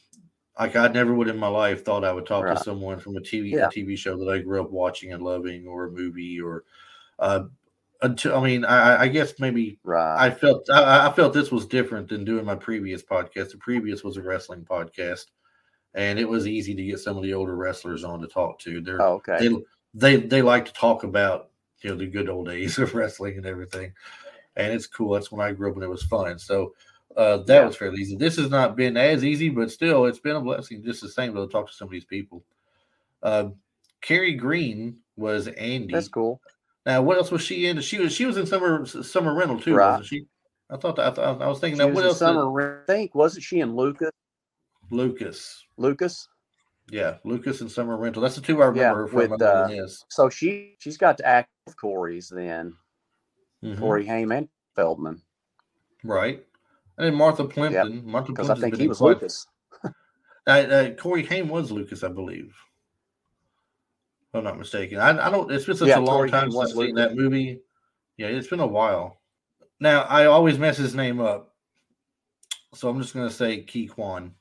like 0.59 0.75
I 0.75 0.89
never 0.89 1.15
would 1.15 1.29
in 1.29 1.39
my 1.39 1.47
life 1.47 1.85
thought 1.85 2.05
I 2.05 2.13
would 2.13 2.27
talk 2.27 2.45
right. 2.45 2.57
to 2.57 2.65
someone 2.65 2.99
from 2.99 3.17
a 3.17 3.21
TV 3.21 3.53
yeah. 3.53 3.67
a 3.67 3.69
TV 3.69 3.97
show 3.97 4.17
that 4.19 4.29
I 4.29 4.41
grew 4.41 4.61
up 4.61 4.73
watching 4.73 5.13
and 5.13 5.23
loving, 5.23 5.65
or 5.65 5.85
a 5.85 5.93
movie, 5.93 6.41
or 6.41 6.65
uh, 7.21 7.45
until 8.03 8.37
I 8.37 8.45
mean, 8.45 8.65
I, 8.65 9.03
I 9.03 9.09
guess 9.09 9.35
maybe 9.39 9.79
right. 9.85 10.27
I 10.27 10.33
felt 10.33 10.69
I, 10.71 11.07
I, 11.07 11.13
felt 11.13 11.35
this 11.35 11.53
was 11.53 11.67
different 11.67 12.09
than 12.09 12.25
doing 12.25 12.45
my 12.45 12.57
previous 12.57 13.01
podcast. 13.01 13.53
The 13.53 13.59
previous 13.59 14.03
was 14.03 14.17
a 14.17 14.23
wrestling 14.23 14.67
podcast, 14.69 15.27
and 15.95 16.19
it 16.19 16.29
was 16.29 16.47
easy 16.47 16.75
to 16.75 16.85
get 16.85 17.01
some 17.01 17.17
of 17.17 17.23
the 17.23 17.35
older 17.35 17.57
wrestlers 17.57 18.05
on 18.05 18.21
to 18.21 18.27
talk 18.27 18.59
to. 18.61 18.81
They're 18.81 19.03
oh, 19.03 19.15
okay. 19.15 19.49
They, 19.49 19.57
they 19.95 20.17
they 20.27 20.43
like 20.43 20.67
to 20.67 20.73
talk 20.73 21.03
about 21.03 21.51
you 21.83 21.91
know 21.91 21.97
the 21.97 22.07
good 22.07 22.29
old 22.29 22.47
days 22.47 22.79
of 22.79 22.95
wrestling 22.95 23.37
and 23.37 23.47
everything, 23.47 23.93
and 24.57 24.73
it's 24.73 24.87
cool. 24.87 25.15
That's 25.15 25.33
when 25.33 25.45
I 25.45 25.53
grew 25.53 25.71
up 25.71 25.77
and 25.77 25.85
it 25.85 25.89
was 25.89 26.03
fun. 26.03 26.39
So 26.39 26.75
uh, 27.17 27.39
that 27.39 27.55
yeah. 27.55 27.67
was 27.67 27.77
fairly 27.77 28.01
easy. 28.01 28.17
This 28.17 28.37
has 28.37 28.51
not 28.51 28.77
been 28.77 28.97
as 28.97 29.25
easy, 29.25 29.49
but 29.49 29.71
still, 29.71 30.07
it's 30.07 30.21
been 30.21 30.37
a 30.37 30.41
blessing 30.41 30.83
just 30.85 31.01
the 31.01 31.09
same 31.09 31.35
to 31.35 31.47
talk 31.49 31.69
to 31.69 31.75
some 31.75 31.89
of 31.89 31.93
these 31.93 32.05
people. 32.05 32.45
Uh, 33.23 33.49
Kerri 34.01 34.39
Green 34.39 34.99
was 35.17 35.49
Andy. 35.49 35.93
That's 35.93 36.09
cool. 36.09 36.41
Now, 36.87 37.03
what 37.03 37.19
else 37.19 37.31
was 37.31 37.43
she 37.43 37.67
in? 37.67 37.81
She 37.81 37.99
was 37.99 38.13
she 38.13 38.25
was 38.25 38.37
in 38.37 38.47
summer 38.47 38.87
summer 38.87 39.35
rental 39.35 39.61
too, 39.61 39.75
right. 39.75 39.91
wasn't 39.91 40.07
she? 40.07 40.27
I 40.71 40.77
thought 40.77 40.97
that, 40.97 41.07
I, 41.07 41.11
thought, 41.11 41.43
I 41.43 41.49
was 41.49 41.59
thinking 41.59 41.79
she 41.79 41.87
that. 41.87 41.93
What 41.93 42.05
else? 42.05 42.19
Summer 42.19 42.79
did... 42.79 42.87
think 42.87 43.15
wasn't 43.15 43.45
she 43.45 43.61
in 43.61 43.75
Lucas? 43.75 44.11
Lucas. 44.91 45.65
Lucas. 45.77 46.29
Yeah, 46.91 47.19
Lucas 47.25 47.61
and 47.61 47.71
Summer 47.71 47.97
Rental. 47.97 48.23
That's 48.23 48.35
the 48.35 48.41
two 48.41 48.63
I 48.63 48.67
remember 48.67 49.09
yeah, 49.13 49.27
with, 49.29 49.43
uh, 49.43 49.69
So 50.09 50.29
she 50.29 50.75
she's 50.79 50.97
got 50.97 51.19
to 51.19 51.27
act 51.27 51.51
with 51.67 51.77
Corey's 51.77 52.29
then. 52.29 52.75
Mm-hmm. 53.65 53.79
Corey 53.79 54.07
Haim 54.07 54.33
and 54.33 54.49
Feldman. 54.75 55.23
Right. 56.03 56.45
And 56.99 57.07
then 57.07 57.15
Martha 57.15 57.45
Plimpton. 57.45 57.95
Yep. 57.95 58.05
Martha 58.05 58.33
Because 58.33 58.51
I 58.51 58.55
think 58.57 58.77
he 58.77 58.89
was 58.89 58.99
quite, 58.99 59.17
Lucas. 59.17 59.47
uh, 59.85 60.51
uh, 60.51 60.91
Corey 60.95 61.25
Haim 61.27 61.49
was 61.49 61.71
Lucas, 61.71 62.03
I 62.03 62.09
believe. 62.09 62.55
If 64.29 64.39
I'm 64.39 64.45
not 64.45 64.59
mistaken. 64.59 64.99
I, 64.99 65.27
I 65.27 65.31
don't. 65.31 65.51
It's 65.51 65.67
been 65.67 65.77
such 65.77 65.89
yeah, 65.89 65.99
a 65.99 66.01
long 66.01 66.17
Corey 66.17 66.31
time 66.31 66.51
since 66.51 66.71
I've 66.71 66.77
seen 66.77 66.95
that 66.97 67.15
movie. 67.15 67.61
Yeah, 68.17 68.29
it's 68.29 68.49
been 68.49 68.61
a 68.61 68.67
while. 68.67 69.21
Now 69.79 70.03
I 70.03 70.27
always 70.27 70.59
mess 70.59 70.77
his 70.77 70.95
name 70.95 71.21
up, 71.21 71.55
so 72.75 72.89
I'm 72.89 73.01
just 73.01 73.15
gonna 73.15 73.31
say 73.31 73.63
Ke 73.63 73.91
Quan. 73.91 74.35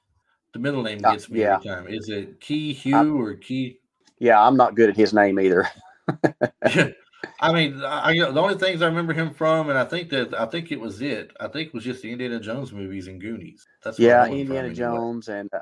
The 0.53 0.59
middle 0.59 0.83
name 0.83 0.99
uh, 1.03 1.11
gets 1.11 1.29
me 1.29 1.41
yeah. 1.41 1.55
every 1.55 1.69
time. 1.69 1.87
Is 1.87 2.09
it 2.09 2.39
Key 2.41 2.73
Hugh 2.73 3.19
or 3.19 3.35
Key? 3.35 3.79
Yeah, 4.19 4.41
I'm 4.41 4.57
not 4.57 4.75
good 4.75 4.89
at 4.89 4.97
his 4.97 5.13
name 5.13 5.39
either. 5.39 5.67
I 7.41 7.53
mean, 7.53 7.81
I, 7.83 8.13
the 8.13 8.41
only 8.41 8.55
things 8.55 8.81
I 8.81 8.87
remember 8.87 9.13
him 9.13 9.33
from, 9.33 9.69
and 9.69 9.77
I 9.77 9.85
think 9.85 10.09
that 10.09 10.33
I 10.33 10.45
think 10.45 10.71
it 10.71 10.79
was 10.79 11.01
it. 11.01 11.31
I 11.39 11.47
think 11.47 11.67
it 11.67 11.73
was 11.73 11.83
just 11.83 12.01
the 12.01 12.11
Indiana 12.11 12.39
Jones 12.39 12.73
movies 12.73 13.07
and 13.07 13.19
Goonies. 13.19 13.65
That's 13.83 13.99
yeah, 13.99 14.25
Indiana 14.25 14.73
Jones 14.73 15.27
and 15.29 15.49
uh, 15.53 15.59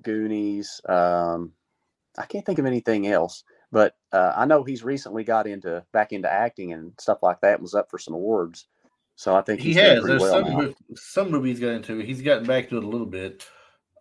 Goonies. 0.00 0.80
Um, 0.88 1.52
I 2.18 2.26
can't 2.26 2.44
think 2.44 2.58
of 2.58 2.66
anything 2.66 3.08
else, 3.08 3.44
but 3.70 3.96
uh, 4.12 4.32
I 4.36 4.44
know 4.44 4.62
he's 4.62 4.84
recently 4.84 5.24
got 5.24 5.46
into 5.46 5.84
back 5.92 6.12
into 6.12 6.32
acting 6.32 6.72
and 6.72 6.92
stuff 6.98 7.18
like 7.22 7.40
that. 7.40 7.54
And 7.54 7.62
was 7.62 7.74
up 7.74 7.90
for 7.90 7.98
some 7.98 8.14
awards, 8.14 8.66
so 9.16 9.34
I 9.34 9.42
think 9.42 9.60
he 9.60 9.74
has. 9.74 10.04
There's 10.04 10.20
well 10.20 10.44
some 10.44 10.74
some 10.94 11.30
movies 11.30 11.60
got 11.60 11.70
into. 11.70 11.98
He's 11.98 12.22
gotten 12.22 12.46
back 12.46 12.68
to 12.68 12.76
it 12.76 12.84
a 12.84 12.88
little 12.88 13.06
bit. 13.06 13.44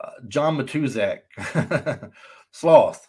Uh, 0.02 0.12
John 0.28 0.58
Matuszak, 0.58 1.20
Sloth, 2.52 3.08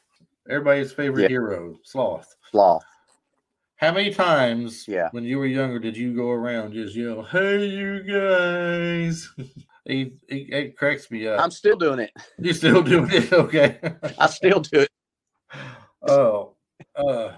everybody's 0.49 0.93
favorite 0.93 1.23
yeah. 1.23 1.29
hero, 1.29 1.79
Sloth. 1.85 2.35
Sloth. 2.51 2.85
How 3.77 3.93
many 3.93 4.13
times, 4.13 4.87
yeah, 4.87 5.09
when 5.13 5.25
you 5.25 5.39
were 5.39 5.47
younger, 5.47 5.79
did 5.79 5.97
you 5.97 6.15
go 6.15 6.31
around 6.31 6.75
just 6.75 6.95
yell, 6.95 7.23
"Hey, 7.23 7.65
you 7.67 8.03
guys"? 8.03 9.29
he, 9.87 10.13
he, 10.29 10.41
it 10.53 10.77
cracks 10.77 11.11
me 11.11 11.27
up. 11.27 11.41
I'm 11.41 11.51
still 11.51 11.77
doing 11.77 12.01
it. 12.01 12.11
You 12.39 12.53
still 12.53 12.83
doing 12.83 13.11
it? 13.11 13.33
Okay. 13.33 13.79
I 14.19 14.27
still 14.27 14.61
do 14.61 14.81
it. 14.81 14.91
Oh, 16.07 16.57
uh, 16.95 17.33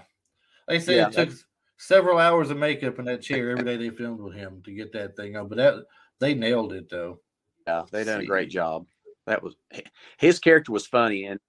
they 0.67 0.79
say 0.79 0.97
yeah, 0.97 1.07
it 1.07 1.13
took 1.13 1.29
several 1.77 2.17
hours 2.17 2.49
of 2.49 2.57
makeup 2.57 2.99
in 2.99 3.05
that 3.05 3.21
chair 3.21 3.51
every 3.51 3.63
day 3.63 3.77
they 3.77 3.95
filmed 3.95 4.19
with 4.19 4.35
him 4.35 4.61
to 4.65 4.71
get 4.71 4.91
that 4.93 5.15
thing 5.15 5.37
up, 5.37 5.49
but 5.49 5.57
that 5.57 5.75
they 6.19 6.33
nailed 6.33 6.73
it 6.73 6.89
though. 6.89 7.19
Yeah, 7.65 7.83
they 7.91 8.03
done 8.03 8.21
a 8.21 8.25
great 8.25 8.49
job. 8.49 8.85
That 9.25 9.41
was 9.41 9.55
his 10.17 10.39
character 10.39 10.71
was 10.71 10.85
funny 10.85 11.25
and 11.25 11.39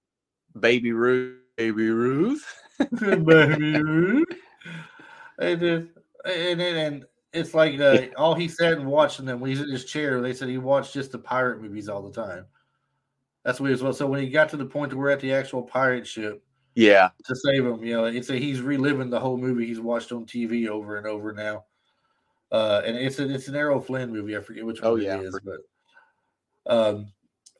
Baby 0.59 0.91
Ruth, 0.91 1.37
Baby 1.55 1.89
Ruth, 1.89 2.45
Baby 2.99 3.81
Ruth. 3.81 4.27
And, 5.39 5.61
and, 6.25 6.61
and 6.61 7.05
it's 7.33 7.53
like 7.53 7.79
uh, 7.79 8.07
all 8.17 8.33
he 8.33 8.47
said 8.47 8.73
and 8.73 8.87
watching 8.87 9.25
them 9.25 9.39
when 9.39 9.51
he's 9.51 9.61
in 9.61 9.69
his 9.69 9.85
chair. 9.85 10.21
They 10.21 10.33
said 10.33 10.49
he 10.49 10.57
watched 10.57 10.93
just 10.93 11.11
the 11.11 11.19
pirate 11.19 11.61
movies 11.61 11.89
all 11.89 12.01
the 12.01 12.11
time. 12.11 12.45
That's 13.43 13.59
weird 13.59 13.75
as 13.75 13.83
well. 13.83 13.93
So 13.93 14.07
when 14.07 14.21
he 14.21 14.29
got 14.29 14.49
to 14.49 14.57
the 14.57 14.65
point 14.65 14.91
to 14.91 14.97
we're 14.97 15.09
at 15.09 15.19
the 15.19 15.33
actual 15.33 15.63
pirate 15.63 16.07
ship, 16.07 16.43
yeah, 16.75 17.09
to 17.25 17.35
save 17.35 17.65
him, 17.65 17.83
you 17.83 17.93
know, 17.93 18.05
it's 18.05 18.29
a 18.29 18.37
he's 18.37 18.61
reliving 18.61 19.09
the 19.09 19.19
whole 19.19 19.37
movie 19.37 19.65
he's 19.65 19.79
watched 19.79 20.11
on 20.11 20.25
TV 20.25 20.67
over 20.67 20.97
and 20.97 21.07
over 21.07 21.33
now. 21.33 21.65
Uh, 22.51 22.81
and 22.85 22.95
it's 22.97 23.19
a, 23.19 23.29
it's 23.29 23.47
an 23.47 23.55
Errol 23.55 23.81
Flynn 23.81 24.11
movie. 24.11 24.37
I 24.37 24.41
forget 24.41 24.65
which 24.65 24.79
oh, 24.83 24.91
one 24.91 25.01
oh, 25.01 25.03
yeah. 25.03 25.17
it 25.17 25.23
is, 25.23 25.39
but 25.43 25.59
um, 26.71 27.11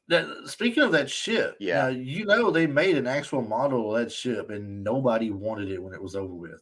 that, 0.10 0.28
speaking 0.46 0.84
of 0.84 0.92
that 0.94 1.10
ship, 1.10 1.58
yeah, 1.60 1.90
you 1.90 2.26
know 2.26 2.50
they 2.50 2.68
made 2.68 2.98
an 2.98 3.08
actual 3.08 3.42
model 3.42 3.96
of 3.96 4.02
that 4.02 4.12
ship, 4.12 4.50
and 4.50 4.84
nobody 4.84 5.32
wanted 5.32 5.70
it 5.70 5.82
when 5.82 5.94
it 5.94 6.02
was 6.02 6.16
over 6.16 6.34
with. 6.34 6.62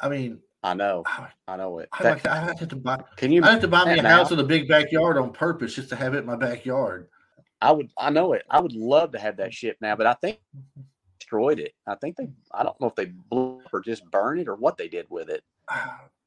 I 0.00 0.08
mean, 0.08 0.40
I 0.62 0.74
know, 0.74 1.04
I 1.46 1.56
know 1.56 1.78
it. 1.78 1.88
I, 1.92 2.02
that, 2.02 2.26
I 2.26 2.40
have 2.40 2.68
to 2.68 2.76
buy. 2.76 3.02
Can 3.16 3.30
you? 3.30 3.42
I 3.44 3.50
have 3.52 3.60
to 3.60 3.68
buy 3.68 3.84
me 3.84 3.98
a 3.98 4.08
house 4.08 4.30
with 4.30 4.40
a 4.40 4.44
big 4.44 4.66
backyard 4.66 5.18
on 5.18 5.32
purpose 5.32 5.74
just 5.74 5.90
to 5.90 5.96
have 5.96 6.14
it 6.14 6.18
in 6.18 6.26
my 6.26 6.36
backyard. 6.36 7.08
I 7.60 7.70
would. 7.72 7.90
I 7.98 8.10
know 8.10 8.32
it. 8.32 8.44
I 8.50 8.60
would 8.60 8.72
love 8.72 9.12
to 9.12 9.18
have 9.18 9.36
that 9.36 9.52
ship 9.52 9.76
now, 9.80 9.94
but 9.94 10.06
I 10.06 10.14
think 10.14 10.38
destroyed 11.18 11.58
it. 11.58 11.72
I 11.86 11.96
think 11.96 12.16
they. 12.16 12.28
I 12.52 12.62
don't 12.62 12.80
know 12.80 12.86
if 12.86 12.94
they 12.94 13.06
blew 13.06 13.60
or 13.72 13.80
just 13.80 14.10
burned 14.10 14.40
it 14.40 14.48
or 14.48 14.56
what 14.56 14.78
they 14.78 14.88
did 14.88 15.06
with 15.10 15.28
it. 15.28 15.42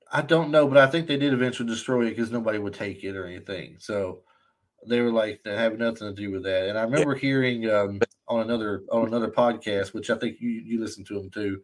I 0.10 0.21
don't 0.21 0.52
know, 0.52 0.67
but 0.67 0.78
I 0.78 0.88
think 0.88 1.08
they 1.08 1.17
did 1.17 1.34
eventually 1.34 1.67
destroy 1.67 2.06
it 2.06 2.12
because 2.12 2.32
nobody 2.32 2.60
would 2.60 2.73
take 2.73 3.04
it 3.04 3.17
or 3.17 3.26
anything. 3.26 3.76
So 3.80 4.21
they 4.86 5.02
were 5.02 5.12
like 5.12 5.42
that 5.44 5.58
have 5.58 5.78
nothing 5.78 6.08
to 6.08 6.13
do 6.13 6.32
with 6.32 6.44
that. 6.44 6.70
And 6.70 6.78
I 6.78 6.84
remember 6.84 7.13
yeah. 7.13 7.20
hearing 7.20 7.70
um, 7.70 8.00
on 8.28 8.42
another 8.42 8.84
on 8.92 9.08
another 9.08 9.30
podcast, 9.30 9.94
which 9.94 10.10
I 10.10 10.18
think 10.18 10.38
you 10.40 10.50
you 10.50 10.80
listened 10.80 11.08
to 11.08 11.16
them 11.16 11.30
too, 11.30 11.62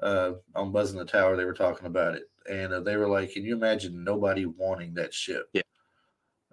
uh, 0.00 0.32
on 0.54 0.72
Buzzing 0.72 0.98
the 0.98 1.04
Tower. 1.04 1.36
They 1.36 1.44
were 1.44 1.54
talking 1.54 1.86
about 1.86 2.14
it, 2.14 2.24
and 2.50 2.72
uh, 2.72 2.80
they 2.80 2.96
were 2.96 3.08
like, 3.08 3.32
"Can 3.32 3.44
you 3.44 3.54
imagine 3.54 4.04
nobody 4.04 4.46
wanting 4.46 4.94
that 4.94 5.12
ship?" 5.12 5.48
Yeah, 5.52 5.62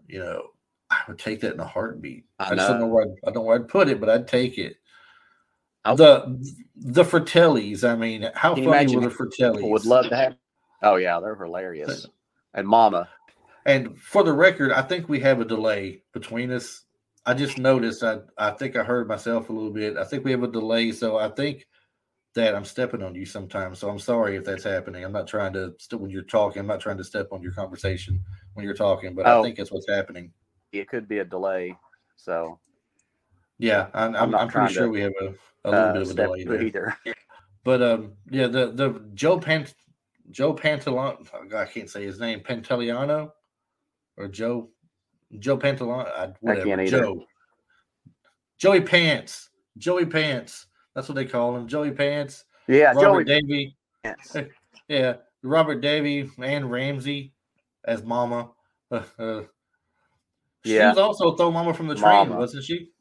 you 0.08 0.20
know, 0.20 0.50
I 0.90 1.02
would 1.08 1.20
take 1.20 1.42
that 1.42 1.54
in 1.54 1.60
a 1.60 1.68
heartbeat. 1.68 2.26
I, 2.40 2.52
I 2.52 2.56
just 2.56 2.68
don't 2.68 2.80
know 2.80 2.88
where 2.88 3.04
I'd, 3.04 3.16
I 3.24 3.32
don't 3.32 3.36
know 3.36 3.42
where 3.42 3.60
I'd 3.60 3.68
put 3.68 3.90
it, 3.90 4.00
but 4.00 4.10
I'd 4.10 4.28
take 4.28 4.58
it. 4.58 4.78
I'll, 5.84 5.96
the 5.96 6.54
the 6.76 7.04
Fratellis. 7.04 7.88
I 7.88 7.96
mean, 7.96 8.30
how 8.34 8.56
funny 8.56 8.96
were 8.96 9.02
the 9.02 9.10
Fratellis? 9.10 9.62
Would 9.70 9.86
love 9.86 10.10
to 10.10 10.16
have. 10.16 10.36
Oh 10.82 10.96
yeah, 10.96 11.20
they're 11.20 11.36
hilarious. 11.36 12.08
And 12.54 12.68
Mama. 12.68 13.10
And 13.66 13.98
for 13.98 14.24
the 14.24 14.34
record, 14.34 14.72
I 14.72 14.82
think 14.82 15.10
we 15.10 15.20
have 15.22 15.42
a 15.42 15.46
delay 15.46 16.04
between 16.14 16.52
us. 16.52 16.84
I 17.26 17.34
just 17.34 17.58
noticed. 17.58 18.04
I 18.04 18.20
I 18.38 18.52
think 18.52 18.76
I 18.76 18.84
heard 18.84 19.08
myself 19.08 19.50
a 19.50 19.54
little 19.54 19.72
bit. 19.72 19.98
I 19.98 20.04
think 20.04 20.24
we 20.24 20.32
have 20.32 20.44
a 20.44 20.48
delay, 20.48 20.92
so 20.92 21.18
I 21.18 21.30
think 21.30 21.66
that 22.36 22.54
I'm 22.54 22.66
stepping 22.66 23.02
on 23.02 23.16
you 23.16 23.26
sometimes. 23.26 23.80
So 23.80 23.90
I'm 23.90 23.98
sorry 23.98 24.36
if 24.36 24.44
that's 24.44 24.64
happening. 24.64 25.04
I'm 25.04 25.12
not 25.12 25.28
trying 25.28 25.54
to 25.54 25.74
when 25.98 26.12
you're 26.12 26.22
talking. 26.24 26.60
I'm 26.60 26.68
not 26.68 26.82
trying 26.82 26.98
to 26.98 27.04
step 27.04 27.30
on 27.32 27.42
your 27.42 27.54
conversation 27.54 28.22
when 28.54 28.66
you're 28.66 28.76
talking, 28.76 29.16
but 29.16 29.26
oh, 29.26 29.40
I 29.40 29.44
think 29.44 29.58
that's 29.58 29.72
what's 29.72 29.90
happening. 29.90 30.32
It 30.72 30.88
could 30.88 31.08
be 31.08 31.20
a 31.20 31.26
delay. 31.26 31.76
So 32.18 32.60
yeah, 33.58 33.88
I'm, 33.94 34.16
I'm, 34.16 34.36
I'm 34.36 34.50
pretty 34.50 34.74
sure 34.74 34.84
to, 34.84 34.90
we 34.90 35.02
have 35.02 35.14
a, 35.22 35.34
a 35.64 35.70
little 35.72 35.90
uh, 35.90 35.94
bit 35.94 36.02
of 36.04 36.10
a 36.12 36.14
delay 36.14 36.44
there. 36.44 36.62
Either. 36.62 36.98
But 37.64 37.82
um, 37.82 38.14
yeah, 38.30 38.46
the 38.48 38.72
the 38.72 39.02
Joe 39.16 39.40
Pant 39.40 39.74
Joe 40.30 40.54
Pantalon, 40.54 41.26
I 41.56 41.66
can't 41.66 41.90
say 41.90 42.04
his 42.04 42.20
name, 42.20 42.42
Pantoliano 42.42 43.32
or 44.18 44.28
Joe 44.28 44.70
Joe 45.40 45.58
Pantalon, 45.58 46.06
whatever. 46.42 46.86
Joe 46.86 47.26
Joey 48.58 48.82
Pants, 48.82 49.50
Joey 49.78 50.06
Pants. 50.06 50.68
That's 50.94 51.10
what 51.10 51.16
they 51.16 51.26
call 51.26 51.56
him, 51.56 51.68
Joey 51.68 51.92
Pants. 51.92 52.46
Yeah, 52.68 52.94
Robert 52.94 53.28
Joey 53.28 53.42
Davi. 53.42 53.76
Pants. 54.04 54.38
Yeah, 54.88 55.16
Robert 55.44 55.82
Davi 55.82 56.30
and 56.42 56.72
Ramsey 56.72 57.34
as 57.86 58.04
Mama. 58.04 58.52
Uh, 58.92 59.02
uh, 59.18 59.42
she 60.64 60.76
yeah. 60.76 60.90
was 60.90 61.00
also 61.00 61.36
throw 61.36 61.50
Mama 61.50 61.74
from 61.74 61.88
the 61.88 61.96
train, 61.96 62.30
Mama. 62.30 62.38
wasn't 62.38 62.64
she? 62.64 62.92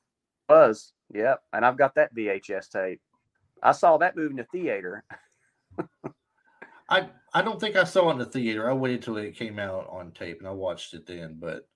Was 0.49 0.95
yep, 1.13 1.43
and 1.53 1.65
I've 1.65 1.77
got 1.77 1.95
that 1.97 2.13
VHS 2.15 2.71
tape. 2.71 3.03
I 3.63 3.73
saw 3.73 3.99
that 3.99 4.17
movie 4.17 4.31
in 4.31 4.37
the 4.37 4.45
theater. 4.45 5.05
I 6.89 7.11
I 7.35 7.43
don't 7.43 7.61
think 7.61 7.75
I 7.75 7.85
saw 7.85 8.09
it 8.09 8.13
in 8.13 8.19
the 8.19 8.27
theater. 8.27 8.71
I 8.71 8.73
waited 8.73 9.03
till 9.03 9.17
it 9.17 9.37
came 9.37 9.59
out 9.59 9.89
on 9.91 10.13
tape 10.13 10.39
and 10.39 10.47
I 10.47 10.53
watched 10.53 10.95
it 10.95 11.07
then. 11.07 11.37
But 11.41 11.67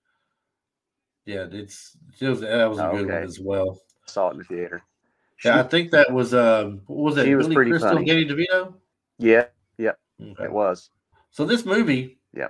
yeah, 1.25 1.45
it's 1.51 1.97
it 2.19 2.27
was, 2.27 2.39
that 2.39 2.69
was 2.69 2.79
a 2.79 2.89
good 2.91 3.07
one 3.07 3.23
as 3.23 3.39
well. 3.39 3.79
Saw 4.05 4.29
it 4.29 4.33
in 4.33 4.37
the 4.39 4.43
theater. 4.45 4.81
Yeah, 5.43 5.59
I 5.59 5.63
think 5.63 5.91
that 5.91 6.11
was 6.11 6.33
um 6.33 6.81
what 6.87 7.03
was 7.03 7.17
it? 7.17 7.27
He 7.27 7.35
was 7.35 7.47
Billy 7.47 7.55
pretty 7.55 7.71
Crystal, 7.71 7.91
funny. 7.91 8.05
Danny 8.05 8.25
DeVito. 8.25 8.73
Yeah, 9.17 9.45
yeah, 9.77 9.91
okay. 10.21 10.45
it 10.45 10.51
was. 10.51 10.89
So 11.31 11.45
this 11.45 11.65
movie, 11.65 12.17
yeah, 12.33 12.47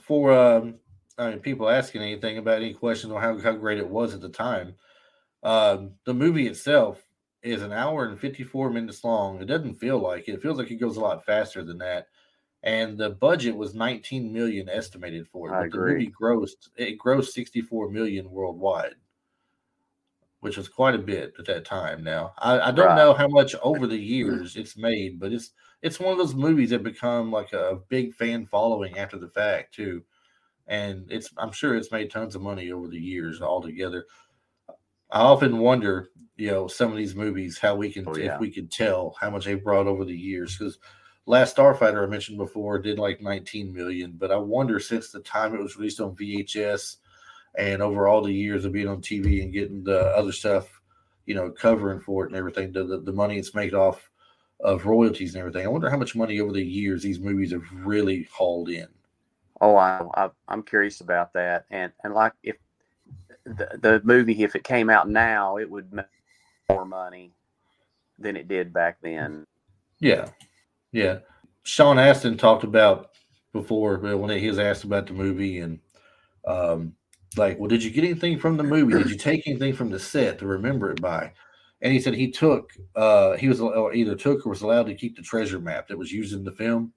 for 0.00 0.32
um, 0.32 0.76
I 1.18 1.30
mean, 1.30 1.40
people 1.40 1.68
asking 1.68 2.02
anything 2.02 2.38
about 2.38 2.56
any 2.56 2.72
questions 2.72 3.12
on 3.12 3.20
how 3.20 3.38
how 3.38 3.52
great 3.52 3.78
it 3.78 3.88
was 3.88 4.14
at 4.14 4.20
the 4.20 4.30
time. 4.30 4.74
Um, 5.42 5.92
the 6.04 6.14
movie 6.14 6.46
itself 6.46 7.02
is 7.42 7.62
an 7.62 7.72
hour 7.72 8.06
and 8.06 8.18
54 8.18 8.70
minutes 8.70 9.04
long. 9.04 9.40
It 9.40 9.44
doesn't 9.44 9.74
feel 9.74 9.98
like 9.98 10.26
it. 10.28 10.32
it 10.32 10.42
feels 10.42 10.58
like 10.58 10.70
it 10.70 10.76
goes 10.76 10.96
a 10.96 11.00
lot 11.00 11.26
faster 11.26 11.62
than 11.62 11.78
that. 11.78 12.08
And 12.64 12.96
the 12.96 13.10
budget 13.10 13.54
was 13.54 13.74
19 13.74 14.32
million 14.32 14.70
estimated 14.70 15.28
for 15.28 15.50
it. 15.50 15.52
I 15.52 15.60
but 15.60 15.66
agree. 15.66 15.92
the 15.92 15.98
movie 15.98 16.12
grossed 16.20 16.70
it 16.76 16.98
grossed 16.98 17.32
64 17.32 17.90
million 17.90 18.30
worldwide, 18.30 18.94
which 20.40 20.56
was 20.56 20.66
quite 20.66 20.94
a 20.94 20.98
bit 20.98 21.34
at 21.38 21.44
that 21.44 21.66
time. 21.66 22.02
Now 22.02 22.32
I, 22.38 22.58
I 22.58 22.70
don't 22.70 22.86
right. 22.86 22.96
know 22.96 23.12
how 23.12 23.28
much 23.28 23.54
over 23.62 23.86
the 23.86 23.98
years 23.98 24.56
it's 24.56 24.78
made, 24.78 25.20
but 25.20 25.30
it's 25.30 25.52
it's 25.82 26.00
one 26.00 26.12
of 26.12 26.18
those 26.18 26.34
movies 26.34 26.70
that 26.70 26.82
become 26.82 27.30
like 27.30 27.52
a 27.52 27.80
big 27.90 28.14
fan 28.14 28.46
following 28.46 28.96
after 28.96 29.18
the 29.18 29.28
fact 29.28 29.74
too. 29.74 30.02
And 30.66 31.04
it's 31.12 31.28
I'm 31.36 31.52
sure 31.52 31.76
it's 31.76 31.92
made 31.92 32.10
tons 32.10 32.34
of 32.34 32.40
money 32.40 32.72
over 32.72 32.88
the 32.88 32.98
years 32.98 33.42
altogether. 33.42 34.06
I 35.10 35.20
often 35.20 35.58
wonder, 35.58 36.08
you 36.36 36.50
know, 36.50 36.66
some 36.66 36.90
of 36.90 36.96
these 36.96 37.14
movies, 37.14 37.58
how 37.58 37.76
we 37.76 37.92
can, 37.92 38.04
oh, 38.08 38.16
yeah. 38.16 38.34
if 38.34 38.40
we 38.40 38.50
could 38.50 38.72
tell 38.72 39.14
how 39.20 39.28
much 39.28 39.44
they 39.44 39.54
brought 39.54 39.86
over 39.86 40.06
the 40.06 40.16
years. 40.16 40.56
Because 40.56 40.78
Last 41.26 41.56
Starfighter, 41.56 42.02
I 42.02 42.06
mentioned 42.06 42.38
before, 42.38 42.78
did 42.78 42.98
like 42.98 43.22
19 43.22 43.72
million. 43.72 44.12
But 44.18 44.30
I 44.30 44.36
wonder 44.36 44.78
since 44.78 45.10
the 45.10 45.20
time 45.20 45.54
it 45.54 45.60
was 45.60 45.76
released 45.76 46.00
on 46.00 46.16
VHS 46.16 46.96
and 47.56 47.80
over 47.80 48.08
all 48.08 48.22
the 48.22 48.32
years 48.32 48.64
of 48.64 48.72
being 48.72 48.88
on 48.88 49.00
TV 49.00 49.42
and 49.42 49.52
getting 49.52 49.82
the 49.84 50.08
other 50.16 50.32
stuff, 50.32 50.80
you 51.26 51.34
know, 51.34 51.50
covering 51.50 52.00
for 52.00 52.24
it 52.24 52.28
and 52.28 52.36
everything, 52.36 52.72
the, 52.72 52.84
the, 52.84 53.00
the 53.00 53.12
money 53.12 53.38
it's 53.38 53.54
made 53.54 53.74
off 53.74 54.10
of 54.60 54.86
royalties 54.86 55.34
and 55.34 55.40
everything. 55.40 55.64
I 55.64 55.70
wonder 55.70 55.90
how 55.90 55.96
much 55.96 56.14
money 56.14 56.40
over 56.40 56.52
the 56.52 56.64
years 56.64 57.02
these 57.02 57.20
movies 57.20 57.52
have 57.52 57.64
really 57.72 58.28
hauled 58.32 58.68
in. 58.68 58.88
Oh, 59.60 59.76
I, 59.76 60.02
I, 60.14 60.30
I'm 60.48 60.62
curious 60.62 61.00
about 61.00 61.32
that. 61.34 61.64
And 61.70 61.92
and 62.02 62.12
like 62.12 62.32
if 62.42 62.56
the, 63.44 63.78
the 63.80 64.00
movie, 64.04 64.42
if 64.42 64.56
it 64.56 64.64
came 64.64 64.90
out 64.90 65.08
now, 65.08 65.58
it 65.58 65.70
would 65.70 65.92
make 65.92 66.06
more 66.68 66.84
money 66.84 67.32
than 68.18 68.36
it 68.36 68.48
did 68.48 68.72
back 68.72 68.98
then. 69.02 69.46
Yeah, 70.00 70.28
yeah. 70.94 71.18
Sean 71.64 71.98
Astin 71.98 72.36
talked 72.36 72.64
about 72.64 73.10
before 73.52 73.98
when 73.98 74.38
he 74.38 74.48
was 74.48 74.58
asked 74.58 74.84
about 74.84 75.06
the 75.06 75.12
movie 75.12 75.58
and 75.58 75.80
um, 76.46 76.94
like, 77.36 77.58
well, 77.58 77.68
did 77.68 77.82
you 77.82 77.90
get 77.90 78.04
anything 78.04 78.38
from 78.38 78.56
the 78.56 78.62
movie? 78.62 78.94
Did 78.94 79.10
you 79.10 79.16
take 79.16 79.46
anything 79.46 79.74
from 79.74 79.90
the 79.90 79.98
set 79.98 80.38
to 80.38 80.46
remember 80.46 80.90
it 80.90 81.00
by? 81.00 81.32
And 81.80 81.92
he 81.92 82.00
said 82.00 82.14
he 82.14 82.30
took, 82.30 82.72
uh, 82.94 83.36
he 83.36 83.48
was 83.48 83.60
either 83.60 84.14
took 84.14 84.46
or 84.46 84.50
was 84.50 84.62
allowed 84.62 84.86
to 84.86 84.94
keep 84.94 85.16
the 85.16 85.22
treasure 85.22 85.58
map 85.58 85.88
that 85.88 85.98
was 85.98 86.12
used 86.12 86.32
in 86.32 86.44
the 86.44 86.52
film. 86.52 86.92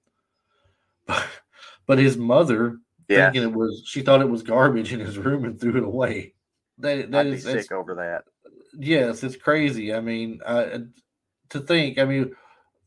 but 1.86 1.98
his 1.98 2.16
mother, 2.16 2.78
yeah. 3.08 3.30
thinking 3.30 3.50
it 3.50 3.54
was, 3.54 3.82
she 3.86 4.02
thought 4.02 4.22
it 4.22 4.30
was 4.30 4.42
garbage 4.42 4.92
in 4.92 5.00
his 5.00 5.18
room 5.18 5.44
and 5.44 5.60
threw 5.60 5.76
it 5.76 5.84
away. 5.84 6.34
That 6.78 7.10
that 7.10 7.26
is 7.26 7.42
sick 7.42 7.72
over 7.72 7.96
that. 7.96 8.24
Yes, 8.78 9.24
it's 9.24 9.36
crazy. 9.36 9.92
I 9.92 10.00
mean, 10.00 10.40
uh, 10.44 10.78
to 11.50 11.60
think. 11.60 11.98
I 11.98 12.04
mean, 12.04 12.36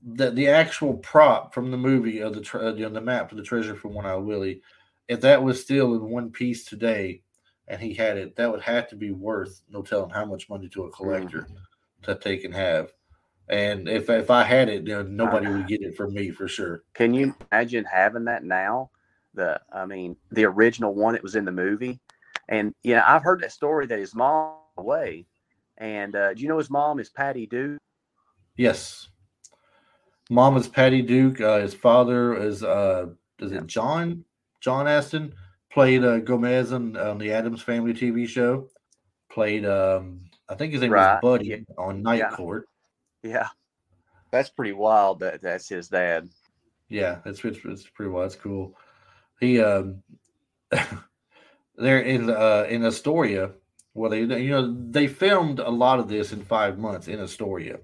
the 0.03 0.31
the 0.31 0.47
actual 0.47 0.95
prop 0.95 1.53
from 1.53 1.71
the 1.71 1.77
movie 1.77 2.19
of 2.19 2.33
the 2.33 2.41
tre- 2.41 2.73
you 2.73 2.83
know, 2.83 2.89
the 2.89 3.01
map 3.01 3.29
to 3.29 3.35
the 3.35 3.43
treasure 3.43 3.75
from 3.75 3.93
One 3.93 4.05
Eye 4.05 4.15
Willie, 4.15 4.61
if 5.07 5.21
that 5.21 5.43
was 5.43 5.61
still 5.61 5.93
in 5.95 6.09
one 6.09 6.31
piece 6.31 6.65
today, 6.65 7.21
and 7.67 7.81
he 7.81 7.93
had 7.93 8.17
it, 8.17 8.35
that 8.35 8.51
would 8.51 8.61
have 8.61 8.87
to 8.89 8.95
be 8.95 9.11
worth 9.11 9.61
no 9.69 9.81
telling 9.81 10.09
how 10.09 10.25
much 10.25 10.49
money 10.49 10.67
to 10.69 10.85
a 10.85 10.91
collector 10.91 11.41
mm-hmm. 11.41 11.55
that 12.05 12.21
they 12.21 12.37
can 12.37 12.51
have. 12.51 12.91
And 13.49 13.87
if 13.87 14.09
if 14.09 14.29
I 14.31 14.43
had 14.43 14.69
it, 14.69 14.87
you 14.87 14.93
know, 14.93 15.03
nobody 15.03 15.47
would 15.47 15.67
get 15.67 15.81
it 15.81 15.95
from 15.95 16.13
me 16.13 16.31
for 16.31 16.47
sure. 16.47 16.83
Can 16.93 17.13
you 17.13 17.35
imagine 17.51 17.85
having 17.85 18.25
that 18.25 18.43
now? 18.43 18.89
The 19.33 19.61
I 19.71 19.85
mean, 19.85 20.15
the 20.31 20.45
original 20.45 20.95
one 20.95 21.13
that 21.13 21.23
was 21.23 21.35
in 21.35 21.45
the 21.45 21.51
movie. 21.51 21.99
And 22.49 22.73
you 22.83 22.95
know, 22.95 23.03
I've 23.05 23.23
heard 23.23 23.41
that 23.41 23.51
story 23.51 23.85
that 23.87 23.99
his 23.99 24.15
mom 24.15 24.55
away. 24.77 25.25
And 25.77 26.15
uh, 26.15 26.33
do 26.33 26.41
you 26.41 26.47
know 26.47 26.57
his 26.57 26.69
mom 26.69 26.99
is 26.99 27.09
Patty 27.09 27.45
Duke? 27.45 27.79
Yes. 28.55 29.09
Mom 30.31 30.55
is 30.55 30.69
Patty 30.69 31.01
Duke. 31.01 31.41
Uh, 31.41 31.59
his 31.59 31.73
father 31.73 32.33
is 32.41 32.63
uh, 32.63 33.07
is 33.39 33.51
it 33.51 33.67
John? 33.67 34.23
John 34.61 34.87
Astin 34.87 35.33
played 35.69 36.05
uh, 36.05 36.19
Gomez 36.19 36.71
on, 36.71 36.95
on 36.95 37.17
the 37.17 37.33
Addams 37.33 37.61
Family 37.61 37.93
TV 37.93 38.25
show. 38.25 38.69
Played 39.29 39.65
um, 39.65 40.21
I 40.47 40.55
think 40.55 40.71
his 40.71 40.83
name 40.83 40.91
right. 40.91 41.21
was 41.21 41.39
Buddy 41.39 41.47
yeah. 41.47 41.57
on 41.77 42.01
Night 42.01 42.19
yeah. 42.19 42.29
Court. 42.29 42.69
Yeah, 43.23 43.49
that's 44.31 44.49
pretty 44.49 44.71
wild. 44.71 45.19
That 45.19 45.41
that's 45.41 45.67
his 45.67 45.89
dad. 45.89 46.29
Yeah, 46.87 47.17
it's 47.25 47.43
it's, 47.43 47.59
it's 47.65 47.89
pretty 47.89 48.09
wild. 48.11 48.27
It's 48.27 48.35
cool. 48.35 48.77
He 49.41 49.59
um 49.59 50.01
there 51.75 51.99
in 51.99 52.29
uh, 52.29 52.67
in 52.69 52.85
Astoria, 52.85 53.51
Well, 53.93 54.09
they 54.09 54.21
you 54.21 54.51
know 54.51 54.73
they 54.91 55.07
filmed 55.07 55.59
a 55.59 55.69
lot 55.69 55.99
of 55.99 56.07
this 56.07 56.31
in 56.31 56.41
five 56.45 56.79
months 56.79 57.09
in 57.09 57.19
Astoria, 57.19 57.79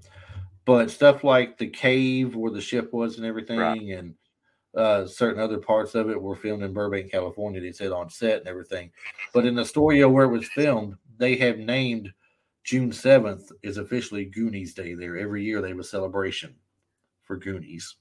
but 0.67 0.91
stuff 0.91 1.23
like 1.23 1.57
the 1.57 1.69
cave 1.69 2.35
where 2.35 2.51
the 2.51 2.61
ship 2.61 2.91
was 2.91 3.15
and 3.15 3.25
everything, 3.25 3.57
right. 3.57 3.81
and 3.81 4.13
uh, 4.75 5.07
certain 5.07 5.41
other 5.41 5.57
parts 5.57 5.95
of 5.95 6.09
it 6.09 6.21
were 6.21 6.35
filmed 6.35 6.61
in 6.61 6.73
Burbank, 6.73 7.09
California. 7.09 7.61
They 7.61 7.71
said 7.71 7.93
on 7.93 8.09
set 8.09 8.39
and 8.39 8.47
everything, 8.49 8.91
but 9.33 9.45
in 9.45 9.57
Astoria 9.57 10.07
where 10.07 10.25
it 10.25 10.31
was 10.31 10.47
filmed, 10.49 10.97
they 11.17 11.37
have 11.37 11.57
named 11.57 12.11
June 12.65 12.91
seventh 12.91 13.49
is 13.63 13.77
officially 13.77 14.25
Goonies 14.25 14.73
Day. 14.73 14.93
There 14.93 15.17
every 15.17 15.41
year 15.41 15.61
they 15.61 15.69
have 15.69 15.79
a 15.79 15.83
celebration 15.85 16.53
for 17.23 17.37
Goonies. 17.37 17.95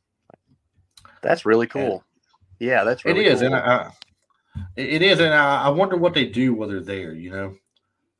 That's 1.22 1.46
really 1.46 1.68
cool. 1.68 2.04
And 2.60 2.68
yeah, 2.68 2.82
that's 2.82 3.04
really 3.04 3.26
it 3.26 3.32
is, 3.32 3.40
cool. 3.40 3.54
and 3.54 3.56
I, 3.56 3.90
it 4.74 5.02
is, 5.02 5.20
and 5.20 5.32
I, 5.32 5.66
I 5.66 5.68
wonder 5.68 5.96
what 5.96 6.14
they 6.14 6.26
do 6.26 6.52
while 6.52 6.68
they're 6.68 6.80
there. 6.80 7.14
You 7.14 7.30
know, 7.30 7.54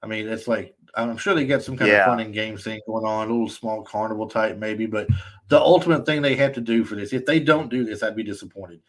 I 0.05 0.07
mean, 0.07 0.29
it's 0.29 0.47
like 0.47 0.76
I'm 0.97 1.17
sure 1.17 1.35
they 1.35 1.47
got 1.47 1.63
some 1.63 1.77
kind 1.77 1.91
yeah. 1.91 1.99
of 1.99 2.07
fun 2.07 2.21
and 2.21 2.33
games 2.33 2.65
thing 2.65 2.81
going 2.87 3.05
on, 3.05 3.29
a 3.29 3.31
little 3.31 3.49
small 3.49 3.83
carnival 3.83 4.29
type 4.29 4.57
maybe. 4.57 4.87
But 4.87 5.09
the 5.49 5.61
ultimate 5.61 6.07
thing 6.07 6.23
they 6.23 6.37
have 6.37 6.53
to 6.55 6.61
do 6.61 6.85
for 6.85 6.97
this, 6.97 7.13
if 7.13 7.27
they 7.27 7.39
don't 7.39 7.71
do 7.71 7.85
this, 7.85 8.03
I'd 8.03 8.17
be 8.17 8.23
disappointed. 8.23 8.81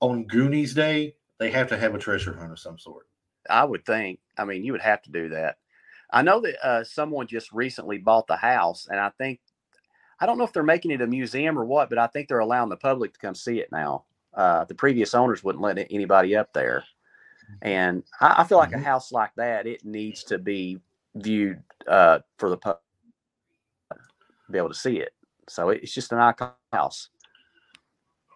On 0.00 0.24
Goonies 0.24 0.74
Day, 0.74 1.14
they 1.38 1.50
have 1.50 1.68
to 1.68 1.78
have 1.78 1.94
a 1.94 1.98
treasure 1.98 2.34
hunt 2.34 2.52
of 2.52 2.58
some 2.58 2.78
sort. 2.78 3.06
I 3.48 3.64
would 3.64 3.84
think. 3.84 4.18
I 4.36 4.44
mean, 4.44 4.64
you 4.64 4.72
would 4.72 4.80
have 4.80 5.02
to 5.02 5.10
do 5.10 5.28
that. 5.30 5.58
I 6.10 6.22
know 6.22 6.40
that 6.40 6.66
uh, 6.66 6.84
someone 6.84 7.26
just 7.26 7.52
recently 7.52 7.98
bought 7.98 8.26
the 8.26 8.36
house, 8.36 8.88
and 8.90 9.00
I 9.00 9.10
think 9.10 9.40
I 10.20 10.26
don't 10.26 10.38
know 10.38 10.44
if 10.44 10.52
they're 10.52 10.62
making 10.62 10.90
it 10.90 11.00
a 11.00 11.06
museum 11.06 11.58
or 11.58 11.64
what, 11.64 11.88
but 11.88 11.98
I 11.98 12.06
think 12.06 12.28
they're 12.28 12.38
allowing 12.38 12.68
the 12.68 12.76
public 12.76 13.12
to 13.12 13.18
come 13.18 13.34
see 13.34 13.60
it 13.60 13.72
now. 13.72 14.04
Uh, 14.34 14.64
the 14.64 14.74
previous 14.74 15.14
owners 15.14 15.42
wouldn't 15.42 15.62
let 15.62 15.78
anybody 15.90 16.36
up 16.36 16.52
there. 16.52 16.84
And 17.60 18.02
I, 18.20 18.36
I 18.38 18.44
feel 18.44 18.58
like 18.58 18.70
mm-hmm. 18.70 18.80
a 18.80 18.84
house 18.84 19.12
like 19.12 19.32
that, 19.36 19.66
it 19.66 19.84
needs 19.84 20.24
to 20.24 20.38
be 20.38 20.78
viewed 21.14 21.62
uh, 21.86 22.20
for 22.38 22.48
the 22.48 22.56
public 22.56 22.80
be 24.52 24.58
able 24.58 24.68
to 24.68 24.74
see 24.74 24.98
it. 24.98 25.12
So 25.48 25.70
it's 25.70 25.92
just 25.92 26.12
an 26.12 26.18
icon 26.18 26.52
house. 26.72 27.08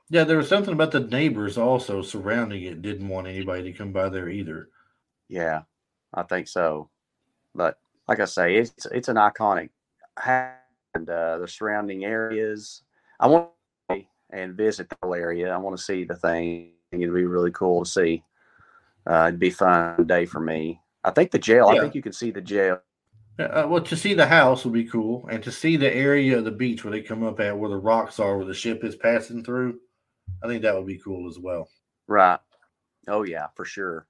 Yeah, 0.09 0.25
there 0.25 0.37
was 0.37 0.49
something 0.49 0.73
about 0.73 0.93
the 0.93 1.01
neighbors 1.01 1.59
also 1.59 2.01
surrounding 2.03 2.63
it 2.63 2.83
didn't 2.83 3.09
want 3.09 3.27
anybody 3.27 3.65
to 3.65 3.73
come 3.73 3.93
by 3.93 4.09
there 4.09 4.29
either. 4.29 4.69
Yeah, 5.29 5.63
I 6.15 6.23
think 6.23 6.49
so. 6.49 6.91
But 7.55 7.79
like 8.09 8.21
I 8.21 8.25
say, 8.25 8.57
it's 8.57 8.87
it's 8.87 9.09
an 9.09 9.17
iconic 9.17 9.71
house 10.17 10.55
and 10.95 11.09
uh, 11.11 11.39
the 11.39 11.49
surrounding 11.49 12.05
areas. 12.05 12.83
I 13.21 13.27
want 13.27 13.51
to 13.91 14.03
and 14.31 14.55
visit 14.55 14.89
the 14.89 14.97
whole 15.03 15.15
area. 15.15 15.53
I 15.53 15.57
want 15.57 15.77
to 15.77 15.83
see 15.83 16.05
the 16.05 16.17
thing. 16.17 16.73
It'd 16.93 17.15
be 17.15 17.25
really 17.25 17.51
cool 17.51 17.85
to 17.85 17.91
see. 17.91 18.23
Uh, 19.09 19.27
it'd 19.29 19.41
be 19.41 19.49
a 19.49 19.53
fun 19.53 20.07
day 20.07 20.27
for 20.27 20.41
me. 20.41 20.81
I 21.07 21.13
think 21.13 21.31
the 21.31 21.39
jail. 21.39 21.73
Yeah. 21.73 21.79
I 21.79 21.83
think 21.83 21.95
you 21.95 22.03
can 22.03 22.13
see 22.13 22.31
the 22.31 22.41
jail. 22.43 22.81
Uh, 23.39 23.67
well, 23.69 23.83
to 23.83 23.97
see 23.97 24.13
the 24.13 24.27
house 24.27 24.65
would 24.65 24.75
be 24.75 24.85
cool, 24.85 25.27
and 25.31 25.43
to 25.43 25.53
see 25.53 25.77
the 25.77 25.95
area 25.95 26.39
of 26.39 26.45
the 26.45 26.51
beach 26.51 26.85
where 26.85 26.91
they 26.91 27.03
come 27.03 27.23
up 27.23 27.39
at, 27.39 27.57
where 27.57 27.71
the 27.71 27.77
rocks 27.77 28.19
are, 28.19 28.37
where 28.37 28.47
the 28.47 28.55
ship 28.55 28.83
is 28.83 28.97
passing 28.97 29.45
through. 29.45 29.79
I 30.43 30.49
think 30.49 30.63
that 30.63 30.75
would 30.75 30.87
be 30.87 30.99
cool 30.99 31.29
as 31.29 31.39
well. 31.39 31.69
Right. 32.09 32.41
Oh 33.09 33.23
yeah, 33.23 33.47
for 33.55 33.65
sure. 33.65 34.07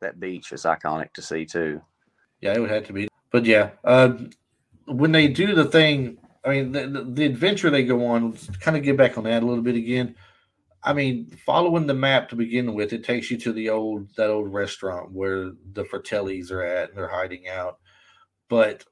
That 0.00 0.18
beach 0.18 0.52
is 0.52 0.62
iconic 0.62 1.12
to 1.14 1.22
see 1.22 1.44
too. 1.44 1.82
Yeah, 2.40 2.54
it 2.54 2.60
would 2.60 2.70
have 2.70 2.86
to 2.86 2.92
be. 2.92 3.08
But 3.30 3.44
yeah, 3.44 3.70
uh, 3.84 4.14
when 4.86 5.12
they 5.12 5.28
do 5.28 5.54
the 5.54 5.66
thing, 5.66 6.16
I 6.44 6.48
mean, 6.48 6.72
the, 6.72 6.86
the, 6.86 7.04
the 7.04 7.26
adventure 7.26 7.68
they 7.70 7.84
go 7.84 8.06
on, 8.06 8.32
kind 8.60 8.76
of 8.76 8.82
get 8.82 8.96
back 8.96 9.18
on 9.18 9.24
that 9.24 9.42
a 9.42 9.46
little 9.46 9.62
bit 9.62 9.76
again. 9.76 10.14
I 10.82 10.92
mean, 10.92 11.36
following 11.44 11.86
the 11.86 11.94
map 11.94 12.28
to 12.30 12.36
begin 12.36 12.74
with, 12.74 12.92
it 12.92 13.04
takes 13.04 13.30
you 13.30 13.36
to 13.38 13.52
the 13.52 13.68
old 13.70 14.14
that 14.16 14.30
old 14.30 14.52
restaurant 14.52 15.12
where 15.12 15.52
the 15.72 15.84
Fratellis 15.84 16.50
are 16.50 16.62
at 16.62 16.90
and 16.90 16.98
they're 16.98 17.08
hiding 17.08 17.48
out. 17.48 17.78
But 18.48 18.84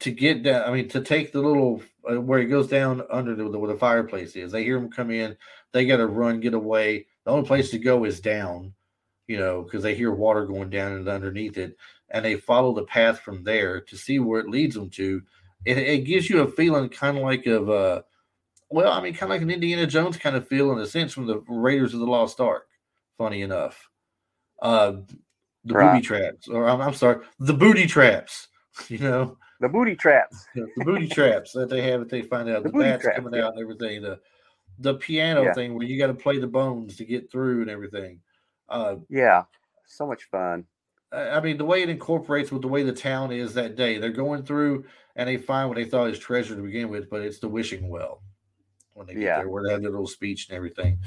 to 0.00 0.10
get 0.10 0.42
down, 0.42 0.68
I 0.68 0.72
mean, 0.72 0.88
to 0.88 1.00
take 1.00 1.32
the 1.32 1.40
little 1.40 1.82
uh, 2.10 2.20
where 2.20 2.38
it 2.38 2.46
goes 2.46 2.68
down 2.68 3.02
under 3.10 3.34
the, 3.34 3.46
where 3.46 3.72
the 3.72 3.78
fireplace 3.78 4.34
is, 4.34 4.52
they 4.52 4.64
hear 4.64 4.78
them 4.78 4.90
come 4.90 5.10
in. 5.10 5.36
They 5.72 5.84
got 5.84 5.98
to 5.98 6.06
run, 6.06 6.40
get 6.40 6.54
away. 6.54 7.06
The 7.24 7.30
only 7.30 7.46
place 7.46 7.70
to 7.70 7.78
go 7.78 8.04
is 8.04 8.20
down, 8.20 8.72
you 9.26 9.38
know, 9.38 9.62
because 9.62 9.82
they 9.82 9.94
hear 9.94 10.12
water 10.12 10.46
going 10.46 10.70
down 10.70 10.92
and 10.92 11.08
underneath 11.08 11.58
it 11.58 11.76
and 12.10 12.24
they 12.24 12.36
follow 12.36 12.74
the 12.74 12.84
path 12.84 13.20
from 13.20 13.42
there 13.42 13.80
to 13.80 13.96
see 13.96 14.18
where 14.18 14.40
it 14.40 14.48
leads 14.48 14.74
them 14.74 14.90
to. 14.90 15.22
It, 15.64 15.78
it 15.78 15.98
gives 16.04 16.30
you 16.30 16.40
a 16.40 16.50
feeling 16.50 16.88
kind 16.88 17.16
of 17.16 17.24
like 17.24 17.46
of 17.46 17.68
uh 17.68 18.02
well, 18.68 18.92
I 18.92 19.00
mean, 19.00 19.14
kind 19.14 19.30
of 19.30 19.36
like 19.36 19.42
an 19.42 19.50
Indiana 19.50 19.86
Jones 19.86 20.16
kind 20.16 20.36
of 20.36 20.48
feel 20.48 20.72
in 20.72 20.78
a 20.78 20.86
sense 20.86 21.12
from 21.12 21.26
the 21.26 21.42
Raiders 21.48 21.94
of 21.94 22.00
the 22.00 22.06
Lost 22.06 22.40
Ark. 22.40 22.66
Funny 23.16 23.42
enough, 23.42 23.88
uh, 24.60 24.92
the 25.64 25.74
right. 25.74 25.94
booby 25.94 26.02
traps, 26.04 26.48
or 26.48 26.68
I'm, 26.68 26.82
I'm, 26.82 26.92
sorry, 26.92 27.24
the 27.38 27.54
booty 27.54 27.86
traps. 27.86 28.48
You 28.90 28.98
know, 28.98 29.38
the 29.58 29.70
booty 29.70 29.96
traps, 29.96 30.44
the 30.54 30.68
booty 30.84 31.08
traps 31.08 31.52
that 31.52 31.70
they 31.70 31.80
have. 31.80 32.00
That 32.00 32.10
they 32.10 32.20
find 32.20 32.46
out 32.50 32.62
the, 32.62 32.68
the 32.68 32.78
bats 32.78 33.04
traps, 33.04 33.16
coming 33.16 33.32
yeah. 33.32 33.46
out 33.46 33.54
and 33.54 33.62
everything. 33.62 34.02
The 34.02 34.20
the 34.78 34.96
piano 34.96 35.44
yeah. 35.44 35.54
thing 35.54 35.72
where 35.72 35.86
you 35.86 35.98
got 35.98 36.08
to 36.08 36.14
play 36.14 36.38
the 36.38 36.46
bones 36.46 36.96
to 36.96 37.06
get 37.06 37.32
through 37.32 37.62
and 37.62 37.70
everything. 37.70 38.20
Uh, 38.68 38.96
yeah, 39.08 39.44
so 39.86 40.06
much 40.06 40.24
fun. 40.24 40.66
I 41.10 41.40
mean, 41.40 41.56
the 41.56 41.64
way 41.64 41.82
it 41.82 41.88
incorporates 41.88 42.52
with 42.52 42.60
the 42.60 42.68
way 42.68 42.82
the 42.82 42.92
town 42.92 43.32
is 43.32 43.54
that 43.54 43.76
day. 43.76 43.96
They're 43.96 44.10
going 44.10 44.42
through 44.42 44.84
and 45.14 45.26
they 45.26 45.38
find 45.38 45.70
what 45.70 45.76
they 45.76 45.86
thought 45.86 46.10
is 46.10 46.18
treasure 46.18 46.54
to 46.54 46.60
begin 46.60 46.90
with, 46.90 47.08
but 47.08 47.22
it's 47.22 47.38
the 47.38 47.48
wishing 47.48 47.88
well 47.88 48.20
when 48.96 49.06
they 49.06 49.14
get 49.14 49.22
yeah. 49.22 49.36
there, 49.38 49.48
where 49.48 49.62
they 49.62 49.72
have 49.72 49.82
their 49.82 49.90
little 49.90 50.06
speech 50.06 50.48
and 50.48 50.56
everything. 50.56 50.98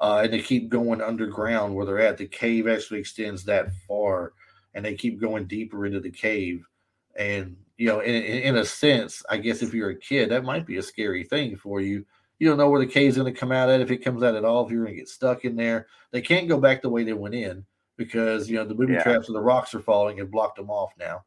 Uh, 0.00 0.22
and 0.24 0.32
they 0.32 0.40
keep 0.40 0.68
going 0.68 1.00
underground 1.00 1.74
where 1.74 1.86
they're 1.86 2.00
at. 2.00 2.18
The 2.18 2.26
cave 2.26 2.66
actually 2.66 3.00
extends 3.00 3.44
that 3.44 3.68
far, 3.86 4.32
and 4.74 4.84
they 4.84 4.94
keep 4.94 5.20
going 5.20 5.46
deeper 5.46 5.86
into 5.86 6.00
the 6.00 6.10
cave. 6.10 6.66
And 7.14 7.56
you 7.76 7.88
know, 7.88 8.00
in, 8.00 8.14
in 8.14 8.56
a 8.56 8.64
sense, 8.64 9.22
I 9.30 9.36
guess 9.36 9.62
if 9.62 9.74
you're 9.74 9.90
a 9.90 9.98
kid, 9.98 10.30
that 10.30 10.44
might 10.44 10.66
be 10.66 10.78
a 10.78 10.82
scary 10.82 11.24
thing 11.24 11.56
for 11.56 11.80
you. 11.80 12.04
You 12.38 12.48
don't 12.48 12.58
know 12.58 12.68
where 12.68 12.80
the 12.80 12.86
cave's 12.90 13.16
going 13.16 13.32
to 13.32 13.38
come 13.38 13.52
out 13.52 13.70
at, 13.70 13.80
if 13.80 13.90
it 13.90 14.04
comes 14.04 14.22
out 14.22 14.34
at 14.34 14.44
all, 14.44 14.64
if 14.64 14.70
you're 14.70 14.84
going 14.84 14.94
to 14.94 15.00
get 15.00 15.08
stuck 15.08 15.44
in 15.44 15.56
there. 15.56 15.86
They 16.10 16.20
can't 16.20 16.48
go 16.48 16.58
back 16.58 16.82
the 16.82 16.90
way 16.90 17.02
they 17.02 17.14
went 17.14 17.34
in 17.34 17.64
because 17.96 18.50
you 18.50 18.56
know 18.56 18.64
the 18.64 18.74
booby 18.74 18.94
yeah. 18.94 19.02
traps 19.02 19.28
and 19.28 19.36
the 19.36 19.40
rocks 19.40 19.74
are 19.74 19.80
falling 19.80 20.20
and 20.20 20.30
blocked 20.30 20.56
them 20.56 20.70
off 20.70 20.92
now. 20.98 21.24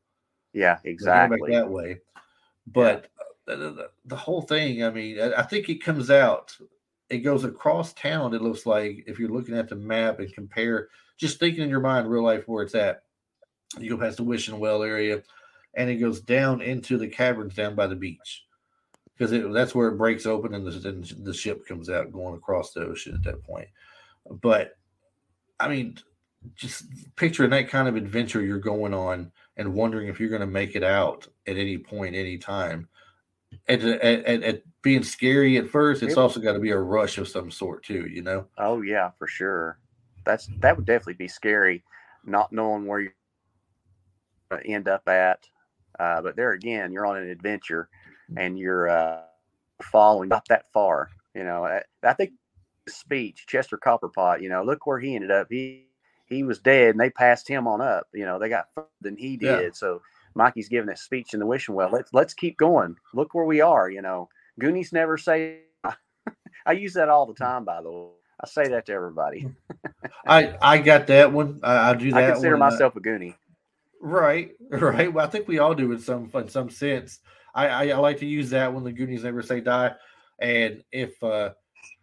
Yeah, 0.53 0.77
exactly. 0.83 1.51
that 1.51 1.69
way. 1.69 1.99
But. 2.67 3.07
The, 3.55 3.89
the, 4.05 4.15
whole 4.15 4.41
thing, 4.41 4.83
I 4.83 4.89
mean, 4.89 5.19
I, 5.19 5.39
I 5.39 5.41
think 5.43 5.69
it 5.69 5.83
comes 5.83 6.09
out. 6.11 6.55
It 7.09 7.19
goes 7.19 7.43
across 7.43 7.93
town. 7.93 8.33
It 8.33 8.41
looks 8.41 8.65
like 8.65 9.03
if 9.07 9.19
you're 9.19 9.29
looking 9.29 9.57
at 9.57 9.69
the 9.69 9.75
map 9.75 10.19
and 10.19 10.33
compare, 10.33 10.89
just 11.17 11.39
thinking 11.39 11.63
in 11.63 11.69
your 11.69 11.79
mind, 11.79 12.09
real 12.09 12.23
life 12.23 12.47
where 12.47 12.63
it's 12.63 12.75
at. 12.75 13.03
You 13.77 13.89
go 13.89 13.97
past 13.97 14.17
the 14.17 14.23
wishing 14.23 14.59
well 14.59 14.83
area, 14.83 15.21
and 15.75 15.89
it 15.89 15.95
goes 15.95 16.21
down 16.21 16.61
into 16.61 16.97
the 16.97 17.07
caverns 17.07 17.55
down 17.55 17.75
by 17.75 17.87
the 17.87 17.95
beach 17.95 18.43
because 19.19 19.53
that's 19.53 19.75
where 19.75 19.89
it 19.89 19.97
breaks 19.97 20.25
open 20.25 20.53
and 20.53 20.65
the, 20.65 20.89
and 20.89 21.25
the 21.25 21.33
ship 21.33 21.67
comes 21.67 21.89
out 21.89 22.11
going 22.11 22.35
across 22.35 22.71
the 22.71 22.81
ocean 22.81 23.13
at 23.13 23.23
that 23.23 23.43
point. 23.43 23.67
But 24.41 24.77
I 25.59 25.67
mean, 25.67 25.97
just 26.55 26.85
picturing 27.15 27.49
that 27.49 27.69
kind 27.69 27.87
of 27.87 27.95
adventure 27.95 28.41
you're 28.41 28.59
going 28.59 28.93
on 28.93 29.31
and 29.57 29.73
wondering 29.73 30.07
if 30.07 30.19
you're 30.19 30.29
going 30.29 30.39
to 30.39 30.47
make 30.47 30.75
it 30.75 30.83
out 30.83 31.27
at 31.47 31.57
any 31.57 31.77
point, 31.77 32.15
any 32.15 32.37
time. 32.37 32.87
At, 33.67 33.81
at, 33.83 34.43
at, 34.43 34.63
being 34.81 35.03
scary 35.03 35.57
at 35.57 35.69
first, 35.69 36.03
it's 36.03 36.17
also 36.17 36.39
got 36.39 36.53
to 36.53 36.59
be 36.59 36.71
a 36.71 36.77
rush 36.77 37.17
of 37.17 37.27
some 37.27 37.51
sort 37.51 37.83
too, 37.83 38.07
you 38.07 38.21
know? 38.21 38.45
Oh 38.57 38.81
yeah, 38.81 39.11
for 39.17 39.27
sure. 39.27 39.79
That's 40.25 40.49
that 40.59 40.75
would 40.75 40.85
definitely 40.85 41.15
be 41.15 41.27
scary, 41.27 41.83
not 42.25 42.51
knowing 42.51 42.85
where 42.85 42.99
you 42.99 43.11
end 44.65 44.87
up 44.87 45.07
at. 45.07 45.47
Uh, 45.99 46.21
but 46.21 46.35
there 46.35 46.53
again, 46.53 46.91
you're 46.91 47.05
on 47.05 47.17
an 47.17 47.29
adventure, 47.29 47.89
and 48.37 48.57
you're 48.57 48.89
uh, 48.89 49.21
following 49.81 50.29
not 50.29 50.47
that 50.47 50.71
far. 50.71 51.09
You 51.35 51.43
know, 51.43 51.65
I, 51.65 51.81
I 52.03 52.13
think 52.13 52.31
speech 52.87 53.45
Chester 53.47 53.77
Copperpot. 53.77 54.41
You 54.41 54.49
know, 54.49 54.63
look 54.63 54.85
where 54.85 54.99
he 54.99 55.15
ended 55.15 55.31
up. 55.31 55.47
He 55.49 55.87
he 56.29 56.43
was 56.43 56.59
dead 56.59 56.91
and 56.91 56.99
they 56.99 57.09
passed 57.09 57.47
him 57.47 57.67
on 57.67 57.81
up. 57.81 58.07
You 58.13 58.25
know, 58.25 58.39
they 58.39 58.49
got 58.49 58.67
further 58.73 58.87
than 59.01 59.17
he 59.17 59.35
did. 59.35 59.63
Yeah. 59.63 59.69
So 59.73 60.01
Mikey's 60.35 60.69
giving 60.69 60.89
a 60.89 60.97
speech 60.97 61.33
in 61.33 61.39
the 61.39 61.45
wishing 61.45 61.75
well. 61.75 61.89
Let's 61.91 62.13
let's 62.13 62.33
keep 62.33 62.57
going. 62.57 62.95
Look 63.13 63.33
where 63.33 63.45
we 63.45 63.61
are. 63.61 63.89
You 63.89 64.01
know, 64.01 64.29
Goonies 64.59 64.93
never 64.93 65.17
say. 65.17 65.59
I 66.65 66.73
use 66.73 66.93
that 66.93 67.09
all 67.09 67.25
the 67.25 67.33
time. 67.33 67.65
By 67.65 67.81
the 67.81 67.91
way, 67.91 68.07
I 68.41 68.47
say 68.47 68.67
that 68.69 68.85
to 68.87 68.93
everybody. 68.93 69.47
I 70.27 70.55
I 70.61 70.77
got 70.79 71.07
that 71.07 71.31
one. 71.31 71.59
I, 71.63 71.91
I 71.91 71.93
do 71.93 72.11
that. 72.11 72.23
I 72.23 72.31
consider 72.31 72.57
one, 72.57 72.67
uh, 72.67 72.71
myself 72.71 72.95
a 72.95 72.99
Goonie. 72.99 73.35
Right, 74.01 74.51
right. 74.69 75.11
Well, 75.11 75.25
I 75.25 75.29
think 75.29 75.47
we 75.47 75.59
all 75.59 75.75
do 75.75 75.91
in 75.91 75.99
some 75.99 76.29
in 76.33 76.47
some 76.49 76.69
sense. 76.69 77.19
I, 77.53 77.67
I, 77.67 77.87
I 77.89 77.97
like 77.97 78.19
to 78.19 78.25
use 78.25 78.49
that 78.51 78.73
when 78.73 78.83
the 78.83 78.91
Goonies 78.91 79.23
never 79.23 79.41
say 79.41 79.59
die, 79.59 79.93
and 80.39 80.83
if 80.91 81.21
uh 81.23 81.51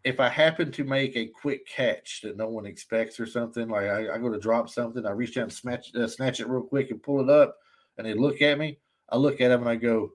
if 0.07 0.20
I 0.20 0.29
happen 0.29 0.70
to 0.70 0.85
make 0.85 1.16
a 1.16 1.27
quick 1.27 1.66
catch 1.66 2.20
that 2.22 2.37
no 2.37 2.49
one 2.49 2.64
expects 2.64 3.18
or 3.18 3.27
something, 3.27 3.68
like 3.68 3.87
I, 3.87 4.14
I 4.14 4.18
go 4.18 4.31
to 4.31 4.39
drop 4.39 4.68
something, 4.68 5.05
I 5.05 5.11
reach 5.11 5.35
down 5.35 5.45
and 5.45 5.53
snatch, 5.53 5.93
uh, 5.97 6.07
snatch 6.07 6.39
it 6.39 6.47
real 6.47 6.62
quick 6.62 6.93
and 6.93 7.03
pull 7.03 7.20
it 7.20 7.29
up, 7.29 7.57
and 7.99 8.07
they 8.07 8.15
look 8.15 8.43
at 8.43 8.59
me, 8.59 8.79
I 9.09 9.17
look 9.17 9.41
at 9.41 9.49
them 9.49 9.61
and 9.61 9.71
I 9.71 9.77
go, 9.77 10.13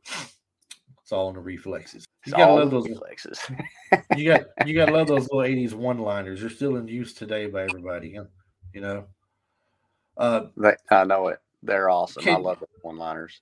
"It's 1.02 1.12
all 1.12 1.30
in 1.30 1.36
the 1.36 1.42
reflexes." 1.42 2.06
You 2.26 2.34
gotta 2.34 2.54
love 2.54 2.72
those 2.72 2.88
reflexes. 2.88 3.40
you 4.18 4.26
got 4.26 4.42
you 4.66 4.76
gotta 4.76 4.94
love 4.94 5.08
those 5.08 5.30
little 5.32 5.40
'80s 5.40 5.74
one-liners. 5.74 6.42
They're 6.42 6.50
still 6.50 6.76
in 6.78 6.88
use 6.88 7.14
today 7.14 7.48
by 7.48 7.64
everybody. 7.64 8.18
You 8.74 8.82
know. 8.82 9.06
Uh, 10.18 10.48
I 10.90 11.04
know 11.06 11.30
it. 11.30 11.40
They're 11.64 11.90
awesome. 11.90 12.24
Can, 12.24 12.36
I 12.36 12.40
love 12.40 12.60
the 12.60 12.68
one-liners. 12.82 13.42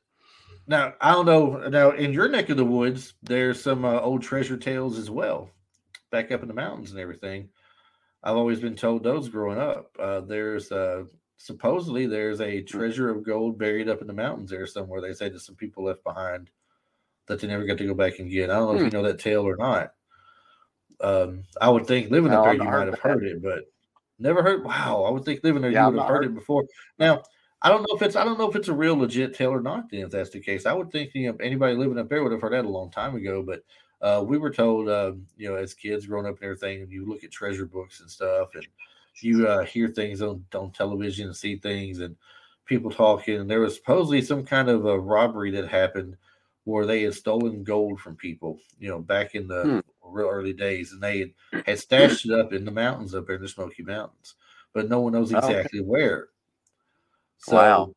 Now 0.68 0.94
I 1.02 1.12
don't 1.12 1.26
know. 1.26 1.68
Now 1.68 1.92
in 1.92 2.14
your 2.14 2.30
neck 2.30 2.50
of 2.50 2.58
the 2.58 2.66
woods, 2.66 3.16
there's 3.24 3.62
some 3.62 3.84
uh, 3.84 4.00
old 4.00 4.22
treasure 4.22 4.58
tales 4.58 4.98
as 4.98 5.10
well 5.10 5.50
back 6.12 6.32
up 6.32 6.42
in 6.42 6.48
the 6.48 6.54
mountains 6.54 6.92
and 6.92 7.00
everything. 7.00 7.50
I've 8.24 8.36
always 8.36 8.60
been 8.60 8.76
told 8.76 9.04
those 9.04 9.30
growing 9.30 9.60
up. 9.60 9.96
Uh, 9.98 10.22
there's 10.22 10.72
uh, 10.72 11.06
supposedly 11.40 12.06
there's 12.06 12.42
a 12.42 12.62
treasure 12.62 13.10
of 13.10 13.24
gold 13.24 13.58
buried 13.58 13.90
up 13.90 14.02
in 14.02 14.08
the 14.08 14.14
mountains 14.14 14.52
there 14.52 14.68
somewhere. 14.68 15.02
They 15.02 15.14
say 15.14 15.30
that 15.30 15.40
some 15.40 15.56
people 15.56 15.86
left 15.86 16.04
behind 16.04 16.52
that 17.26 17.40
they 17.40 17.48
never 17.48 17.66
got 17.66 17.78
to 17.80 17.88
go 17.88 17.96
back 17.96 18.20
and 18.20 18.30
get. 18.30 18.52
I 18.52 18.56
don't 18.56 18.76
know 18.76 18.80
hmm. 18.82 18.86
if 18.86 18.94
you 18.94 19.00
know 19.00 19.08
that 19.08 19.20
tale 19.20 19.48
or 19.48 19.56
not. 19.56 19.94
Um, 21.02 21.44
I 21.60 21.70
would 21.70 21.88
think 21.88 22.12
living 22.12 22.32
no, 22.32 22.40
up 22.40 22.46
there 22.46 22.56
you 22.56 22.64
might 22.64 22.88
have 22.88 23.00
heard 23.00 23.24
it, 23.24 23.42
but 23.42 23.72
never 24.20 24.44
heard. 24.44 24.66
Wow, 24.66 25.06
I 25.08 25.12
would 25.12 25.24
think 25.24 25.44
living 25.44 25.62
there 25.62 25.72
yeah, 25.72 25.88
you 25.88 25.94
would 25.94 26.00
have 26.02 26.10
heard, 26.10 26.16
heard 26.26 26.26
it 26.26 26.36
before. 26.36 26.66
Now 27.00 27.24
I 27.62 27.70
don't 27.70 27.82
know 27.82 27.96
if 27.96 28.02
it's 28.02 28.16
I 28.16 28.26
don't 28.26 28.38
know 28.38 28.50
if 28.50 28.56
it's 28.56 28.68
a 28.68 28.74
real 28.74 28.98
legit 28.98 29.34
tale 29.34 29.52
or 29.52 29.62
not. 29.62 29.90
Then 29.90 30.02
if 30.02 30.12
that's 30.12 30.30
the 30.30 30.42
case, 30.42 30.66
I 30.66 30.74
would 30.74 30.92
think 30.92 31.12
you 31.14 31.32
know, 31.32 31.38
anybody 31.42 31.76
living 31.76 31.98
up 31.98 32.10
there 32.10 32.22
would 32.22 32.32
have 32.32 32.42
heard 32.42 32.54
that 32.54 32.66
a 32.66 32.70
long 32.70 32.92
time 32.92 33.16
ago. 33.16 33.42
But 33.42 33.64
uh, 34.02 34.24
we 34.26 34.38
were 34.38 34.52
told, 34.52 34.88
uh, 34.88 35.14
you 35.38 35.50
know, 35.50 35.56
as 35.56 35.74
kids 35.74 36.06
growing 36.06 36.26
up 36.26 36.36
and 36.36 36.44
everything, 36.44 36.82
and 36.82 36.92
you 36.92 37.06
look 37.06 37.24
at 37.24 37.32
treasure 37.32 37.66
books 37.66 38.00
and 38.00 38.10
stuff, 38.10 38.50
and 38.56 38.66
you 39.22 39.48
uh, 39.48 39.64
hear 39.64 39.88
things 39.88 40.22
on, 40.22 40.46
on 40.54 40.72
television 40.72 41.28
and 41.28 41.36
see 41.36 41.56
things 41.58 42.00
and 42.00 42.16
people 42.66 42.92
talking. 42.92 43.40
And 43.40 43.50
there 43.50 43.62
was 43.62 43.76
supposedly 43.76 44.22
some 44.22 44.46
kind 44.46 44.70
of 44.70 44.86
a 44.86 45.00
robbery 45.00 45.52
that 45.52 45.68
happened 45.68 46.18
where 46.66 46.86
they 46.86 47.04
had 47.04 47.14
stolen 47.14 47.64
gold 47.64 48.00
from 48.00 48.16
people, 48.16 48.60
you 48.80 48.90
know, 48.90 49.00
back 49.00 49.36
in 49.36 49.48
the 49.48 49.64
hmm. 49.64 50.16
real 50.16 50.30
early 50.30 50.54
days, 50.54 50.92
and 50.92 51.02
they 51.02 51.20
had, 51.20 51.64
had 51.66 51.80
stashed 51.80 52.26
it 52.26 52.32
up 52.32 52.54
in 52.54 52.66
the 52.66 52.72
mountains 52.72 53.16
up 53.16 53.26
there 53.26 53.38
in 53.38 53.42
the 53.42 53.48
Smoky 53.48 53.82
Mountains, 53.82 54.36
but 54.74 54.88
no 54.88 55.00
one 55.00 55.14
knows 55.14 55.32
exactly 55.32 55.82
where. 55.82 56.28
So, 57.40 57.56
wow. 57.56 57.94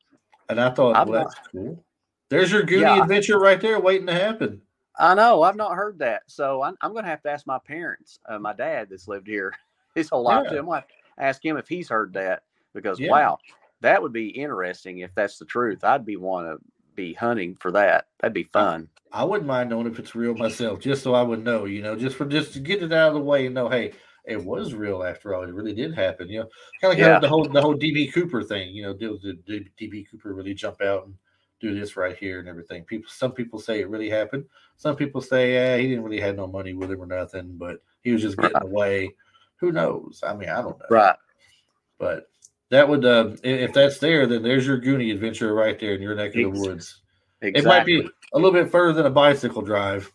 and 0.48 0.60
I 0.60 0.70
thought, 0.70 1.08
well, 1.08 1.24
that's 1.24 1.34
cool. 1.50 1.84
There's 2.28 2.50
your 2.50 2.62
Goonie 2.62 2.82
yeah. 2.82 3.02
adventure 3.02 3.38
right 3.38 3.60
there 3.60 3.78
waiting 3.78 4.06
to 4.06 4.14
happen. 4.14 4.62
I 4.98 5.14
know. 5.14 5.42
I've 5.42 5.56
not 5.56 5.74
heard 5.74 5.98
that. 5.98 6.22
So 6.26 6.62
I'm, 6.62 6.76
I'm 6.80 6.92
going 6.92 7.04
to 7.04 7.10
have 7.10 7.22
to 7.24 7.30
ask 7.30 7.46
my 7.46 7.58
parents, 7.58 8.20
uh, 8.26 8.38
my 8.38 8.54
dad 8.54 8.88
that's 8.90 9.08
lived 9.08 9.26
here 9.26 9.52
his 9.94 10.08
whole 10.08 10.22
life. 10.22 10.46
Yeah. 10.50 10.58
I'm 10.58 10.64
going 10.64 10.82
to 10.82 10.86
ask 11.18 11.44
him 11.44 11.56
if 11.56 11.68
he's 11.68 11.88
heard 11.88 12.12
that 12.14 12.42
because, 12.74 12.98
yeah. 12.98 13.10
wow, 13.10 13.38
that 13.80 14.00
would 14.02 14.12
be 14.12 14.28
interesting 14.28 14.98
if 14.98 15.14
that's 15.14 15.38
the 15.38 15.44
truth. 15.44 15.84
I'd 15.84 16.06
be 16.06 16.16
one 16.16 16.44
to 16.44 16.58
be 16.94 17.14
hunting 17.14 17.54
for 17.54 17.70
that. 17.72 18.06
That'd 18.20 18.34
be 18.34 18.44
fun. 18.44 18.88
I 19.12 19.24
wouldn't 19.24 19.46
mind 19.46 19.70
knowing 19.70 19.86
if 19.86 19.98
it's 19.98 20.14
real 20.14 20.34
myself, 20.36 20.80
just 20.80 21.02
so 21.02 21.14
I 21.14 21.22
would 21.22 21.44
know, 21.44 21.64
you 21.64 21.82
know, 21.82 21.96
just 21.96 22.16
for 22.16 22.24
just 22.26 22.52
to 22.54 22.60
get 22.60 22.82
it 22.82 22.92
out 22.92 23.08
of 23.08 23.14
the 23.14 23.20
way 23.20 23.46
and 23.46 23.54
know, 23.54 23.68
hey, 23.68 23.92
it 24.24 24.42
was 24.42 24.72
real 24.72 25.02
after 25.02 25.34
all. 25.34 25.42
It 25.42 25.52
really 25.52 25.74
did 25.74 25.94
happen, 25.94 26.28
you 26.28 26.40
know. 26.40 26.48
Kind 26.80 26.92
of 26.92 26.98
like 26.98 26.98
Yeah. 26.98 27.18
the 27.18 27.28
whole 27.28 27.44
the 27.48 27.60
whole 27.60 27.74
DB 27.74 28.12
Cooper 28.12 28.42
thing, 28.42 28.74
you 28.74 28.82
know. 28.82 28.94
Did, 28.94 29.44
did 29.44 29.70
DB 29.80 30.08
Cooper 30.08 30.32
really 30.32 30.54
jump 30.54 30.80
out 30.80 31.06
and 31.06 31.14
do 31.60 31.78
this 31.78 31.96
right 31.96 32.16
here 32.16 32.38
and 32.38 32.48
everything? 32.48 32.84
People, 32.84 33.10
some 33.10 33.32
people 33.32 33.58
say 33.58 33.80
it 33.80 33.88
really 33.88 34.08
happened. 34.08 34.44
Some 34.76 34.94
people 34.94 35.20
say, 35.20 35.54
yeah, 35.54 35.76
he 35.76 35.88
didn't 35.88 36.04
really 36.04 36.20
have 36.20 36.36
no 36.36 36.46
money 36.46 36.72
with 36.72 36.90
him 36.92 37.02
or 37.02 37.06
nothing, 37.06 37.56
but 37.56 37.82
he 38.02 38.12
was 38.12 38.22
just 38.22 38.36
getting 38.38 38.62
away. 38.62 39.14
Who 39.62 39.70
knows? 39.70 40.24
I 40.26 40.34
mean, 40.34 40.48
I 40.48 40.60
don't 40.60 40.76
know. 40.76 40.86
Right. 40.90 41.14
But 41.96 42.26
that 42.70 42.88
would, 42.88 43.04
uh, 43.04 43.36
if 43.44 43.72
that's 43.72 43.98
there, 43.98 44.26
then 44.26 44.42
there's 44.42 44.66
your 44.66 44.80
Goonie 44.80 45.12
adventure 45.12 45.54
right 45.54 45.78
there 45.78 45.94
in 45.94 46.02
your 46.02 46.16
neck 46.16 46.30
of 46.30 46.34
the 46.34 46.46
woods. 46.46 47.00
Exactly. 47.40 47.60
It 47.60 47.64
might 47.64 47.86
be 47.86 48.00
a 48.32 48.36
little 48.36 48.50
bit 48.50 48.72
further 48.72 48.92
than 48.92 49.06
a 49.06 49.10
bicycle 49.10 49.62
drive. 49.62 50.12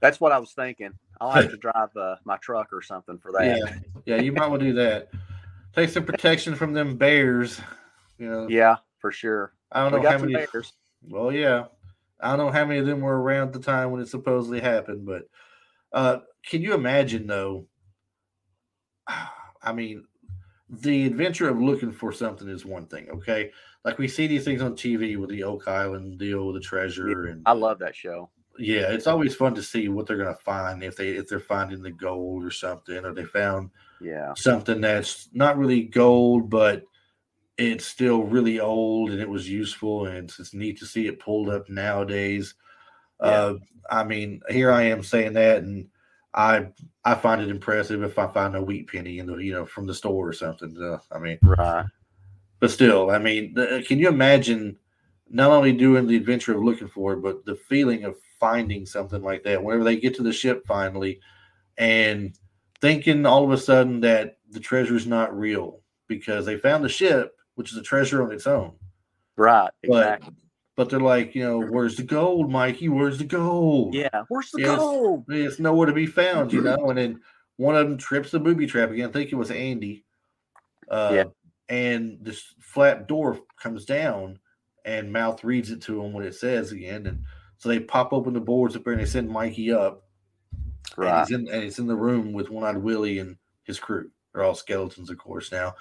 That's 0.00 0.20
what 0.20 0.32
I 0.32 0.38
was 0.38 0.50
thinking. 0.50 0.90
I'll 1.20 1.30
have 1.30 1.48
to 1.50 1.56
drive 1.56 1.96
uh, 1.96 2.16
my 2.24 2.38
truck 2.38 2.72
or 2.72 2.82
something 2.82 3.18
for 3.18 3.30
that. 3.32 3.56
Yeah, 3.56 3.76
yeah, 4.16 4.20
you 4.20 4.32
might 4.32 4.48
want 4.48 4.62
to 4.62 4.66
do 4.66 4.72
that. 4.74 5.10
Take 5.76 5.90
some 5.90 6.04
protection 6.04 6.56
from 6.56 6.72
them 6.72 6.96
bears. 6.96 7.60
You 8.18 8.28
know, 8.28 8.48
Yeah, 8.48 8.78
for 8.98 9.12
sure. 9.12 9.52
I 9.70 9.84
don't 9.84 9.92
We 9.92 10.00
know 10.02 10.10
how 10.10 10.18
many. 10.18 10.32
bears. 10.34 10.72
Well, 11.08 11.30
yeah, 11.30 11.66
I 12.18 12.30
don't 12.30 12.38
know 12.46 12.50
how 12.50 12.64
many 12.64 12.80
of 12.80 12.86
them 12.86 13.00
were 13.00 13.22
around 13.22 13.52
the 13.52 13.60
time 13.60 13.92
when 13.92 14.00
it 14.00 14.08
supposedly 14.08 14.58
happened, 14.58 15.06
but 15.06 15.22
uh, 15.92 16.18
can 16.44 16.62
you 16.62 16.74
imagine 16.74 17.28
though? 17.28 17.66
I 19.62 19.72
mean, 19.72 20.06
the 20.68 21.06
adventure 21.06 21.48
of 21.48 21.60
looking 21.60 21.92
for 21.92 22.12
something 22.12 22.48
is 22.48 22.64
one 22.64 22.86
thing, 22.86 23.08
okay? 23.10 23.50
Like 23.84 23.98
we 23.98 24.08
see 24.08 24.26
these 24.26 24.44
things 24.44 24.60
on 24.62 24.74
TV 24.76 25.16
with 25.16 25.30
the 25.30 25.42
Oak 25.44 25.66
Island 25.68 26.18
deal 26.18 26.46
with 26.46 26.56
the 26.56 26.60
treasure, 26.60 27.26
and 27.26 27.42
I 27.46 27.52
love 27.52 27.78
that 27.78 27.96
show. 27.96 28.30
yeah, 28.58 28.90
it's 28.92 29.06
always 29.06 29.34
fun 29.34 29.54
to 29.54 29.62
see 29.62 29.88
what 29.88 30.06
they're 30.06 30.18
gonna 30.18 30.34
find 30.34 30.82
if 30.82 30.96
they 30.96 31.10
if 31.10 31.28
they're 31.28 31.40
finding 31.40 31.82
the 31.82 31.90
gold 31.90 32.44
or 32.44 32.50
something, 32.50 33.04
or 33.04 33.14
they 33.14 33.24
found 33.24 33.70
Yeah. 34.00 34.34
something 34.34 34.80
that's 34.80 35.28
not 35.32 35.56
really 35.56 35.82
gold, 35.84 36.50
but 36.50 36.82
it's 37.56 37.86
still 37.86 38.22
really 38.22 38.60
old 38.60 39.10
and 39.10 39.20
it 39.20 39.28
was 39.28 39.48
useful, 39.48 40.06
and 40.06 40.16
it's, 40.28 40.38
it's 40.38 40.54
neat 40.54 40.78
to 40.78 40.86
see 40.86 41.06
it 41.06 41.18
pulled 41.20 41.48
up 41.48 41.68
nowadays. 41.68 42.54
Uh, 43.20 43.54
I 43.90 44.04
mean, 44.04 44.40
here 44.48 44.70
I 44.70 44.82
am 44.84 45.02
saying 45.02 45.32
that, 45.34 45.62
and 45.62 45.88
I 46.38 46.68
I 47.04 47.14
find 47.14 47.42
it 47.42 47.50
impressive 47.50 48.02
if 48.02 48.18
I 48.18 48.28
find 48.28 48.54
a 48.54 48.62
wheat 48.62 48.88
penny 48.88 49.18
in 49.18 49.26
the 49.26 49.36
you 49.36 49.52
know 49.52 49.66
from 49.66 49.86
the 49.86 49.94
store 49.94 50.26
or 50.28 50.32
something. 50.32 50.74
Uh, 50.80 50.98
I 51.12 51.18
mean, 51.18 51.38
Right. 51.42 51.84
but 52.60 52.70
still, 52.70 53.10
I 53.10 53.18
mean, 53.18 53.52
the, 53.54 53.84
can 53.86 53.98
you 53.98 54.08
imagine 54.08 54.78
not 55.28 55.50
only 55.50 55.72
doing 55.72 56.06
the 56.06 56.16
adventure 56.16 56.54
of 56.56 56.62
looking 56.62 56.88
for 56.88 57.12
it, 57.12 57.22
but 57.22 57.44
the 57.44 57.56
feeling 57.56 58.04
of 58.04 58.16
finding 58.40 58.86
something 58.86 59.20
like 59.22 59.42
that 59.42 59.62
whenever 59.62 59.84
they 59.84 59.96
get 59.96 60.14
to 60.14 60.22
the 60.22 60.32
ship 60.32 60.64
finally 60.66 61.20
and 61.76 62.38
thinking 62.80 63.26
all 63.26 63.44
of 63.44 63.50
a 63.50 63.58
sudden 63.58 64.00
that 64.00 64.38
the 64.50 64.60
treasure 64.60 64.94
is 64.94 65.06
not 65.06 65.36
real 65.36 65.80
because 66.06 66.46
they 66.46 66.56
found 66.56 66.84
the 66.84 66.88
ship, 66.88 67.36
which 67.56 67.72
is 67.72 67.76
a 67.76 67.82
treasure 67.82 68.22
on 68.22 68.32
its 68.32 68.46
own. 68.46 68.72
Right. 69.36 69.70
Exactly. 69.82 70.30
but 70.30 70.47
they're 70.88 71.00
like, 71.00 71.34
you 71.34 71.42
know, 71.42 71.60
where's 71.60 71.96
the 71.96 72.04
gold, 72.04 72.50
Mikey? 72.50 72.88
Where's 72.88 73.18
the 73.18 73.24
gold? 73.24 73.94
Yeah. 73.94 74.22
Where's 74.28 74.50
the 74.52 74.60
Yes. 74.60 74.78
gold? 74.78 75.24
It's 75.28 75.58
nowhere 75.58 75.86
to 75.86 75.92
be 75.92 76.06
found, 76.06 76.52
you 76.52 76.62
know. 76.62 76.76
And 76.90 76.98
then 76.98 77.20
one 77.56 77.74
of 77.74 77.88
them 77.88 77.98
trips 77.98 78.30
the 78.30 78.38
booby 78.38 78.66
trap 78.66 78.90
again. 78.90 79.08
I 79.08 79.12
think 79.12 79.32
it 79.32 79.36
was 79.36 79.50
Andy. 79.50 80.04
Uh, 80.88 81.10
Yeah. 81.12 81.24
And 81.68 82.18
this 82.22 82.54
flat 82.60 83.08
door 83.08 83.40
comes 83.60 83.84
down, 83.84 84.38
and 84.84 85.12
Mouth 85.12 85.42
reads 85.44 85.70
it 85.70 85.82
to 85.82 86.02
him 86.02 86.12
what 86.12 86.24
it 86.24 86.34
says 86.34 86.72
again. 86.72 87.06
And 87.06 87.24
so 87.58 87.68
they 87.68 87.80
pop 87.80 88.12
open 88.12 88.32
the 88.32 88.40
boards 88.40 88.76
up 88.76 88.84
there 88.84 88.92
and 88.92 89.02
they 89.02 89.06
send 89.06 89.28
Mikey 89.28 89.72
up. 89.72 90.04
And 90.96 91.04
Right. 91.04 91.18
he's 91.26 91.32
in 91.36 91.48
and 91.48 91.62
he's 91.64 91.78
in 91.78 91.86
the 91.88 91.96
room 91.96 92.32
with 92.32 92.48
One 92.50 92.64
Eyed 92.64 92.78
Willie 92.78 93.18
and 93.18 93.36
his 93.64 93.78
crew. 93.80 94.10
They're 94.32 94.44
all 94.44 94.54
skeletons, 94.54 95.10
of 95.10 95.18
course, 95.18 95.50
now. 95.52 95.74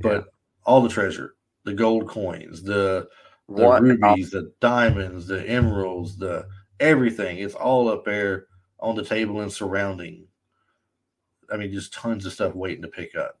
But 0.00 0.28
all 0.64 0.80
the 0.80 0.88
treasure, 0.88 1.34
the 1.64 1.74
gold 1.74 2.08
coins, 2.08 2.62
the 2.62 3.08
the 3.48 3.54
What? 3.54 3.82
rubies, 3.82 4.30
the 4.30 4.52
diamonds, 4.60 5.26
the 5.26 5.48
emeralds, 5.48 6.16
the 6.16 6.46
everything. 6.80 7.38
It's 7.38 7.54
all 7.54 7.88
up 7.88 8.04
there 8.04 8.46
on 8.80 8.94
the 8.96 9.04
table 9.04 9.40
and 9.40 9.52
surrounding. 9.52 10.26
I 11.52 11.56
mean, 11.56 11.72
just 11.72 11.92
tons 11.92 12.24
of 12.26 12.32
stuff 12.32 12.54
waiting 12.54 12.82
to 12.82 12.88
pick 12.88 13.14
up. 13.14 13.38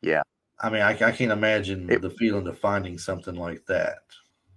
Yeah. 0.00 0.22
I 0.60 0.70
mean, 0.70 0.82
I, 0.82 0.90
I 0.90 1.12
can't 1.12 1.32
imagine 1.32 1.90
It- 1.90 2.02
the 2.02 2.10
feeling 2.10 2.46
of 2.46 2.58
finding 2.58 2.98
something 2.98 3.34
like 3.34 3.64
that. 3.66 3.98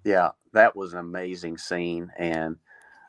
Yeah, 0.04 0.32
that 0.54 0.76
was 0.76 0.94
an 0.94 1.00
amazing 1.00 1.58
scene, 1.58 2.12
and 2.20 2.58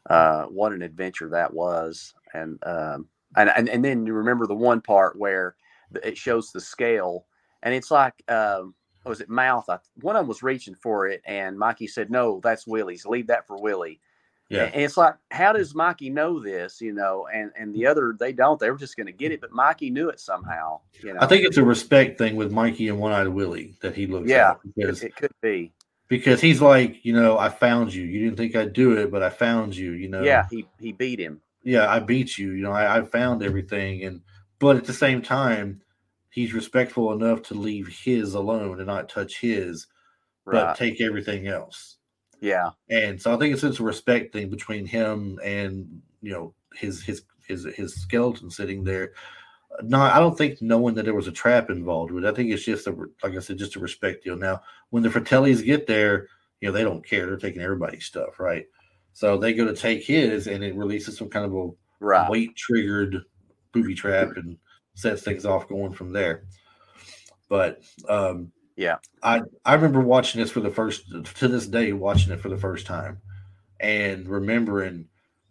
uh, 0.09 0.47
what 0.47 0.73
an 0.73 0.81
adventure 0.81 1.29
that 1.29 1.53
was. 1.53 2.15
And 2.33 2.59
um, 2.67 3.07
and 3.37 3.51
and 3.51 3.69
and 3.69 3.85
then 3.85 4.07
you 4.07 4.15
remember 4.15 4.47
the 4.47 4.55
one 4.55 4.81
part 4.81 5.19
where 5.19 5.57
it 6.03 6.17
shows 6.17 6.53
the 6.53 6.61
scale, 6.61 7.27
and 7.63 7.75
it's 7.75 7.91
like, 7.91 8.15
um, 8.29 8.75
was 9.07 9.21
it 9.21 9.29
mouth? 9.29 9.69
I, 9.69 9.79
one 10.01 10.17
of 10.17 10.21
them 10.21 10.29
was 10.29 10.43
reaching 10.43 10.75
for 10.75 11.07
it, 11.07 11.23
and 11.25 11.59
Mikey 11.59 11.87
said, 11.87 12.11
"No, 12.11 12.41
that's 12.43 12.67
Willie's. 12.67 13.07
Leave 13.07 13.29
that 13.29 13.47
for 13.47 13.61
Willie." 13.61 14.01
Yeah. 14.49 14.65
And 14.65 14.83
it's 14.83 14.97
like, 14.97 15.15
how 15.31 15.53
hmm. 15.53 15.59
does 15.59 15.75
Mikey 15.75 16.11
know 16.11 16.41
this? 16.41 16.81
You 16.81 16.93
know, 16.93 17.27
and 17.33 17.51
and 17.59 17.75
the 17.75 17.83
hmm. 17.83 17.89
other 17.89 18.17
they 18.19 18.33
don't. 18.33 18.61
They 18.61 18.71
were 18.71 18.79
just 18.79 18.97
going 18.97 19.07
to 19.07 19.13
get 19.13 19.33
it, 19.33 19.41
but 19.41 19.53
Mikey 19.53 19.91
knew 19.91 20.09
it 20.09 20.21
somehow. 20.21 20.81
You 21.03 21.15
know, 21.15 21.21
I 21.21 21.27
think 21.27 21.45
it's 21.45 21.57
a 21.57 21.65
respect 21.65 22.19
thing 22.19 22.37
with 22.37 22.53
Mikey 22.53 22.89
and 22.89 22.99
One 22.99 23.13
Eyed 23.13 23.29
Willie 23.29 23.77
that 23.83 23.95
he 23.95 24.07
looks 24.07 24.29
Yeah, 24.29 24.55
because 24.77 25.03
it, 25.03 25.09
it 25.09 25.17
could 25.17 25.33
be. 25.43 25.73
because 26.09 26.41
he's 26.41 26.61
like, 26.61 27.05
you 27.05 27.13
know, 27.13 27.39
I 27.39 27.49
found 27.49 27.93
you. 27.93 28.05
You 28.05 28.25
didn't 28.25 28.37
think 28.37 28.55
I'd 28.55 28.73
do 28.73 28.97
it, 28.99 29.11
but 29.11 29.23
I 29.23 29.31
found 29.31 29.75
you. 29.75 29.93
You 29.93 30.09
know, 30.09 30.23
Yeah, 30.23 30.47
he 30.51 30.67
he 30.79 30.93
beat 30.93 31.19
him. 31.19 31.41
yeah, 31.65 31.91
I 31.91 31.99
beat 31.99 32.39
you. 32.39 32.53
You 32.53 32.63
know, 32.63 32.73
I, 32.73 32.99
I 32.99 33.03
found 33.03 33.43
everything, 33.43 34.05
and 34.05 34.21
but 34.59 34.77
at 34.77 34.85
the 34.85 34.93
same 34.93 35.23
time, 35.23 35.83
he's 36.37 36.53
respectful 36.53 37.13
enough 37.15 37.41
to 37.41 37.55
leave 37.55 37.89
his 37.89 38.35
alone 38.35 38.77
and 38.79 38.87
not 38.87 39.09
touch 39.09 39.41
his, 39.41 39.87
Right. 40.45 40.61
but 40.67 40.77
take 40.77 41.01
everything 41.01 41.49
else. 41.49 41.97
yeah. 42.41 42.71
And 42.91 43.21
so 43.21 43.35
I 43.35 43.39
think 43.39 43.55
it's 43.55 43.63
just 43.63 43.81
a 43.81 43.83
respect 43.83 44.35
thing 44.35 44.51
between 44.51 44.85
him 44.87 45.41
and 45.43 46.03
you 46.21 46.31
know 46.33 46.55
his 46.75 47.03
his 47.03 47.23
his 47.49 47.65
his 47.75 47.95
skeleton 47.95 48.51
sitting 48.51 48.85
there. 48.85 49.13
No, 49.83 49.99
I 50.01 50.19
don't 50.21 50.37
think 50.37 50.61
knowing 50.61 50.95
that 50.97 51.05
there 51.07 51.15
was 51.15 51.27
a 51.27 51.33
trap 51.33 51.71
involved 51.71 52.11
with. 52.13 52.25
it. 52.25 52.29
I 52.29 52.35
think 52.35 52.51
it's 52.53 52.65
just 52.65 52.87
a 52.87 52.93
like 53.23 53.35
I 53.35 53.39
said, 53.41 53.57
just 53.59 53.77
a 53.77 53.81
respect 53.81 54.25
deal. 54.25 54.37
Now, 54.37 54.61
when 54.91 55.03
the 55.03 55.09
Fratellis 55.09 55.65
get 55.65 55.87
there, 55.87 56.29
you 56.61 56.69
know 56.69 56.73
they 56.73 56.85
don't 56.85 57.05
care. 57.05 57.27
They're 57.27 57.37
taking 57.39 57.63
everybody's 57.63 58.05
stuff, 58.05 58.39
right? 58.39 58.67
So 59.15 59.39
they 59.39 59.55
go 59.55 59.65
to 59.65 59.75
take 59.75 60.05
his, 60.05 60.47
and 60.49 60.63
it 60.63 60.77
releases 60.77 61.17
some 61.17 61.31
kind 61.31 61.47
of 61.47 61.55
a 61.55 61.71
Right. 61.99 62.29
weight 62.31 62.55
triggered 62.57 63.23
booby 63.73 63.95
trap 63.95 64.37
and 64.37 64.59
sets 64.97 65.23
things 65.23 65.47
off 65.47 65.69
going 65.69 65.93
from 65.93 66.13
there. 66.13 66.45
But 67.49 67.83
um 68.09 68.51
Yeah. 68.77 68.97
I 69.23 69.43
I 69.65 69.75
remember 69.75 70.01
watching 70.01 70.41
this 70.41 70.51
for 70.51 70.61
the 70.61 70.71
first 70.71 71.05
to 71.37 71.49
this 71.49 71.67
day 71.69 71.93
watching 71.93 72.33
it 72.33 72.41
for 72.41 72.49
the 72.49 72.57
first 72.57 72.87
time 72.87 73.21
and 73.81 74.29
remembering 74.29 75.07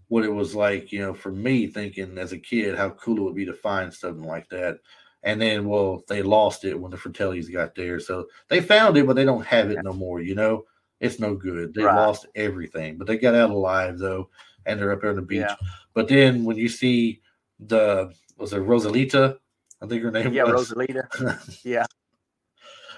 what 0.10 0.24
it 0.26 0.30
was 0.34 0.54
like, 0.56 0.92
you 0.92 1.00
know, 1.00 1.14
for 1.14 1.32
me 1.32 1.68
thinking 1.68 2.18
as 2.18 2.34
a 2.34 2.38
kid 2.38 2.76
how 2.78 2.90
cool 2.92 3.18
it 3.18 3.22
would 3.22 3.36
be 3.36 3.46
to 3.46 3.54
find 3.54 3.94
something 3.94 4.26
like 4.26 4.50
that. 4.50 4.80
And 5.24 5.42
then 5.42 5.68
well, 5.68 6.04
they 6.08 6.22
lost 6.22 6.66
it 6.66 6.80
when 6.80 6.92
the 6.92 6.98
Fratellis 6.98 7.52
got 7.52 7.74
there. 7.76 8.00
So 8.00 8.28
they 8.50 8.62
found 8.62 8.98
it, 8.98 9.08
but 9.08 9.16
they 9.16 9.26
don't 9.26 9.46
have 9.46 9.72
it 9.72 9.80
no 9.84 9.94
more, 9.94 10.22
you 10.22 10.36
know. 10.36 10.66
It's 11.00 11.20
no 11.20 11.36
good. 11.36 11.74
They 11.74 11.84
Right. 11.84 11.96
lost 11.96 12.28
everything, 12.36 12.98
but 12.98 13.08
they 13.08 13.18
got 13.18 13.36
out 13.36 13.50
alive 13.50 13.98
though, 14.00 14.30
and 14.66 14.80
they're 14.80 14.92
up 14.92 15.02
there 15.02 15.10
on 15.12 15.16
the 15.18 15.22
beach. 15.22 15.42
Yeah. 15.42 15.56
But 15.94 16.08
then 16.08 16.44
when 16.46 16.58
you 16.58 16.70
see 16.70 17.22
the 17.60 18.14
was 18.38 18.54
it 18.54 18.62
Rosalita? 18.62 19.38
I 19.82 19.88
think 19.88 20.04
her 20.04 20.12
name 20.12 20.34
Yeah, 20.34 20.44
was. 20.44 20.72
Rosalita. 20.72 21.62
Yeah. 21.66 21.86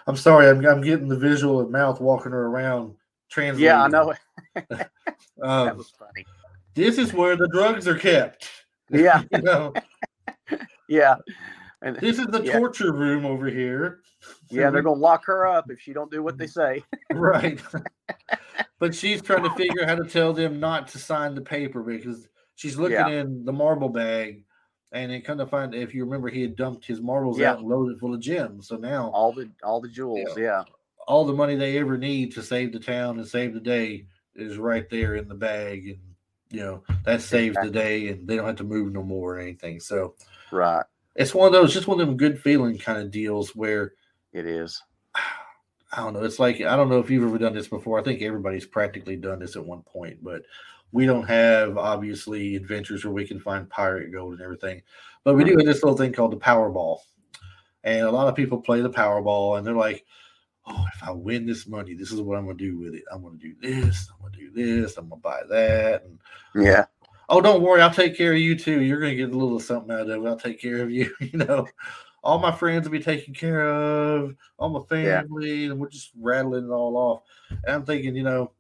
I'm 0.08 0.16
sorry, 0.16 0.48
I'm, 0.48 0.66
I'm 0.66 0.82
getting 0.82 1.10
the 1.10 1.18
visual 1.18 1.60
of 1.60 1.70
mouth 1.70 2.00
walking 2.00 2.32
her 2.32 2.46
around. 2.46 2.96
Translating. 3.30 3.66
Yeah, 3.66 3.84
I 3.84 3.88
know. 3.90 4.14
it. 4.56 4.70
Um, 5.42 5.66
that 5.66 5.76
was 5.78 5.90
funny. 5.90 6.26
this 6.76 6.98
is 6.98 7.12
where 7.14 7.36
the 7.36 7.48
drugs 7.50 7.88
are 7.88 7.98
kept. 7.98 8.50
Yeah, 8.90 9.24
You 9.34 9.42
know, 9.42 9.74
yeah, 10.88 11.16
and 11.82 11.98
this 11.98 12.20
is 12.20 12.28
the 12.28 12.42
Yeah. 12.42 12.58
torture 12.58 12.94
room 12.94 13.26
over 13.26 13.48
here. 13.50 14.00
yeah, 14.50 14.70
they're 14.70 14.82
gonna 14.82 14.98
lock 14.98 15.26
her 15.26 15.46
up 15.46 15.70
if 15.70 15.82
she 15.82 15.92
don't 15.92 16.10
do 16.10 16.24
what 16.24 16.38
they 16.38 16.48
say. 16.48 16.86
right. 17.12 17.60
but 18.80 18.96
she's 18.96 19.22
trying 19.22 19.44
to 19.44 19.50
figure 19.56 19.82
out 19.84 19.90
how 19.90 19.96
to 19.96 20.06
tell 20.10 20.32
them 20.32 20.62
not 20.62 20.88
to 20.90 21.00
sign 21.00 21.36
the 21.36 21.42
paper 21.42 21.84
because 21.84 22.30
she's 22.56 22.78
looking 22.78 22.96
Yeah. 22.96 23.10
in 23.10 23.44
the 23.44 23.52
marble 23.54 23.90
bag, 23.90 24.46
and 24.92 25.12
then 25.12 25.22
kind 25.22 25.42
of 25.42 25.50
find 25.50 25.76
if 25.76 25.94
you 25.94 26.04
remember 26.06 26.30
he 26.30 26.42
had 26.42 26.56
dumped 26.56 26.86
his 26.86 27.02
marbles 27.02 27.38
Yeah. 27.40 27.52
out 27.52 27.60
and 27.60 27.68
loaded 27.68 28.00
full 28.00 28.14
of 28.14 28.20
gems. 28.22 28.68
So 28.68 28.78
now 28.78 29.10
All 29.14 29.32
the 29.34 29.50
all 29.64 29.82
the 29.82 29.90
jewels. 29.90 30.38
Yeah, 30.38 30.64
all 31.08 31.26
the 31.26 31.34
money 31.34 31.56
they 31.56 31.78
ever 31.78 31.98
need 31.98 32.32
to 32.34 32.42
save 32.44 32.72
the 32.74 32.80
town 32.80 33.18
and 33.20 33.28
save 33.28 33.54
the 33.54 33.60
day 33.60 34.06
is 34.36 34.58
right 34.58 34.90
there 34.90 35.16
in 35.16 35.28
the 35.28 35.36
bag 35.36 35.88
and 35.88 36.00
you 36.50 36.62
know 36.62 36.84
that 37.04 37.22
saves 37.22 37.58
the 37.62 37.70
day 37.70 38.08
and 38.10 38.28
they 38.28 38.36
don't 38.36 38.46
have 38.46 38.56
to 38.56 38.64
move 38.64 38.94
no 38.94 39.04
more 39.04 39.36
or 39.36 39.40
anything 39.40 39.80
so 39.80 40.14
right. 40.52 40.86
it's 41.16 41.34
one 41.36 41.48
of 41.48 41.52
those 41.52 41.74
just 41.74 41.88
one 41.88 42.00
of 42.00 42.08
them 42.08 42.16
good 42.16 42.40
feeling 42.40 42.78
kind 42.78 43.00
of 43.00 43.12
deals 43.12 43.56
where 43.56 43.94
It 44.32 44.46
is. 44.46 44.82
I 45.92 45.98
don't 46.02 46.14
know. 46.14 46.24
It's 46.24 46.38
like 46.40 46.62
I 46.62 46.76
don't 46.76 46.90
know 46.90 47.00
if 47.00 47.10
you've 47.10 47.24
ever 47.24 47.38
done 47.38 47.54
this 47.54 47.68
before. 47.70 47.98
I 48.00 48.04
think 48.04 48.22
everybody's 48.22 48.66
practically 48.66 49.16
done 49.16 49.40
this 49.40 49.56
at 49.56 49.66
one 49.66 49.82
point, 49.84 50.22
but 50.22 50.44
we 50.92 51.06
don't 51.06 51.28
have 51.28 51.78
obviously 51.78 52.56
adventures 52.56 53.04
where 53.04 53.14
we 53.14 53.28
can 53.28 53.40
find 53.40 53.70
pirate 53.70 54.12
gold 54.12 54.34
and 54.34 54.42
everything. 54.42 54.82
But 55.24 55.36
we 55.36 55.44
do 55.44 55.58
have 55.58 55.66
this 55.66 55.84
little 55.84 55.98
thing 55.98 56.14
called 56.14 56.32
the 56.32 56.38
Powerball, 56.38 57.00
and 57.84 58.06
a 58.06 58.12
lot 58.12 58.28
of 58.28 58.36
people 58.36 58.62
play 58.62 58.82
the 58.82 58.90
Powerball, 58.90 59.58
and 59.58 59.68
they're 59.68 59.74
like, 59.76 60.06
"Oh, 60.66 60.86
if 60.96 61.04
I 61.04 61.12
win 61.12 61.46
this 61.46 61.68
money, 61.68 61.94
this 61.94 62.12
is 62.12 62.22
what 62.22 62.38
I'm 62.38 62.46
going 62.46 62.58
to 62.58 62.64
do 62.64 62.78
with 62.78 62.96
it. 62.96 63.04
I'm 63.12 63.22
going 63.22 63.38
to 63.38 63.46
do 63.48 63.56
this. 63.62 64.10
I'm 64.14 64.22
going 64.22 64.34
to 64.34 64.40
do 64.40 64.52
this. 64.52 64.98
I'm 64.98 65.10
going 65.10 65.22
to 65.22 65.24
buy 65.24 65.42
that." 65.50 66.04
And 66.06 66.20
Yeah. 66.56 66.86
oh, 67.30 67.42
don't 67.42 67.62
worry, 67.62 67.82
I'll 67.82 67.92
take 67.94 68.16
care 68.16 68.32
of 68.34 68.40
you 68.40 68.58
too. 68.58 68.82
You're 68.82 69.02
going 69.02 69.12
to 69.12 69.18
get 69.18 69.34
a 69.34 69.38
little 69.38 69.60
something 69.60 69.92
out 69.94 70.10
of 70.10 70.24
it. 70.24 70.28
I'll 70.28 70.40
take 70.40 70.62
care 70.62 70.82
of 70.82 70.92
you. 70.92 71.14
You 71.20 71.40
know, 71.40 71.68
all 72.24 72.40
my 72.40 72.52
friends 72.52 72.86
will 72.86 72.92
be 72.98 73.04
taken 73.04 73.34
care 73.34 73.68
of, 73.68 74.36
all 74.58 74.70
my 74.70 74.80
Yeah. 74.98 75.22
family, 75.22 75.66
and 75.66 75.80
we're 75.80 75.90
just 75.90 76.12
rattling 76.18 76.66
it 76.66 76.72
all 76.72 76.96
off. 76.98 77.22
And 77.50 77.76
I'm 77.76 77.86
thinking, 77.86 78.16
you 78.16 78.24
know, 78.24 78.52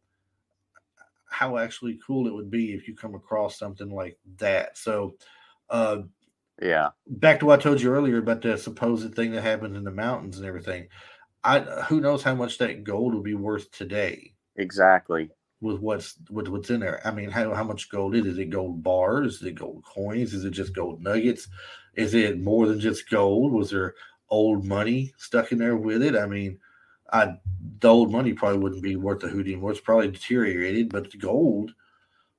how 1.37 1.57
actually 1.57 1.99
cool 2.05 2.27
it 2.27 2.33
would 2.33 2.49
be 2.49 2.73
if 2.73 2.87
you 2.87 2.95
come 2.95 3.13
across 3.15 3.59
something 3.59 3.89
like 3.89 4.17
that. 4.37 4.77
So, 4.77 5.15
uh, 5.69 5.99
Yeah. 6.61 6.91
back 7.07 7.39
to 7.39 7.45
what 7.45 7.59
I 7.59 7.63
told 7.63 7.81
you 7.81 7.91
earlier 7.91 8.17
about 8.17 8.41
the 8.41 8.57
supposed 8.57 9.13
thing 9.15 9.31
that 9.31 9.41
happened 9.41 9.75
in 9.75 9.83
the 9.83 9.91
mountains 9.91 10.37
and 10.37 10.45
everything. 10.47 10.87
I 11.43 11.59
who 11.61 12.01
knows 12.01 12.23
how 12.23 12.35
much 12.35 12.57
that 12.59 12.83
gold 12.83 13.13
would 13.13 13.23
be 13.23 13.35
worth 13.35 13.71
today 13.71 14.33
Exactly. 14.57 15.31
with 15.61 15.79
what's 15.79 16.15
with 16.29 16.47
what's 16.47 16.69
in 16.69 16.79
there. 16.79 17.01
I 17.05 17.11
mean, 17.11 17.29
how 17.29 17.53
how 17.53 17.63
much 17.63 17.89
gold 17.89 18.15
is 18.15 18.25
it? 18.25 18.29
Is 18.31 18.37
it 18.39 18.49
gold 18.49 18.83
bars? 18.83 19.35
Is 19.37 19.43
it 19.43 19.55
gold 19.55 19.83
coins? 19.85 20.33
Is 20.33 20.45
it 20.45 20.51
just 20.51 20.75
gold 20.75 21.01
nuggets? 21.01 21.47
Is 21.95 22.13
it 22.13 22.39
more 22.39 22.67
than 22.67 22.79
just 22.79 23.09
gold? 23.09 23.53
Was 23.53 23.71
there 23.71 23.95
old 24.29 24.65
money 24.65 25.13
stuck 25.17 25.51
in 25.51 25.57
there 25.57 25.77
with 25.77 26.03
it? 26.03 26.15
I 26.15 26.27
mean, 26.27 26.59
I 27.11 27.37
the 27.79 27.87
old 27.89 28.11
money 28.11 28.33
probably 28.33 28.59
wouldn't 28.59 28.83
be 28.83 28.95
worth 28.95 29.23
a 29.23 29.27
hoot 29.27 29.45
anymore. 29.47 29.71
It's 29.71 29.79
probably 29.79 30.09
deteriorated, 30.11 30.89
but 30.89 31.11
the 31.11 31.17
gold 31.17 31.73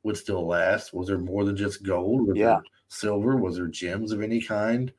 would 0.03 0.17
still 0.17 0.47
last. 0.47 0.93
Was 0.93 1.09
there 1.09 1.19
more 1.19 1.45
than 1.45 1.57
just 1.57 1.83
gold? 1.83 2.27
Was 2.27 2.37
Yeah. 2.37 2.47
there 2.47 2.63
silver? 2.89 3.37
Was 3.37 3.57
there 3.57 3.67
gems 3.67 4.13
of 4.13 4.23
any 4.23 4.41
kind? 4.41 4.93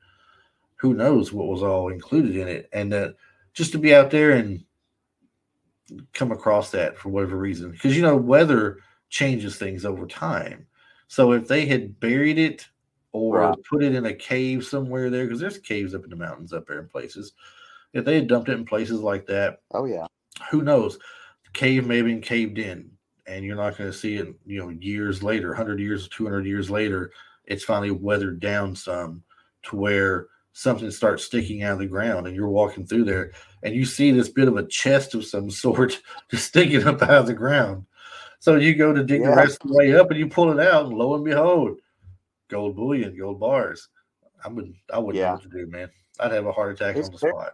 Who 0.78 0.94
knows 0.94 1.34
what 1.34 1.48
was 1.48 1.64
all 1.64 1.90
included 1.90 2.36
in 2.36 2.48
it? 2.48 2.70
And 2.74 2.94
uh, 2.94 3.10
just 3.54 3.72
to 3.74 3.78
be 3.78 3.94
out 3.94 4.12
there 4.12 4.32
and 4.32 4.64
come 6.14 6.32
across 6.32 6.72
that 6.72 6.98
for 6.98 7.10
whatever 7.10 7.38
reason, 7.38 7.72
because 7.72 7.96
you 7.96 8.02
know 8.04 8.16
weather 8.16 8.78
changes 9.10 9.58
things 9.58 9.86
over 9.86 10.06
time. 10.06 10.68
So 11.08 11.32
if 11.32 11.48
they 11.48 11.66
had 11.66 12.00
buried 12.00 12.38
it 12.38 12.68
or 13.12 13.40
Right. 13.40 13.58
put 13.70 13.84
it 13.84 13.96
in 13.96 14.06
a 14.06 14.14
cave 14.14 14.64
somewhere 14.64 15.10
there, 15.10 15.26
because 15.26 15.40
there's 15.40 15.58
caves 15.58 15.96
up 15.96 16.04
in 16.04 16.12
the 16.12 16.16
mountains 16.16 16.54
up 16.54 16.68
there 16.68 16.80
in 16.80 16.88
places. 16.88 17.34
If 17.94 18.06
they 18.06 18.16
had 18.16 18.28
dumped 18.28 18.50
it 18.50 18.54
in 18.58 18.66
places 18.66 19.00
like 19.02 19.26
that, 19.28 19.62
Oh 19.72 19.86
yeah. 19.86 20.06
who 20.52 20.62
knows? 20.62 20.98
The 20.98 21.52
cave 21.54 21.88
may 21.88 21.98
have 21.98 22.06
been 22.06 22.22
caved 22.22 22.60
in, 22.60 22.92
and 23.26 23.44
you're 23.44 23.56
not 23.56 23.78
going 23.78 23.92
to 23.92 23.98
see 23.98 24.16
it. 24.18 24.28
You 24.46 24.60
know, 24.60 24.70
years 24.70 25.24
later, 25.24 25.54
hundred 25.54 25.80
years, 25.80 26.08
two 26.08 26.24
hundred 26.26 26.46
years 26.46 26.70
later, 26.70 27.12
it's 27.46 27.64
finally 27.64 27.92
weathered 27.92 28.40
down 28.40 28.76
some 28.76 29.24
to 29.64 29.76
where 29.76 30.28
something 30.54 30.92
starts 30.92 31.24
sticking 31.24 31.64
out 31.64 31.74
of 31.74 31.80
the 31.80 31.86
ground, 31.88 32.28
and 32.28 32.36
you're 32.36 32.48
walking 32.50 32.86
through 32.86 33.06
there, 33.06 33.32
and 33.64 33.74
you 33.76 33.86
see 33.86 34.12
this 34.12 34.30
bit 34.30 34.48
of 34.48 34.58
a 34.58 34.68
chest 34.68 35.16
of 35.16 35.26
some 35.26 35.50
sort 35.64 36.00
just 36.30 36.46
sticking 36.48 36.86
up 36.88 37.02
out 37.02 37.10
of 37.12 37.26
the 37.28 37.34
ground. 37.34 37.86
So 38.40 38.56
you 38.56 38.76
go 38.76 38.94
to 38.94 39.04
dig 39.04 39.24
the 39.24 39.32
rest 39.36 39.58
of 39.64 39.70
the 39.70 39.78
way 39.78 39.96
up, 39.96 40.12
and 40.12 40.20
you 40.20 40.28
pull 40.30 40.52
it 40.58 40.66
out, 40.66 40.86
and 40.86 40.94
lo 40.96 41.16
and 41.16 41.26
behold, 41.26 41.80
gold 42.50 42.76
bullion, 42.76 43.18
gold 43.18 43.40
bars. 43.40 43.90
I 44.46 44.48
would, 44.48 44.74
I 44.94 45.00
wouldn't 45.00 45.22
know 45.24 45.32
what 45.34 45.42
to 45.44 45.50
do, 45.50 45.68
man. 45.68 45.90
I'd 46.22 46.32
have 46.32 46.46
a 46.46 46.52
heart 46.52 46.74
attack 46.74 46.96
It's 46.96 47.08
on 47.08 47.14
the 47.14 47.18
very- 47.20 47.34
spot. 47.34 47.52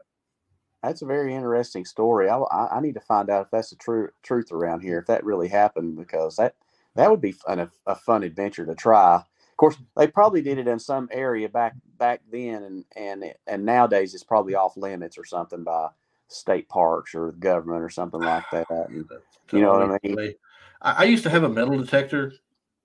That's 0.86 1.01
a 1.01 1.05
very 1.05 1.33
interesting 1.33 1.83
story. 1.83 2.29
I, 2.29 2.38
I, 2.38 2.77
I 2.77 2.79
need 2.79 2.93
to 2.93 2.99
find 2.99 3.29
out 3.29 3.45
if 3.45 3.51
that's 3.51 3.71
the 3.71 3.75
true 3.75 4.09
truth 4.21 4.51
around 4.51 4.81
here, 4.81 4.99
if 4.99 5.07
that 5.07 5.23
really 5.23 5.47
happened, 5.47 5.97
because 5.97 6.36
that 6.36 6.55
that 6.95 7.09
would 7.09 7.21
be 7.21 7.31
fun, 7.31 7.59
a, 7.59 7.69
a 7.88 7.95
fun 7.95 8.23
adventure 8.23 8.65
to 8.65 8.75
try. 8.75 9.15
Of 9.15 9.57
course, 9.57 9.77
they 9.97 10.07
probably 10.07 10.41
did 10.41 10.57
it 10.57 10.67
in 10.67 10.79
some 10.79 11.09
area 11.11 11.49
back 11.49 11.73
back 11.97 12.21
then, 12.31 12.63
and 12.63 12.86
and 12.95 13.33
and 13.47 13.65
nowadays 13.65 14.13
it's 14.13 14.23
probably 14.23 14.53
off 14.53 14.77
limits 14.77 15.17
or 15.17 15.25
something 15.25 15.63
by 15.63 15.89
state 16.27 16.69
parks 16.69 17.15
or 17.15 17.31
the 17.31 17.38
government 17.38 17.83
or 17.83 17.89
something 17.89 18.21
like 18.21 18.43
that. 18.51 18.89
And 18.89 19.09
You 19.51 19.61
know 19.61 19.73
what 19.73 19.99
I 20.03 20.07
mean? 20.07 20.36
I, 20.81 20.91
I 20.91 21.03
used 21.05 21.23
to 21.23 21.29
have 21.31 21.43
a 21.43 21.49
metal 21.49 21.79
detector, 21.79 22.33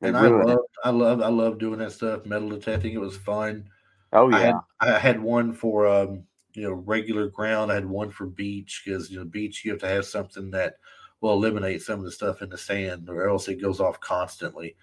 and 0.01 0.16
I 0.16 0.22
ruin 0.22 0.48
it. 0.48 0.53
love, 0.53 0.64
I 0.84 0.90
love, 0.90 1.22
I 1.22 1.28
love 1.28 1.59
doing 1.59 1.80
that 1.80 1.92
stuff. 1.92 2.24
Metal 2.24 2.48
detecting, 2.48 2.94
it 2.94 3.01
was 3.01 3.16
fun. 3.16 3.68
Oh 4.12 4.30
I 4.32 4.40
had, 4.40 4.55
yeah, 4.55 4.61
I 4.80 4.98
had 4.98 5.20
one 5.20 5.53
for 5.53 5.86
um, 5.86 6.24
you 6.55 6.62
know, 6.62 6.72
regular 6.72 7.28
ground. 7.28 7.70
I 7.70 7.76
had 7.76 7.86
one 7.86 8.11
for 8.11 8.26
beach 8.26 8.82
because 8.84 9.11
you 9.11 9.18
know, 9.18 9.24
beach 9.24 9.64
you 9.64 9.70
have 9.72 9.80
to 9.80 9.88
have 9.88 10.07
something 10.07 10.51
that 10.53 10.76
will 11.20 11.32
eliminate 11.32 11.82
some 11.82 11.98
of 11.98 12.05
the 12.05 12.12
stuff 12.12 12.42
in 12.42 12.48
the 12.48 12.59
sand, 12.59 13.09
or 13.09 13.28
else 13.28 13.48
it 13.48 13.61
goes 13.61 13.80
off 13.80 14.01
constantly. 14.01 14.76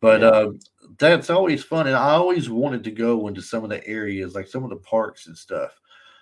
But 0.00 0.22
Yeah. 0.22 0.30
um, 0.30 0.58
that's 0.98 1.30
always 1.30 1.64
fun, 1.64 1.86
and 1.86 1.96
I 1.96 2.10
always 2.12 2.50
wanted 2.50 2.84
to 2.84 2.90
go 2.90 3.26
into 3.28 3.42
some 3.42 3.64
of 3.64 3.70
the 3.70 3.86
areas, 3.86 4.34
like 4.34 4.46
some 4.46 4.62
of 4.64 4.70
the 4.70 4.76
parks 4.76 5.26
and 5.26 5.36
stuff, 5.36 5.80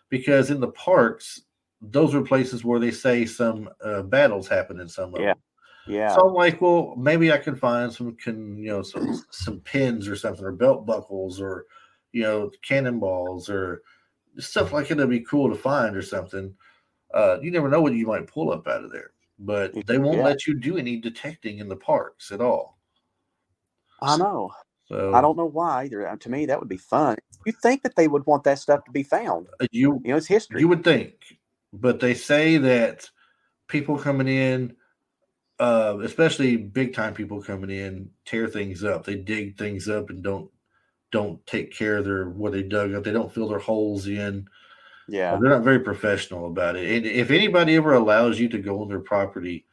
because 0.08 0.50
in 0.50 0.60
the 0.60 0.70
parks, 0.72 1.42
those 1.80 2.14
are 2.14 2.22
places 2.22 2.64
where 2.64 2.78
they 2.78 2.90
say 2.92 3.26
some 3.26 3.68
uh, 3.84 4.02
battles 4.02 4.48
happen 4.48 4.80
in 4.80 4.88
some 4.88 5.14
of 5.14 5.20
Yeah. 5.20 5.34
them. 5.34 5.42
yeah, 5.86 6.14
So 6.14 6.22
I'm 6.28 6.34
like, 6.34 6.60
well, 6.60 6.94
maybe 6.96 7.32
I 7.32 7.38
can 7.38 7.56
find 7.56 7.92
some 7.92 8.16
can 8.16 8.56
you 8.56 8.68
know 8.68 8.82
some 8.82 9.12
some 9.30 9.60
pins 9.60 10.08
or 10.08 10.16
something 10.16 10.44
or 10.44 10.52
belt 10.52 10.86
buckles 10.86 11.40
or 11.40 11.66
you 12.12 12.22
know 12.22 12.50
cannonballs 12.62 13.50
or 13.50 13.82
stuff 14.38 14.72
like 14.72 14.90
it. 14.90 14.96
That'd 14.96 15.10
be 15.10 15.20
cool 15.20 15.48
to 15.50 15.56
find 15.56 15.96
or 15.96 16.02
something. 16.02 16.54
Uh, 17.12 17.38
you 17.40 17.50
never 17.50 17.68
know 17.68 17.80
what 17.80 17.94
you 17.94 18.06
might 18.06 18.26
pull 18.26 18.52
up 18.52 18.66
out 18.66 18.84
of 18.84 18.90
there, 18.92 19.12
but 19.38 19.72
they 19.86 19.98
won't 19.98 20.18
Yeah. 20.18 20.24
let 20.24 20.46
you 20.46 20.58
do 20.58 20.76
any 20.76 20.96
detecting 20.96 21.58
in 21.58 21.68
the 21.68 21.76
parks 21.76 22.32
at 22.32 22.40
all. 22.40 22.78
I 24.02 24.16
know. 24.16 24.52
So 24.86 25.14
I 25.14 25.20
don't 25.20 25.36
know 25.36 25.46
why 25.46 25.84
either. 25.84 26.06
Uh, 26.08 26.16
To 26.16 26.30
me, 26.30 26.46
that 26.46 26.58
would 26.58 26.68
be 26.68 26.76
fun. 26.76 27.16
You 27.46 27.52
think 27.52 27.82
that 27.82 27.96
they 27.96 28.08
would 28.08 28.26
want 28.26 28.44
that 28.44 28.58
stuff 28.58 28.84
to 28.84 28.90
be 28.90 29.02
found? 29.02 29.46
uh, 29.60 29.66
you 29.70 30.00
You 30.04 30.10
know, 30.10 30.16
it's 30.16 30.26
history. 30.26 30.60
You 30.60 30.68
would 30.68 30.84
think, 30.84 31.38
but 31.72 32.00
they 32.00 32.14
say 32.14 32.58
that 32.58 33.08
people 33.68 33.98
coming 33.98 34.28
in, 34.28 34.76
uh, 35.58 35.98
especially 36.02 36.56
big 36.56 36.92
time 36.94 37.14
people 37.14 37.42
coming 37.42 37.70
in, 37.70 38.10
tear 38.26 38.48
things 38.48 38.84
up. 38.84 39.04
They 39.04 39.14
dig 39.16 39.56
things 39.56 39.88
up 39.88 40.10
and 40.10 40.22
don't 40.22 40.50
don't 41.14 41.46
take 41.46 41.72
care 41.72 41.98
of 41.98 42.04
their 42.04 42.28
what 42.28 42.50
they 42.50 42.64
dug 42.64 42.92
up. 42.92 43.04
They 43.04 43.12
don't 43.12 43.32
fill 43.32 43.46
their 43.46 43.60
holes 43.60 44.08
in. 44.08 44.48
yeah, 45.06 45.38
They're 45.40 45.50
not 45.50 45.62
very 45.62 45.78
professional 45.78 46.48
about 46.48 46.74
it. 46.74 46.90
And 46.90 47.06
if 47.06 47.30
anybody 47.30 47.76
ever 47.76 47.94
allows 47.94 48.40
you 48.40 48.48
to 48.48 48.58
go 48.58 48.82
on 48.82 48.88
their 48.88 48.98
property 48.98 49.64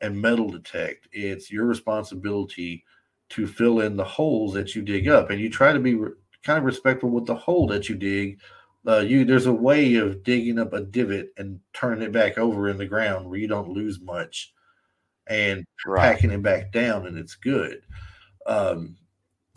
and 0.00 0.18
metal 0.18 0.48
detect, 0.48 1.06
it's 1.12 1.52
your 1.52 1.66
responsibility 1.66 2.86
to 3.28 3.46
fill 3.46 3.80
in 3.80 3.98
the 3.98 4.04
holes 4.04 4.54
that 4.54 4.74
you 4.74 4.80
dig 4.80 5.08
up, 5.08 5.28
and 5.28 5.38
you 5.38 5.50
try 5.50 5.74
to 5.74 5.78
be 5.78 5.94
re- 5.94 6.12
kind 6.42 6.58
of 6.58 6.64
respectful 6.64 7.10
with 7.10 7.26
the 7.26 7.34
hole 7.34 7.66
that 7.66 7.90
you 7.90 7.94
dig. 7.94 8.40
Uh, 8.86 9.00
you 9.00 9.26
there's 9.26 9.44
a 9.44 9.52
way 9.52 9.96
of 9.96 10.22
digging 10.22 10.58
up 10.58 10.72
a 10.72 10.80
divot 10.80 11.34
and 11.36 11.60
turning 11.74 12.02
it 12.02 12.12
back 12.12 12.38
over 12.38 12.70
in 12.70 12.78
the 12.78 12.86
ground 12.86 13.28
where 13.28 13.38
you 13.38 13.46
don't 13.46 13.68
lose 13.68 14.00
much, 14.00 14.54
and 15.26 15.66
right. 15.84 16.14
packing 16.14 16.30
it 16.30 16.42
back 16.42 16.72
down, 16.72 17.06
and 17.06 17.18
it's 17.18 17.34
good. 17.34 17.82
Um, 18.46 18.96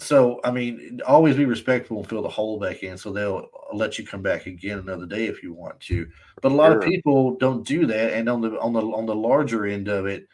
so 0.01 0.39
I 0.43 0.51
mean, 0.51 0.99
always 1.05 1.35
be 1.35 1.45
respectful 1.45 1.97
and 1.99 2.09
fill 2.09 2.23
the 2.23 2.29
hole 2.29 2.59
back 2.59 2.83
in, 2.83 2.97
so 2.97 3.11
they'll 3.11 3.47
let 3.73 3.97
you 3.99 4.05
come 4.05 4.21
back 4.21 4.47
again 4.47 4.79
another 4.79 5.05
day 5.05 5.27
if 5.27 5.43
you 5.43 5.53
want 5.53 5.79
to. 5.81 6.09
But 6.41 6.51
a 6.51 6.55
lot 6.55 6.71
of 6.71 6.81
people 6.81 7.37
don't 7.37 7.65
do 7.65 7.85
that, 7.85 8.13
and 8.13 8.27
on 8.27 8.41
the 8.41 8.59
on 8.59 8.73
the 8.73 8.81
on 8.81 9.05
the 9.05 9.15
larger 9.15 9.65
end 9.65 9.87
of 9.87 10.07
it, 10.07 10.27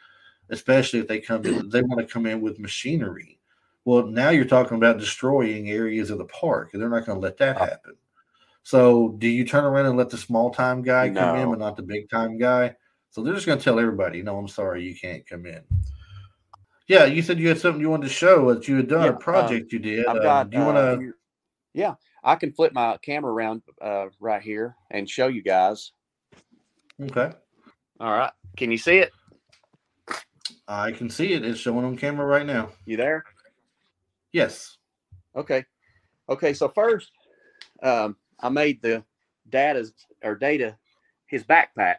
especially 0.48 1.00
if 1.00 1.06
they 1.08 1.20
come 1.20 1.44
in, 1.44 1.68
they 1.68 1.82
want 1.82 2.00
to 2.00 2.12
come 2.12 2.26
in 2.26 2.40
with 2.40 2.58
machinery. 2.58 3.38
Well, 3.84 4.06
now 4.06 4.30
you're 4.30 4.44
talking 4.44 4.76
about 4.76 4.98
destroying 4.98 5.70
areas 5.70 6.10
of 6.10 6.18
the 6.18 6.24
park, 6.26 6.70
and 6.72 6.82
they're 6.82 6.90
not 6.90 7.06
going 7.06 7.16
to 7.16 7.22
let 7.22 7.36
that 7.38 7.56
Oh. 7.56 7.64
happen. 7.64 7.94
So, 8.62 9.10
do 9.18 9.28
you 9.28 9.44
turn 9.46 9.64
around 9.64 9.86
and 9.86 9.96
let 9.96 10.10
the 10.10 10.18
small 10.18 10.50
time 10.50 10.82
guy 10.82 11.08
come 11.08 11.36
in, 11.36 11.50
but 11.50 11.58
not 11.58 11.76
the 11.76 11.82
big 11.82 12.08
time 12.10 12.38
guy? 12.38 12.74
So 13.10 13.22
they're 13.22 13.34
just 13.34 13.46
going 13.46 13.58
to 13.58 13.64
tell 13.64 13.78
everybody, 13.80 14.22
"No, 14.22 14.36
I'm 14.38 14.48
sorry, 14.48 14.82
you 14.84 14.94
can't 14.94 15.26
come 15.26 15.46
in." 15.46 15.62
Yeah, 16.88 17.04
you 17.04 17.20
said 17.20 17.38
you 17.38 17.48
had 17.48 17.58
something 17.58 17.80
you 17.82 17.90
wanted 17.90 18.08
to 18.08 18.12
show 18.12 18.52
that 18.54 18.66
you 18.66 18.76
had 18.76 18.88
done 18.88 19.02
Yeah, 19.04 19.10
a 19.10 19.16
project 19.16 19.72
you 19.72 19.78
did. 19.78 20.06
I've 20.06 20.16
Um, 20.24 20.48
do 20.50 20.56
you 20.56 20.62
uh, 20.62 20.66
want 20.66 20.76
to? 20.78 20.98
here- 21.04 21.14
yeah, 21.74 21.94
I 22.24 22.34
can 22.34 22.50
flip 22.52 22.72
my 22.72 22.96
camera 23.02 23.30
around 23.32 23.62
uh, 23.80 24.06
right 24.18 24.42
here 24.42 24.74
and 24.90 25.08
show 25.08 25.28
you 25.28 25.42
guys. 25.42 25.92
Okay, 27.00 27.30
All 28.00 28.10
right, 28.10 28.32
can 28.56 28.72
you 28.72 28.78
see 28.78 28.98
it? 28.98 29.12
I 30.66 30.90
can 30.92 31.08
see 31.10 31.34
it. 31.34 31.44
It's 31.44 31.60
showing 31.60 31.84
on 31.84 31.96
camera 31.96 32.26
right 32.26 32.44
now. 32.46 32.70
You 32.86 32.96
there? 32.96 33.22
Yes. 34.32 34.78
Okay. 35.36 35.64
Okay. 36.28 36.52
So 36.52 36.68
first, 36.68 37.10
um, 37.82 38.16
I 38.40 38.48
made 38.48 38.82
the 38.82 39.04
data's 39.48 39.92
or 40.22 40.34
data 40.34 40.76
his 41.26 41.44
backpack, 41.44 41.96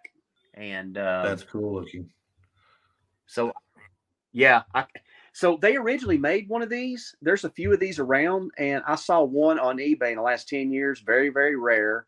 and 0.56 0.98
uh, 0.98 1.24
That's 1.24 1.44
cool 1.44 1.74
looking. 1.76 2.10
So, 3.28 3.54
yeah, 4.32 4.64
I, 4.74 4.86
so 5.34 5.58
they 5.62 5.76
originally 5.76 6.18
made 6.18 6.50
one 6.50 6.62
of 6.62 6.70
these. 6.70 7.16
There's 7.22 7.44
a 7.44 7.50
few 7.50 7.72
of 7.74 7.80
these 7.80 8.00
around, 8.00 8.52
and 8.58 8.84
I 8.88 8.96
saw 8.96 9.22
one 9.24 9.60
on 9.60 9.78
eBay 9.78 10.12
in 10.12 10.18
the 10.18 10.22
last 10.22 10.48
ten 10.48 10.72
years. 10.72 11.00
Very, 11.00 11.30
very 11.30 11.56
rare, 11.56 12.06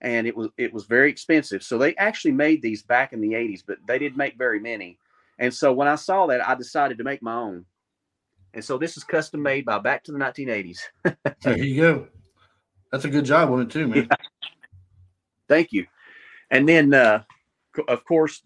and 0.00 0.26
it 0.26 0.36
was 0.36 0.48
it 0.58 0.72
was 0.72 0.84
very 0.84 1.10
expensive. 1.10 1.62
So 1.62 1.78
they 1.78 1.94
actually 1.96 2.32
made 2.32 2.62
these 2.62 2.82
back 2.82 3.12
in 3.12 3.20
the 3.20 3.32
80s, 3.32 3.62
but 3.66 3.78
they 3.86 3.98
didn't 3.98 4.18
make 4.18 4.36
very 4.36 4.60
many. 4.60 4.98
And 5.38 5.52
so 5.52 5.72
when 5.72 5.88
I 5.88 5.96
saw 5.96 6.26
that, 6.26 6.46
I 6.46 6.54
decided 6.54 6.98
to 6.98 7.04
make 7.04 7.22
my 7.22 7.34
own. 7.34 7.64
And 8.52 8.64
so 8.64 8.78
this 8.78 8.96
is 8.96 9.02
custom 9.02 9.42
made 9.42 9.64
by 9.64 9.78
Back 9.80 10.04
to 10.04 10.12
the 10.12 10.18
1980s. 10.18 10.78
there 11.42 11.58
you 11.58 11.80
go. 11.80 12.08
That's 12.92 13.04
a 13.04 13.10
good 13.10 13.24
job 13.24 13.50
on 13.50 13.62
it 13.62 13.70
too, 13.70 13.88
man. 13.88 14.06
Yeah. 14.08 14.16
Thank 15.48 15.72
you. 15.72 15.86
And 16.50 16.68
then, 16.68 16.94
uh, 16.94 17.24
of 17.88 18.04
course, 18.04 18.42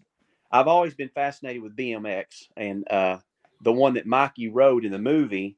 I've 0.51 0.67
always 0.67 0.93
been 0.95 1.09
fascinated 1.09 1.61
with 1.61 1.75
BMX, 1.75 2.25
and 2.57 2.89
uh, 2.91 3.17
the 3.61 3.73
one 3.73 3.93
that 3.95 4.07
Mikey 4.07 4.49
rode 4.49 4.85
in 4.85 4.91
the 4.91 4.99
movie 4.99 5.57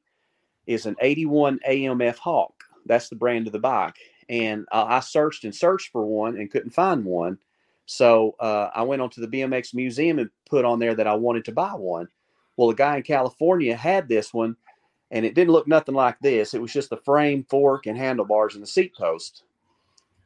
is 0.66 0.86
an 0.86 0.96
81 1.00 1.60
AMF 1.68 2.18
Hawk. 2.18 2.52
That's 2.86 3.08
the 3.08 3.16
brand 3.16 3.46
of 3.46 3.52
the 3.52 3.58
bike. 3.58 3.96
And 4.28 4.66
uh, 4.72 4.84
I 4.88 5.00
searched 5.00 5.44
and 5.44 5.54
searched 5.54 5.90
for 5.92 6.04
one 6.04 6.36
and 6.36 6.50
couldn't 6.50 6.70
find 6.70 7.04
one. 7.04 7.38
So 7.86 8.36
uh, 8.38 8.70
I 8.74 8.82
went 8.82 9.02
onto 9.02 9.20
the 9.20 9.28
BMX 9.28 9.74
museum 9.74 10.18
and 10.18 10.30
put 10.48 10.64
on 10.64 10.78
there 10.78 10.94
that 10.94 11.06
I 11.06 11.14
wanted 11.14 11.44
to 11.46 11.52
buy 11.52 11.72
one. 11.72 12.08
Well, 12.56 12.70
a 12.70 12.74
guy 12.74 12.98
in 12.98 13.02
California 13.02 13.74
had 13.74 14.08
this 14.08 14.32
one, 14.32 14.56
and 15.10 15.24
it 15.24 15.34
didn't 15.34 15.52
look 15.52 15.66
nothing 15.66 15.94
like 15.94 16.18
this. 16.20 16.54
It 16.54 16.62
was 16.62 16.72
just 16.72 16.90
the 16.90 16.96
frame, 16.98 17.44
fork, 17.48 17.86
and 17.86 17.96
handlebars 17.96 18.54
and 18.54 18.62
the 18.62 18.68
seat 18.68 18.94
post. 18.94 19.42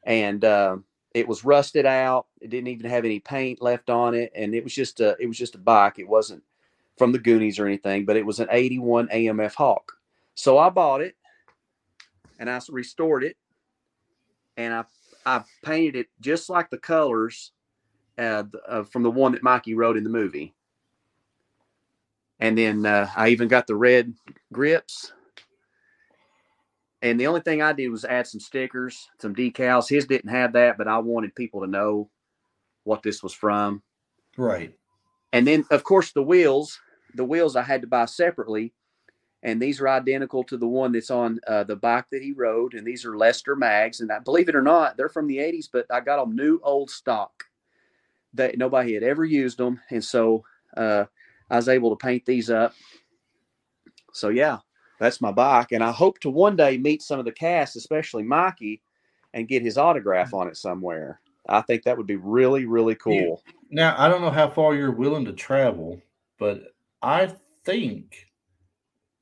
And 0.04 0.44
uh, 0.44 0.76
it 1.16 1.26
was 1.26 1.46
rusted 1.46 1.86
out. 1.86 2.26
It 2.42 2.50
didn't 2.50 2.68
even 2.68 2.90
have 2.90 3.06
any 3.06 3.20
paint 3.20 3.62
left 3.62 3.88
on 3.88 4.14
it, 4.14 4.30
and 4.34 4.54
it 4.54 4.62
was 4.62 4.74
just 4.74 5.00
a 5.00 5.16
it 5.18 5.26
was 5.26 5.38
just 5.38 5.54
a 5.54 5.58
bike. 5.58 5.98
It 5.98 6.06
wasn't 6.06 6.42
from 6.98 7.10
the 7.10 7.18
Goonies 7.18 7.58
or 7.58 7.66
anything, 7.66 8.04
but 8.04 8.18
it 8.18 8.26
was 8.26 8.38
an 8.38 8.48
81 8.50 9.08
AMF 9.08 9.54
Hawk. 9.54 9.92
So 10.34 10.58
I 10.58 10.68
bought 10.68 11.00
it 11.00 11.16
and 12.38 12.50
I 12.50 12.60
restored 12.68 13.24
it 13.24 13.38
and 14.58 14.74
I 14.74 14.84
I 15.24 15.42
painted 15.64 15.96
it 15.96 16.08
just 16.20 16.50
like 16.50 16.68
the 16.68 16.76
colors 16.76 17.52
uh, 18.18 18.44
uh, 18.68 18.82
from 18.82 19.02
the 19.02 19.10
one 19.10 19.32
that 19.32 19.42
Mikey 19.42 19.74
wrote 19.74 19.96
in 19.96 20.04
the 20.04 20.10
movie. 20.10 20.54
And 22.40 22.58
then 22.58 22.84
uh, 22.84 23.08
I 23.16 23.30
even 23.30 23.48
got 23.48 23.66
the 23.66 23.74
red 23.74 24.12
grips. 24.52 25.12
And 27.06 27.20
the 27.20 27.26
only 27.26 27.40
thing 27.40 27.62
I 27.62 27.72
did 27.72 27.88
was 27.88 28.04
add 28.04 28.26
some 28.26 28.40
stickers, 28.40 29.08
some 29.20 29.34
decals. 29.34 29.88
His 29.88 30.06
didn't 30.06 30.30
have 30.30 30.52
that, 30.54 30.76
but 30.76 30.88
I 30.88 30.98
wanted 30.98 31.34
people 31.34 31.60
to 31.60 31.66
know 31.66 32.10
what 32.84 33.02
this 33.02 33.22
was 33.22 33.32
from. 33.32 33.82
Right. 34.36 34.74
And 35.32 35.46
then, 35.46 35.64
of 35.70 35.84
course, 35.84 36.12
the 36.12 36.22
wheels. 36.22 36.80
The 37.14 37.24
wheels 37.24 37.56
I 37.56 37.62
had 37.62 37.80
to 37.80 37.86
buy 37.86 38.04
separately 38.06 38.74
and 39.46 39.62
these 39.62 39.80
are 39.80 39.88
identical 39.88 40.42
to 40.44 40.56
the 40.56 40.66
one 40.66 40.90
that's 40.90 41.10
on 41.10 41.38
uh, 41.46 41.62
the 41.62 41.76
bike 41.76 42.06
that 42.10 42.20
he 42.20 42.32
rode. 42.32 42.74
And 42.74 42.84
these 42.84 43.04
are 43.04 43.16
Lester 43.16 43.54
mags, 43.54 44.00
and 44.00 44.10
I, 44.10 44.18
believe 44.18 44.48
it 44.48 44.56
or 44.56 44.62
not, 44.62 44.96
they're 44.96 45.08
from 45.08 45.28
the 45.28 45.38
'80s, 45.38 45.68
but 45.72 45.86
I 45.88 46.00
got 46.00 46.16
them 46.16 46.34
new 46.34 46.60
old 46.64 46.90
stock. 46.90 47.44
That 48.34 48.58
nobody 48.58 48.94
had 48.94 49.04
ever 49.04 49.24
used 49.24 49.58
them, 49.58 49.80
and 49.90 50.04
so 50.04 50.44
uh, 50.76 51.04
I 51.48 51.56
was 51.56 51.68
able 51.68 51.90
to 51.90 52.04
paint 52.04 52.26
these 52.26 52.50
up. 52.50 52.74
So 54.12 54.30
yeah, 54.30 54.58
that's 54.98 55.20
my 55.20 55.32
bike, 55.32 55.72
and 55.72 55.84
I 55.84 55.92
hope 55.92 56.18
to 56.20 56.30
one 56.30 56.56
day 56.56 56.78
meet 56.78 57.02
some 57.02 57.18
of 57.18 57.24
the 57.24 57.32
cast, 57.32 57.76
especially 57.76 58.22
Mikey, 58.22 58.80
and 59.34 59.48
get 59.48 59.62
his 59.62 59.78
autograph 59.78 60.32
on 60.32 60.48
it 60.48 60.56
somewhere. 60.56 61.20
I 61.48 61.60
think 61.60 61.84
that 61.84 61.96
would 61.96 62.06
be 62.06 62.16
really, 62.16 62.64
really 62.64 62.94
cool. 62.94 63.42
Now 63.70 63.94
I 63.98 64.08
don't 64.08 64.20
know 64.20 64.30
how 64.30 64.48
far 64.48 64.74
you're 64.74 64.90
willing 64.90 65.24
to 65.26 65.32
travel, 65.32 66.00
but 66.38 66.74
I 67.02 67.32
think 67.64 68.26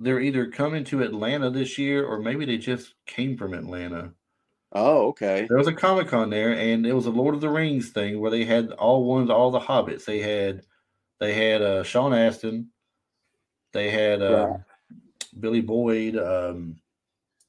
they're 0.01 0.21
either 0.21 0.51
coming 0.51 0.85
to 0.85 1.03
Atlanta 1.03 1.51
this 1.51 1.79
year 1.79 2.05
or 2.05 2.19
maybe 2.19 2.45
they 2.45 2.59
just 2.59 2.95
came 3.07 3.37
from 3.37 3.55
Atlanta. 3.55 4.13
Oh, 4.73 5.09
okay. 5.09 5.47
There 5.49 5.59
was 5.59 5.69
a 5.69 5.73
Comic 5.73 6.09
Con 6.09 6.31
there, 6.31 6.53
and 6.53 6.85
it 6.85 6.93
was 6.93 7.07
a 7.07 7.11
Lord 7.11 7.37
of 7.37 7.41
the 7.41 7.49
Rings 7.49 7.91
thing 7.91 8.21
where 8.21 8.31
they 8.31 8.45
had 8.45 8.73
all 8.73 9.05
ones, 9.05 9.31
all 9.31 9.53
the 9.53 9.61
hobbits. 9.61 10.05
They 10.05 10.19
had, 10.19 10.63
they 11.21 11.33
had 11.33 11.63
uh, 11.63 11.85
Sean 11.85 12.13
Astin, 12.13 12.71
they 13.73 13.91
had 13.91 14.21
uh, 14.21 14.31
yeah. 14.49 14.57
Billy 15.39 15.61
Boyd, 15.61 16.17
um, 16.17 16.77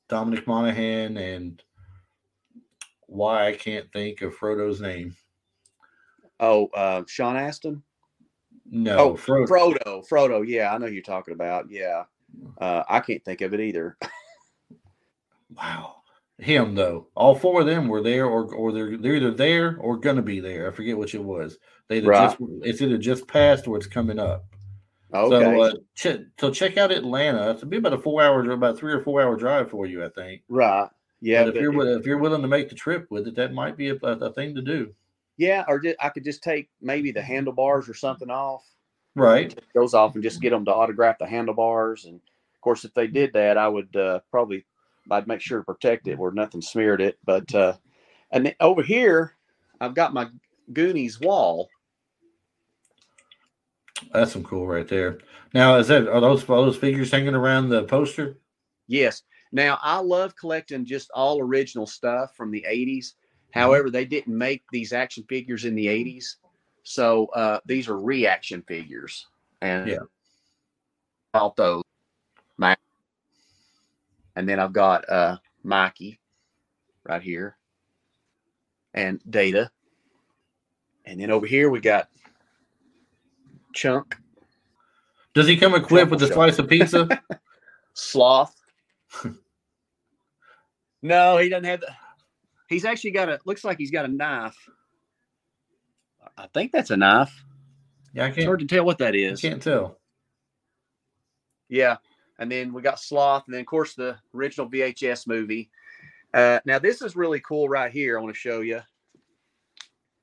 Dominic 0.10 0.48
Monaghan, 0.48 1.18
and 1.18 1.62
why 3.08 3.48
I 3.48 3.54
can't 3.54 3.92
think 3.92 4.22
of 4.22 4.36
Frodo's 4.36 4.82
name. 4.82 5.16
Oh, 6.40 6.68
uh, 6.68 7.04
Sean 7.08 7.38
Astin. 7.38 7.84
No, 8.70 8.98
oh, 8.98 9.14
Frodo. 9.14 9.48
Frodo. 9.48 10.10
Frodo. 10.10 10.48
Yeah, 10.48 10.74
I 10.74 10.78
know 10.78 10.88
you're 10.88 11.04
talking 11.04 11.34
about. 11.34 11.70
Yeah. 11.70 12.04
Uh, 12.58 12.84
I 12.90 13.00
can't 13.00 13.24
think 13.24 13.42
of 13.42 13.54
it 13.54 13.60
either. 13.60 13.98
wow, 15.56 15.98
him 16.40 16.76
though. 16.76 17.08
All 17.16 17.36
four 17.36 17.62
of 17.62 17.68
them 17.68 17.88
were 17.88 18.02
there, 18.02 18.26
or 18.26 18.54
or 18.54 18.72
they're 18.72 18.98
they're 18.98 19.16
either 19.16 19.32
there 19.32 19.78
or 19.80 19.98
gonna 19.98 20.22
be 20.22 20.40
there. 20.40 20.68
I 20.68 20.72
forget 20.72 20.98
which 20.98 21.16
it 21.16 21.24
was. 21.24 21.58
They 21.88 22.02
right. 22.02 22.30
just 22.30 22.38
it's 22.64 22.82
either 22.82 22.98
just 22.98 23.28
passed 23.28 23.68
or 23.68 23.78
it's 23.78 23.88
coming 23.88 24.20
up. 24.20 24.46
Okay. 25.16 25.44
So, 25.44 25.62
uh, 25.62 25.74
ch- 25.96 26.26
so 26.40 26.52
check 26.52 26.78
out 26.78 26.92
Atlanta. 26.92 27.52
It's 27.52 27.64
be 27.64 27.78
about 27.78 27.94
a 27.94 27.98
four 27.98 28.22
hour, 28.22 28.50
about 28.52 28.78
three 28.78 28.94
or 28.94 29.02
four 29.02 29.22
hour 29.22 29.36
drive 29.36 29.70
for 29.70 29.86
you, 29.86 30.04
I 30.04 30.10
think. 30.10 30.44
Right. 30.50 30.90
Yeah. 31.22 31.46
But 31.46 31.56
if 31.56 31.62
you're 31.62 31.98
if 31.98 32.06
you're 32.06 32.18
willing 32.18 32.42
to 32.42 32.48
make 32.48 32.70
the 32.70 32.76
trip 32.76 33.08
with 33.10 33.28
it, 33.28 33.36
that 33.36 33.54
might 33.54 33.78
be 33.78 33.90
a, 33.90 33.96
a 33.96 34.34
thing 34.34 34.56
to 34.56 34.62
do. 34.62 34.94
Yeah, 35.38 35.66
or 35.68 35.80
just, 35.80 35.98
I 36.00 36.10
could 36.10 36.24
just 36.24 36.44
take 36.44 36.70
maybe 36.82 37.12
the 37.12 37.22
handlebars 37.22 37.90
or 37.90 37.94
something 37.94 38.30
off 38.30 38.64
right 39.16 39.58
goes 39.74 39.94
off 39.94 40.14
and 40.14 40.24
just 40.24 40.42
get 40.42 40.52
them 40.52 40.66
to 40.66 40.74
autograph 40.74 41.18
the 41.18 41.26
handlebars 41.26 42.06
and 42.06 42.16
of 42.16 42.62
course 42.62 42.84
if 42.84 42.94
they 42.94 43.08
did 43.08 43.32
that 43.34 43.58
i 43.58 43.68
would 43.68 43.94
uh, 43.96 44.20
probably 44.30 44.66
i'd 45.12 45.28
make 45.28 45.42
sure 45.42 45.60
to 45.60 45.64
protect 45.64 46.08
it 46.08 46.18
where 46.18 46.32
nothing 46.32 46.62
smeared 46.62 47.02
it 47.02 47.18
but 47.26 47.54
uh 47.56 47.74
and 48.32 48.54
over 48.60 48.84
here 48.84 49.34
i've 49.80 49.96
got 49.96 50.14
my 50.14 50.28
goonies 50.74 51.20
wall 51.20 51.70
that's 54.12 54.34
some 54.34 54.44
cool 54.44 54.68
right 54.68 54.88
there. 54.88 55.20
Now 55.54 55.78
is 55.78 55.88
that 55.88 56.08
are 56.08 56.22
those 56.22 56.44
are 56.44 56.66
those 56.66 56.78
figures 56.78 57.12
hanging 57.12 57.36
around 57.36 57.70
the 57.70 57.84
poster? 57.84 58.38
Yes. 58.88 59.24
Now 59.52 59.80
i 59.82 60.00
love 60.00 60.36
collecting 60.36 60.86
just 60.86 61.10
all 61.12 61.40
original 61.40 61.88
stuff 61.88 62.36
from 62.36 62.52
the 62.52 62.66
80s 62.68 62.98
mm-hmm. 62.98 63.60
however 63.60 63.90
they 63.90 64.04
didn't 64.04 64.38
make 64.38 64.64
these 64.72 64.92
action 64.92 65.24
figures 65.30 65.64
in 65.64 65.76
the 65.76 65.86
80s 65.86 66.36
so 66.86 67.26
uh, 67.34 67.60
these 67.66 67.90
are 67.90 67.98
reaction 67.98 68.62
figures, 68.62 69.26
and 69.60 69.88
yeah, 69.90 69.98
bought 71.34 71.56
those. 71.56 71.82
And 74.38 74.50
then 74.50 74.60
I've 74.60 74.74
got 74.74 75.10
uh, 75.10 75.38
Mikey 75.64 76.20
right 77.06 77.22
here, 77.22 77.58
and 78.94 79.20
Data, 79.30 79.72
and 81.06 81.20
then 81.20 81.32
over 81.32 81.48
here 81.48 81.70
we 81.70 81.80
got 81.80 82.10
Chunk. 83.76 84.18
Does 85.34 85.48
he 85.48 85.58
come 85.58 85.76
equipped 85.76 86.10
with 86.10 86.24
a 86.24 86.28
slice 86.28 86.58
of 86.58 86.68
pizza? 86.68 87.08
Sloth. 87.94 88.56
no, 91.02 91.38
he 91.38 91.50
doesn't 91.50 91.66
have 91.66 91.82
the. 91.82 91.92
He's 92.70 92.86
actually 92.86 93.12
got 93.12 93.30
a. 93.30 93.40
Looks 93.46 93.64
like 93.64 93.78
he's 93.78 93.92
got 93.92 94.06
a 94.06 94.08
knife 94.08 94.58
I 96.38 96.48
think 96.48 96.72
that's 96.72 96.92
a 96.92 96.98
knife. 96.98 97.44
Yeah, 98.14 98.24
I 98.24 98.28
can't. 98.28 98.40
It's 98.40 98.46
hard 98.46 98.60
to 98.60 98.66
tell 98.66 98.86
what 98.86 98.98
that 99.00 99.16
is. 99.16 99.44
I 99.44 99.50
can't 99.50 99.62
tell. 99.62 100.00
Yeah, 101.70 101.98
and 102.40 102.52
then 102.52 102.74
we 102.74 102.82
got 102.82 103.00
Sloth, 103.00 103.44
and 103.48 103.54
then 103.54 103.62
of 103.62 103.68
course 103.68 103.96
the 103.96 104.18
original 104.34 104.70
VHS 104.70 105.28
movie. 105.28 105.70
Uh, 106.34 106.60
now 106.66 106.80
this 106.80 107.02
is 107.02 107.16
really 107.16 107.40
cool 107.40 107.70
right 107.70 107.92
here. 107.92 108.18
I 108.18 108.22
want 108.22 108.34
to 108.34 108.40
show 108.40 108.62
you. 108.62 108.76
Let 108.76 108.84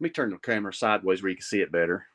me 0.00 0.10
turn 0.10 0.30
the 0.30 0.38
camera 0.38 0.74
sideways 0.74 1.22
where 1.22 1.30
you 1.30 1.36
can 1.36 1.42
see 1.42 1.60
it 1.60 1.72
better. 1.72 2.06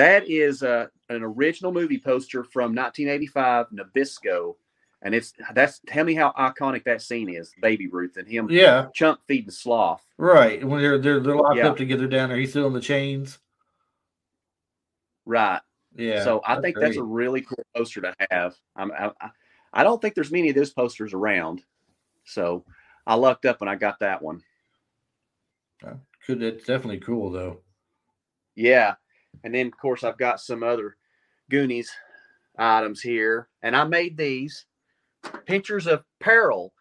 That 0.00 0.28
is 0.30 0.62
uh, 0.62 0.86
an 1.10 1.22
original 1.22 1.72
movie 1.72 1.98
poster 1.98 2.42
from 2.42 2.74
1985, 2.74 3.66
Nabisco 3.70 4.54
and 5.02 5.14
it's 5.14 5.32
that's 5.54 5.80
tell 5.86 6.04
me 6.04 6.14
how 6.14 6.32
iconic 6.32 6.84
that 6.84 7.02
scene 7.02 7.28
is, 7.28 7.52
Baby 7.60 7.86
Ruth 7.86 8.16
and 8.16 8.28
him, 8.28 8.48
yeah, 8.50 8.88
chunk 8.94 9.20
feeding 9.26 9.50
sloth, 9.50 10.04
right? 10.18 10.62
When 10.64 10.82
they're 10.82 10.98
they're, 10.98 11.20
they're 11.20 11.36
locked 11.36 11.56
yeah. 11.56 11.68
up 11.68 11.76
together 11.76 12.06
down 12.06 12.28
there, 12.28 12.38
he's 12.38 12.50
still 12.50 12.66
in 12.66 12.72
the 12.72 12.80
chains, 12.80 13.38
right? 15.24 15.60
Yeah. 15.96 16.22
So 16.24 16.42
I 16.46 16.60
think 16.60 16.76
great. 16.76 16.86
that's 16.86 16.96
a 16.98 17.02
really 17.02 17.40
cool 17.40 17.64
poster 17.74 18.00
to 18.02 18.14
have. 18.30 18.54
I'm, 18.76 18.92
I, 18.92 19.10
I 19.72 19.82
don't 19.82 20.00
think 20.00 20.14
there's 20.14 20.30
many 20.30 20.50
of 20.50 20.54
those 20.54 20.70
posters 20.70 21.14
around, 21.14 21.62
so 22.24 22.64
I 23.06 23.14
lucked 23.14 23.46
up 23.46 23.60
when 23.60 23.68
I 23.68 23.76
got 23.76 24.00
that 24.00 24.22
one. 24.22 24.42
Could 26.26 26.42
it's 26.42 26.66
definitely 26.66 26.98
cool 26.98 27.30
though. 27.30 27.60
Yeah, 28.54 28.94
and 29.44 29.54
then 29.54 29.66
of 29.66 29.76
course 29.76 30.04
I've 30.04 30.18
got 30.18 30.40
some 30.40 30.62
other 30.62 30.96
Goonies 31.50 31.90
items 32.58 33.00
here, 33.00 33.48
and 33.62 33.76
I 33.76 33.84
made 33.84 34.16
these 34.16 34.66
Pinchers 35.46 35.86
of 35.86 36.04
Peril. 36.20 36.72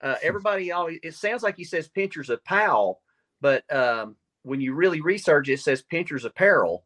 Uh, 0.00 0.16
everybody 0.22 0.72
always 0.72 0.98
it 1.02 1.14
sounds 1.14 1.42
like 1.42 1.56
he 1.56 1.64
says 1.64 1.88
Pinchers 1.88 2.30
of 2.30 2.44
Powell, 2.44 3.00
but 3.40 3.64
um, 3.74 4.16
when 4.42 4.60
you 4.60 4.74
really 4.74 5.00
research 5.00 5.48
it, 5.48 5.54
it 5.54 5.60
says 5.60 5.82
Pinchers 5.82 6.24
of 6.24 6.34
Peril. 6.34 6.84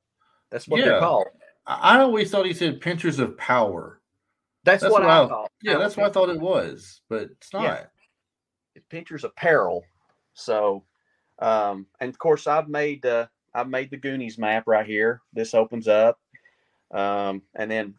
That's 0.51 0.67
what 0.67 0.81
yeah. 0.81 0.87
they're 0.87 1.01
called. 1.01 1.27
I 1.67 1.99
always 2.01 2.31
thought 2.31 2.47
he 2.47 2.55
said 2.55 2.81
Pinchers 2.81 3.19
of 3.19 3.37
Power. 3.37 4.01
That's, 4.65 4.83
that's 4.83 4.93
what, 4.93 5.03
what, 5.03 5.11
I, 5.11 5.29
thought. 5.29 5.51
Yeah, 5.63 5.79
that's 5.79 5.97
what 5.97 6.07
I 6.07 6.11
thought 6.11 6.31
it 6.31 6.41
was, 6.41 7.03
but 7.09 7.23
it's 7.23 7.53
not. 7.53 7.63
Yeah. 7.63 7.85
It's 8.75 8.87
Pinchers 8.89 9.25
of 9.25 9.37
Peril. 9.37 9.85
So, 10.33 10.85
um, 11.39 11.87
and 12.01 12.09
of 12.09 12.19
course, 12.19 12.47
I've 12.47 12.69
made 12.69 13.05
uh, 13.05 13.27
I've 13.59 13.69
made 13.69 13.91
the 13.91 13.97
Goonies 13.97 14.39
map 14.39 14.65
right 14.67 14.87
here. 14.87 15.21
This 15.33 15.55
opens 15.55 15.89
up, 15.89 16.19
um, 16.93 17.43
and 17.55 17.71
then 17.71 17.95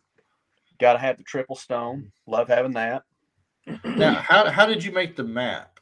got 0.79 0.93
to 0.93 0.99
have 0.99 1.17
the 1.17 1.23
triple 1.23 1.55
stone. 1.55 2.11
Love 2.27 2.47
having 2.47 2.73
that. 2.73 3.03
Now, 3.83 4.13
how 4.15 4.49
how 4.49 4.65
did 4.65 4.83
you 4.83 4.91
make 4.91 5.15
the 5.15 5.23
map? 5.23 5.79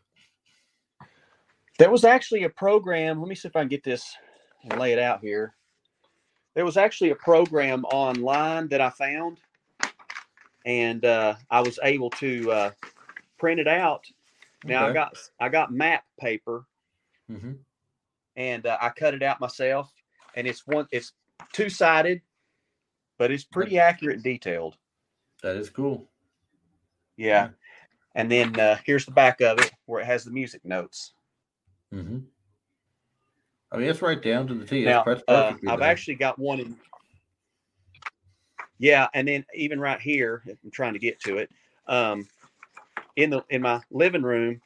There 1.78 1.91
was 1.91 2.03
actually 2.03 2.43
a 2.43 2.49
program. 2.49 3.19
Let 3.19 3.30
me 3.30 3.36
see 3.36 3.47
if 3.47 3.55
I 3.55 3.61
can 3.61 3.67
get 3.67 3.84
this 3.84 4.15
and 4.63 4.80
lay 4.80 4.93
it 4.93 4.99
out 4.99 5.21
here. 5.21 5.53
There 6.55 6.65
was 6.65 6.75
actually 6.75 7.11
a 7.11 7.15
program 7.15 7.86
online 7.86 8.67
that 8.69 8.82
I 8.82 8.89
found, 8.89 9.38
and 10.65 11.05
uh, 11.05 11.36
I 11.51 11.61
was 11.61 11.78
able 11.84 12.09
to 12.11 12.51
uh, 12.51 12.71
print 13.38 13.59
it 13.59 13.67
out. 13.67 14.05
Now 14.63 14.88
I 14.89 14.93
got 14.93 15.17
I 15.39 15.49
got 15.49 15.71
map 15.71 16.03
paper, 16.19 16.65
Mhm. 17.32 17.59
And 18.38 18.66
uh, 18.66 18.78
I 18.82 18.90
cut 18.90 19.14
it 19.14 19.24
out 19.24 19.42
myself. 19.42 19.92
And 20.36 20.48
it's 20.48 20.66
one 20.66 20.88
it's 20.92 21.14
two 21.52 21.70
sided, 21.70 22.22
but 23.18 23.32
it's 23.32 23.44
pretty 23.44 23.80
accurate 23.80 24.16
and 24.16 24.24
detailed. 24.24 24.78
That 25.44 25.58
is 25.58 25.70
cool. 25.70 26.08
Yeah. 27.18 27.50
And 28.16 28.32
then 28.32 28.58
uh, 28.60 28.78
here's 28.86 29.06
the 29.06 29.12
back 29.12 29.42
of 29.42 29.60
it 29.60 29.72
where 29.86 30.02
it 30.02 30.06
has 30.06 30.24
the 30.24 30.32
music 30.32 30.64
notes. 30.64 31.14
Mm-hmm. 31.94 32.20
I 33.72 33.78
mean, 33.78 33.90
it's 33.90 34.02
right 34.02 34.22
down 34.22 34.48
to 34.48 34.54
the 34.54 34.66
T. 34.66 34.86
Now, 34.86 35.04
uh, 35.28 35.54
I've 35.68 35.82
actually 35.82 36.16
got 36.16 36.40
one 36.40 36.60
in. 36.60 36.78
Yeah, 38.80 39.08
and 39.14 39.28
then 39.28 39.46
even 39.54 39.80
right 39.80 40.00
here, 40.00 40.44
I'm 40.48 40.72
trying 40.72 40.94
to 40.94 41.00
get 41.00 41.20
to 41.22 41.38
it, 41.38 41.50
um, 41.88 42.28
in 43.16 43.30
the 43.30 43.44
in 43.50 43.62
my 43.62 43.82
living 43.92 44.22
room, 44.22 44.62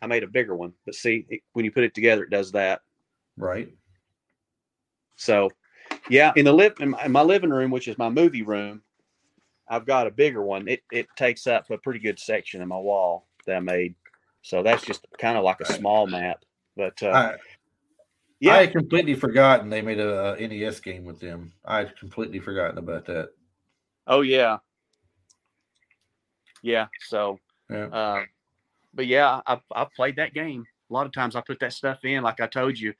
I 0.00 0.06
made 0.06 0.22
a 0.22 0.28
bigger 0.28 0.54
one. 0.54 0.72
But 0.86 0.94
see, 0.94 1.26
it, 1.28 1.40
when 1.52 1.64
you 1.64 1.72
put 1.72 1.84
it 1.84 1.94
together, 1.94 2.24
it 2.24 2.30
does 2.30 2.52
that. 2.52 2.80
Right. 3.40 3.68
So, 5.16 5.50
yeah, 6.08 6.32
in 6.36 6.44
the 6.44 6.52
live 6.52 6.74
in 6.80 6.90
my, 7.08 7.22
living 7.22 7.50
room, 7.50 7.70
which 7.70 7.88
is 7.88 7.98
my 7.98 8.08
movie 8.08 8.42
room, 8.42 8.82
I've 9.68 9.86
got 9.86 10.06
a 10.06 10.10
bigger 10.10 10.42
one. 10.42 10.68
It 10.68 10.82
it 10.90 11.06
takes 11.16 11.46
up 11.46 11.70
a 11.70 11.78
pretty 11.78 12.00
good 12.00 12.18
section 12.18 12.62
of 12.62 12.68
my 12.68 12.78
wall 12.78 13.26
that 13.46 13.56
I 13.56 13.60
made. 13.60 13.94
So 14.42 14.62
that's 14.62 14.84
just 14.84 15.06
kind 15.18 15.36
of 15.36 15.44
like 15.44 15.60
a 15.60 15.72
small 15.74 16.06
map. 16.06 16.44
But 16.76 17.02
uh, 17.02 17.10
I, 17.10 17.34
yeah, 18.40 18.54
I 18.54 18.60
had 18.60 18.72
completely 18.72 19.14
forgotten 19.14 19.68
they 19.68 19.82
made 19.82 20.00
a, 20.00 20.34
a 20.34 20.48
NES 20.48 20.80
game 20.80 21.04
with 21.04 21.20
them. 21.20 21.52
I 21.64 21.78
had 21.78 21.96
completely 21.98 22.40
forgotten 22.40 22.78
about 22.78 23.04
that. 23.06 23.30
Oh 24.06 24.22
yeah. 24.22 24.58
Yeah. 26.62 26.86
So, 27.00 27.38
Yeah. 27.68 27.86
uh, 27.86 28.24
but 28.94 29.06
yeah, 29.06 29.40
I've, 29.46 29.62
I've 29.72 29.92
played 29.92 30.16
that 30.16 30.34
game. 30.34 30.64
A 30.90 30.92
lot 30.92 31.06
of 31.06 31.12
times 31.12 31.36
I 31.36 31.42
put 31.42 31.60
that 31.60 31.72
stuff 31.72 32.04
in, 32.04 32.22
like 32.22 32.40
I 32.40 32.46
told 32.46 32.78
you, 32.78 32.94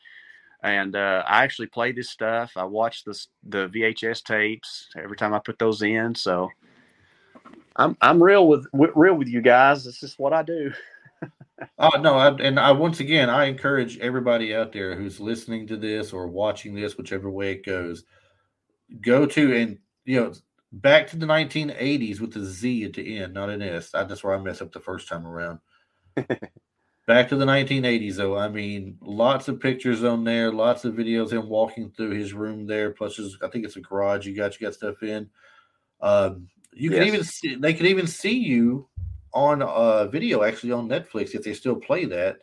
and 0.63 0.95
uh, 0.95 1.23
I 1.27 1.45
actually 1.45 1.69
play 1.69 1.93
this 1.93 2.11
stuff. 2.11 2.53
I 2.57 2.65
watch 2.65 3.05
the 3.05 3.19
the 3.45 3.69
VHS 3.69 4.23
tapes 4.23 4.89
every 4.97 5.17
time 5.17 5.35
I 5.35 5.39
put 5.39 5.59
those 5.59 5.83
in. 5.83 6.15
So, 6.15 6.49
I'm 7.77 7.97
I'm 8.01 8.23
real 8.23 8.47
with 8.47 8.67
real 8.73 9.15
with 9.15 9.29
you 9.29 9.41
guys. 9.41 9.85
This 9.85 10.03
is 10.03 10.15
what 10.19 10.33
I 10.33 10.43
do. 10.43 10.73
Oh 11.79 11.91
no, 12.01 12.15
I, 12.15 12.29
and 12.37 12.59
I 12.59 12.73
once 12.73 13.01
again 13.01 13.29
I 13.29 13.45
encourage 13.45 13.99
everybody 13.99 14.55
out 14.55 14.73
there 14.73 14.97
who's 14.97 15.21
listening 15.21 15.67
to 15.67 15.77
this 15.77 16.11
or 16.11 16.27
watching 16.27 16.75
this, 16.75 16.97
whichever 16.97 17.31
way 17.31 17.53
it 17.53 17.67
goes, 17.67 18.05
go 19.03 19.27
to 19.27 19.55
and 19.55 19.79
you 20.07 20.21
know 20.21 20.33
back 20.73 21.07
to 21.09 21.17
the 21.17 21.27
1980s 21.27 22.19
with 22.19 22.33
the 22.33 22.45
Z 22.45 22.85
at 22.85 22.95
the 22.95 23.19
end, 23.19 23.35
not 23.35 23.51
an 23.51 23.61
S. 23.61 23.95
I, 23.95 24.05
that's 24.05 24.25
where 24.25 24.35
I 24.35 24.41
messed 24.41 24.63
up 24.63 24.73
the 24.73 24.81
first 24.81 25.07
time 25.07 25.27
around. 25.27 25.59
back 27.11 27.29
to 27.29 27.35
the 27.35 27.45
1980s, 27.45 28.15
though. 28.15 28.39
I 28.39 28.47
mean, 28.47 28.97
lots 29.01 29.49
of 29.49 29.59
pictures 29.59 30.05
on 30.05 30.23
there, 30.23 30.53
lots 30.53 30.85
of 30.85 30.95
videos 30.95 31.33
him 31.33 31.49
walking 31.49 31.91
through 31.91 32.11
his 32.11 32.33
room 32.33 32.69
there. 32.69 32.93
Plus, 32.93 33.17
his, 33.17 33.37
I 33.43 33.49
think 33.49 33.65
it's 33.65 33.75
a 33.75 33.81
garage. 33.81 34.27
You 34.27 34.37
got 34.37 34.59
you 34.61 34.65
got 34.65 34.75
stuff 34.75 35.03
in. 35.03 35.29
Um, 36.01 36.47
you 36.73 36.89
can 36.89 37.03
even 37.03 37.25
see, 37.25 37.57
they 37.57 37.75
can 37.75 37.87
even 37.87 38.07
see 38.07 38.39
you 38.39 38.87
on 39.33 39.61
uh 39.61 40.07
video 40.07 40.45
actually 40.45 40.71
on 40.71 40.89
Netflix 40.89 41.35
if 41.35 41.43
they 41.43 41.53
still 41.53 41.75
play 41.75 42.05
that. 42.05 42.39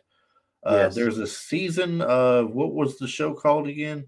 Uh, 0.66 0.74
Yes. 0.82 0.94
There's 0.94 1.16
a 1.16 1.26
season 1.26 2.02
of 2.02 2.50
what 2.50 2.74
was 2.74 2.98
the 2.98 3.08
show 3.08 3.32
called 3.32 3.68
again? 3.68 4.06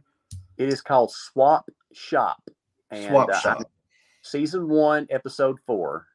It 0.58 0.68
is 0.68 0.82
called 0.82 1.10
Swap 1.10 1.64
Shop. 1.94 2.42
And, 2.90 3.06
Swap 3.06 3.30
uh, 3.30 3.40
Shop. 3.40 3.62
season 4.20 4.68
one, 4.68 5.06
episode 5.08 5.56
four. 5.66 6.06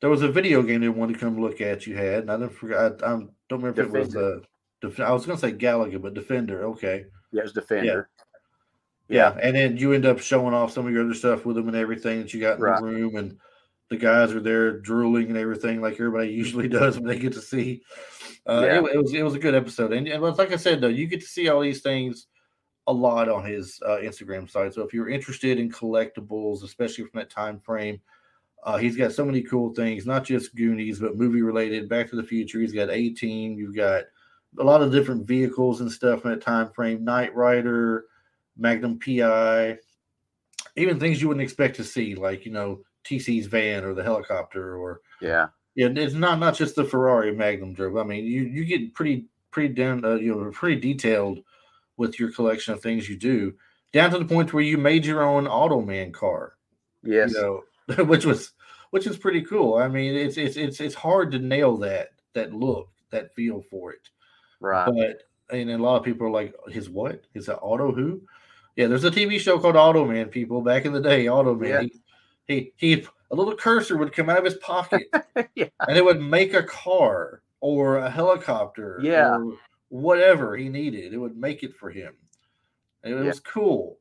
There 0.00 0.10
was 0.10 0.22
a 0.22 0.28
video 0.28 0.62
game 0.62 0.80
they 0.82 0.88
wanted 0.88 1.14
to 1.14 1.18
come 1.20 1.40
look 1.40 1.60
at. 1.60 1.86
You 1.86 1.96
had, 1.96 2.20
and 2.20 2.30
I 2.32 2.36
don't 2.36 2.52
forget. 2.52 2.78
I, 2.78 2.86
I 2.86 3.08
don't 3.10 3.30
remember 3.50 3.80
if 3.82 3.86
it 3.88 3.92
was 3.92 4.08
Defender. 4.08 4.36
uh, 4.36 4.40
Def- 4.82 5.00
I 5.00 5.12
was 5.12 5.24
going 5.26 5.38
to 5.38 5.40
say 5.40 5.52
Gallagher, 5.52 5.98
but 5.98 6.14
Defender. 6.14 6.64
Okay, 6.66 7.04
Yeah, 7.32 7.40
it 7.40 7.44
was 7.44 7.52
Defender. 7.54 8.08
yeah. 9.08 9.36
And 9.40 9.56
then 9.56 9.76
you 9.76 9.92
end 9.92 10.04
up 10.06 10.18
showing 10.18 10.54
off 10.54 10.72
some 10.72 10.86
of 10.86 10.92
your 10.92 11.04
other 11.04 11.14
stuff 11.14 11.46
with 11.46 11.56
them 11.56 11.68
and 11.68 11.76
everything 11.76 12.20
that 12.20 12.34
you 12.34 12.40
got 12.40 12.56
in 12.56 12.62
Right. 12.62 12.78
the 12.80 12.86
room, 12.86 13.16
and 13.16 13.38
the 13.88 13.96
guys 13.96 14.32
are 14.32 14.40
there 14.40 14.78
drooling 14.80 15.28
and 15.28 15.38
everything 15.38 15.80
like 15.80 15.94
everybody 15.94 16.28
usually 16.32 16.68
does 16.68 16.98
when 16.98 17.06
they 17.08 17.18
get 17.18 17.32
to 17.32 17.40
see. 17.40 17.82
Uh, 18.46 18.62
Yeah. 18.64 18.78
it, 18.80 18.94
it 18.94 19.02
was 19.02 19.14
it 19.14 19.22
was 19.22 19.34
a 19.34 19.38
good 19.38 19.54
episode, 19.54 19.92
and, 19.92 20.06
and 20.08 20.22
like 20.22 20.52
I 20.52 20.56
said 20.56 20.80
though, 20.80 20.88
you 20.88 21.06
get 21.06 21.20
to 21.20 21.26
see 21.26 21.48
all 21.48 21.60
these 21.62 21.80
things 21.80 22.26
a 22.88 22.92
lot 22.92 23.28
on 23.28 23.44
his 23.44 23.80
uh, 23.84 23.96
Instagram 23.96 24.48
site. 24.48 24.74
So 24.74 24.82
if 24.82 24.92
you're 24.94 25.08
interested 25.08 25.58
in 25.58 25.70
collectibles, 25.70 26.62
especially 26.62 27.04
from 27.04 27.18
that 27.18 27.30
time 27.30 27.58
frame, 27.60 28.00
uh, 28.66 28.76
he's 28.76 28.96
got 28.96 29.12
so 29.12 29.24
many 29.24 29.40
cool 29.42 29.72
things, 29.72 30.04
not 30.06 30.24
just 30.24 30.54
Goonies, 30.54 30.98
but 31.00 31.16
movie 31.16 31.40
related. 31.42 31.88
Back 31.88 32.10
to 32.10 32.16
the 32.16 32.22
Future. 32.22 32.60
He's 32.60 32.72
got 32.72 32.90
18. 32.90 33.56
You've 33.56 33.76
got 33.76 34.04
a 34.58 34.64
lot 34.64 34.82
of 34.82 34.92
different 34.92 35.26
vehicles 35.26 35.80
and 35.80 35.90
stuff 35.90 36.24
in 36.24 36.32
that 36.32 36.42
time 36.42 36.70
frame. 36.72 37.04
Knight 37.04 37.34
Rider, 37.34 38.06
Magnum 38.58 38.98
PI, 38.98 39.78
even 40.76 40.98
things 41.00 41.22
you 41.22 41.28
wouldn't 41.28 41.44
expect 41.44 41.76
to 41.76 41.84
see, 41.84 42.14
like 42.14 42.44
you 42.44 42.52
know 42.52 42.80
TC's 43.04 43.46
van 43.46 43.84
or 43.84 43.94
the 43.94 44.02
helicopter, 44.02 44.76
or 44.76 45.00
Yeah. 45.20 45.46
yeah, 45.76 45.88
it's 45.94 46.14
not 46.14 46.38
not 46.38 46.54
just 46.56 46.74
the 46.76 46.84
Ferrari 46.84 47.32
Magnum 47.32 47.72
drove. 47.72 47.96
I 47.96 48.02
mean, 48.02 48.24
you 48.24 48.42
you 48.42 48.64
get 48.64 48.94
pretty 48.94 49.26
pretty 49.50 49.72
down, 49.74 50.04
uh, 50.04 50.14
you 50.14 50.34
know, 50.34 50.50
pretty 50.50 50.80
detailed 50.80 51.38
with 51.96 52.18
your 52.18 52.30
collection 52.32 52.74
of 52.74 52.82
things 52.82 53.08
you 53.08 53.16
do, 53.16 53.54
down 53.92 54.10
to 54.10 54.18
the 54.18 54.24
point 54.26 54.52
where 54.52 54.62
you 54.62 54.76
made 54.76 55.06
your 55.06 55.22
own 55.22 55.44
Automan 55.46 56.12
car 56.12 56.56
Yes. 57.02 57.32
you 57.32 57.62
know, 57.88 58.04
which 58.04 58.26
was 58.26 58.52
which 58.96 59.06
is 59.06 59.18
pretty 59.18 59.42
cool. 59.42 59.74
I 59.74 59.88
mean, 59.88 60.14
it's 60.14 60.38
it's 60.38 60.56
it's 60.56 60.80
it's 60.80 60.94
hard 60.94 61.30
to 61.32 61.38
nail 61.38 61.76
that 61.78 62.12
that 62.32 62.54
look, 62.54 62.88
that 63.10 63.34
feel 63.34 63.60
for 63.60 63.92
it. 63.92 64.08
right. 64.58 64.86
But 64.86 65.54
and 65.54 65.70
a 65.70 65.76
lot 65.76 65.96
of 65.98 66.02
people 66.02 66.26
are 66.26 66.30
like, 66.30 66.54
his 66.68 66.88
what? 66.88 67.16
Is 67.34 67.46
His 67.46 67.48
auto 67.50 67.92
who? 67.92 68.22
Yeah, 68.74 68.86
there's 68.86 69.04
a 69.04 69.10
TV 69.10 69.38
show 69.38 69.58
called 69.58 69.74
Automan. 69.74 70.30
People 70.30 70.62
back 70.62 70.86
in 70.86 70.94
the 70.94 71.00
day, 71.02 71.26
Automan. 71.26 71.68
Yeah. 71.68 71.82
He, 72.46 72.72
he 72.78 72.94
he 72.94 73.06
a 73.30 73.34
little 73.34 73.54
cursor 73.54 73.98
would 73.98 74.14
come 74.14 74.30
out 74.30 74.38
of 74.38 74.44
his 74.46 74.54
pocket, 74.54 75.08
Yeah. 75.54 75.68
and 75.86 75.98
it 75.98 76.04
would 76.04 76.22
make 76.22 76.54
a 76.54 76.62
car 76.62 77.42
or 77.60 77.98
a 77.98 78.08
helicopter, 78.10 78.98
Yeah. 79.02 79.36
or 79.36 79.52
whatever 79.90 80.56
he 80.56 80.70
needed. 80.70 81.12
It 81.12 81.18
would 81.18 81.36
make 81.36 81.62
it 81.62 81.74
for 81.76 81.90
him. 81.90 82.14
And 83.04 83.12
it 83.12 83.18
Yeah. 83.18 83.24
was 83.24 83.40
cool. 83.40 83.98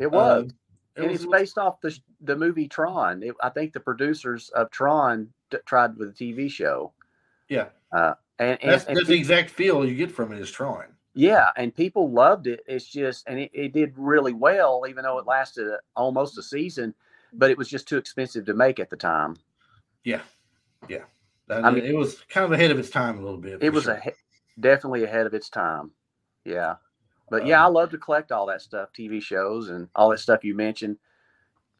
It 0.00 0.10
was. 0.10 0.44
Um, 0.44 0.50
and 0.96 1.06
was- 1.10 1.22
it's 1.22 1.30
based 1.30 1.58
off 1.58 1.80
the 1.80 1.98
the 2.20 2.36
movie 2.36 2.68
Tron. 2.68 3.22
It, 3.22 3.34
I 3.42 3.48
think 3.48 3.72
the 3.72 3.80
producers 3.80 4.50
of 4.50 4.70
Tron 4.70 5.28
d- 5.50 5.58
tried 5.66 5.96
with 5.96 6.10
a 6.10 6.12
TV 6.12 6.50
show. 6.50 6.92
yeah. 7.48 7.66
Uh, 7.92 8.14
and, 8.38 8.58
and, 8.62 8.72
That's, 8.72 8.84
and 8.86 8.96
that's 8.96 9.08
the 9.08 9.14
exact 9.14 9.50
feel 9.50 9.84
you 9.84 9.94
get 9.94 10.10
from 10.10 10.32
it 10.32 10.40
is 10.40 10.50
Tron. 10.50 10.86
yeah, 11.14 11.50
and 11.56 11.74
people 11.74 12.10
loved 12.10 12.46
it. 12.46 12.60
It's 12.66 12.86
just, 12.86 13.28
and 13.28 13.38
it, 13.38 13.50
it 13.52 13.72
did 13.74 13.92
really 13.96 14.32
well, 14.32 14.84
even 14.88 15.04
though 15.04 15.18
it 15.18 15.26
lasted 15.26 15.68
a, 15.68 15.78
almost 15.94 16.38
a 16.38 16.42
season. 16.42 16.94
But 17.34 17.50
it 17.50 17.58
was 17.58 17.68
just 17.68 17.86
too 17.86 17.98
expensive 17.98 18.46
to 18.46 18.54
make 18.54 18.80
at 18.80 18.88
the 18.90 18.96
time. 18.96 19.36
Yeah, 20.04 20.22
yeah. 20.88 21.04
That- 21.48 21.64
I 21.64 21.70
mean- 21.70 21.84
it 21.84 21.94
was 21.94 22.20
kind 22.30 22.44
of 22.46 22.52
ahead 22.52 22.70
of 22.70 22.78
its 22.78 22.88
time 22.90 23.18
a 23.18 23.22
little 23.22 23.38
bit. 23.38 23.62
It 23.62 23.70
was 23.72 23.84
sure. 23.84 24.00
a, 24.04 24.12
definitely 24.60 25.04
ahead 25.04 25.26
of 25.26 25.34
its 25.34 25.50
time. 25.50 25.90
Yeah, 26.46 26.76
but 27.32 27.46
yeah, 27.46 27.64
I 27.64 27.68
love 27.68 27.90
to 27.92 27.98
collect 27.98 28.30
all 28.30 28.44
that 28.48 28.60
stuff, 28.60 28.90
TV 28.92 29.22
shows 29.22 29.70
and 29.70 29.88
all 29.94 30.10
that 30.10 30.18
stuff 30.20 30.44
you 30.44 30.54
mentioned 30.54 30.98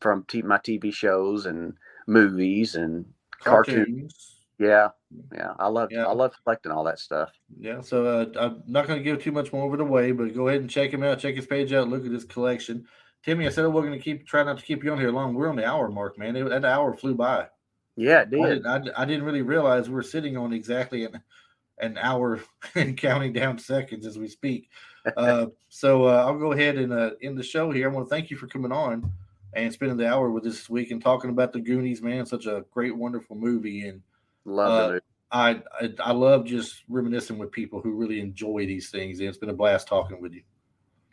from 0.01 0.25
t- 0.27 0.41
my 0.41 0.57
TV 0.57 0.91
shows 0.95 1.45
and 1.45 1.75
movies 2.07 2.75
and 2.75 3.05
cartoons. 3.39 4.37
Yeah, 4.59 4.89
yeah, 5.31 5.53
I 5.59 5.69
love 5.69 5.93
Yeah. 5.93 6.07
I 6.07 6.13
love 6.13 6.33
collecting 6.43 6.73
all 6.73 6.85
that 6.85 6.99
stuff. 6.99 7.33
Yeah, 7.61 7.83
so 7.83 8.07
uh, 8.07 8.27
I'm 8.41 8.63
not 8.67 8.87
going 8.87 8.99
to 8.99 9.05
give 9.05 9.23
too 9.23 9.31
much 9.31 9.53
more 9.53 9.67
of 9.67 9.75
it 9.75 9.83
away, 9.83 10.13
but 10.13 10.35
go 10.35 10.49
ahead 10.49 10.63
and 10.63 10.71
check 10.71 10.91
him 10.91 11.03
out. 11.03 11.19
Check 11.19 11.35
his 11.35 11.47
page 11.47 11.75
out. 11.75 11.91
Look 11.91 12.07
at 12.07 12.13
his 12.13 12.25
collection. 12.25 12.87
Timmy, 13.23 13.47
I 13.47 13.51
said 13.51 13.67
I 13.67 13.69
wasn't 13.69 13.91
going 13.91 13.99
to 13.99 14.05
keep 14.05 14.27
try 14.27 14.43
not 14.45 14.57
to 14.57 14.65
keep 14.65 14.83
you 14.83 14.91
on 14.91 14.99
here 14.99 15.11
long. 15.11 15.35
We're 15.35 15.51
on 15.51 15.57
the 15.57 15.67
hour 15.67 15.91
mark, 15.91 16.19
man. 16.19 16.35
It, 16.35 16.49
that 16.49 16.65
hour 16.65 16.97
flew 16.97 17.15
by. 17.15 17.49
Yeah, 17.95 18.21
it 18.23 18.29
I 18.29 18.49
did. 18.49 18.63
didn't, 18.63 18.67
I, 18.67 19.03
I 19.03 19.05
didn't 19.05 19.25
really 19.25 19.43
realize 19.43 19.91
we 19.91 19.99
are 19.99 20.03
sitting 20.03 20.39
on 20.39 20.55
exactly 20.55 21.05
an, 21.05 21.21
an 21.83 21.99
hour 21.99 22.41
and 22.75 22.97
counting 22.97 23.33
down 23.33 23.59
seconds 23.59 24.07
as 24.07 24.19
we 24.19 24.29
speak. 24.29 24.71
Uh, 25.17 25.47
so 25.69 26.05
uh, 26.07 26.25
I'll 26.25 26.39
go 26.39 26.53
ahead 26.53 26.77
and 26.79 26.93
uh, 26.93 27.11
end 27.21 27.37
the 27.37 27.43
show 27.43 27.73
here. 27.73 27.91
I 27.91 27.93
want 27.93 28.07
to 28.07 28.09
thank 28.09 28.31
you 28.31 28.37
for 28.37 28.47
coming 28.47 28.71
on 28.71 29.13
and 29.53 29.73
spending 29.73 29.97
the 29.97 30.09
hour 30.09 30.31
with 30.31 30.47
us 30.47 30.59
this 30.59 30.71
week 30.71 30.93
and 30.93 31.03
talking 31.03 31.31
about 31.31 31.53
the 31.53 31.59
Goonies, 31.59 32.01
man. 32.01 32.25
Such 32.25 32.47
a 32.47 32.65
great, 32.71 32.97
wonderful 32.97 33.35
movie. 33.35 33.89
And 33.89 34.01
Love 34.45 34.71
uh, 34.71 34.89
the. 34.93 35.03
I, 35.31 35.63
I, 35.81 35.95
I 35.99 36.13
love 36.13 36.45
just 36.45 36.85
reminiscing 36.89 37.39
with 37.39 37.51
people 37.51 37.81
who 37.81 37.95
really 37.95 38.21
enjoy 38.21 38.67
these 38.67 38.91
things, 38.91 39.19
and 39.19 39.29
it's 39.29 39.39
been 39.39 39.49
a 39.49 39.55
blast 39.55 39.89
talking 39.89 40.21
with 40.21 40.35
you. 40.35 40.43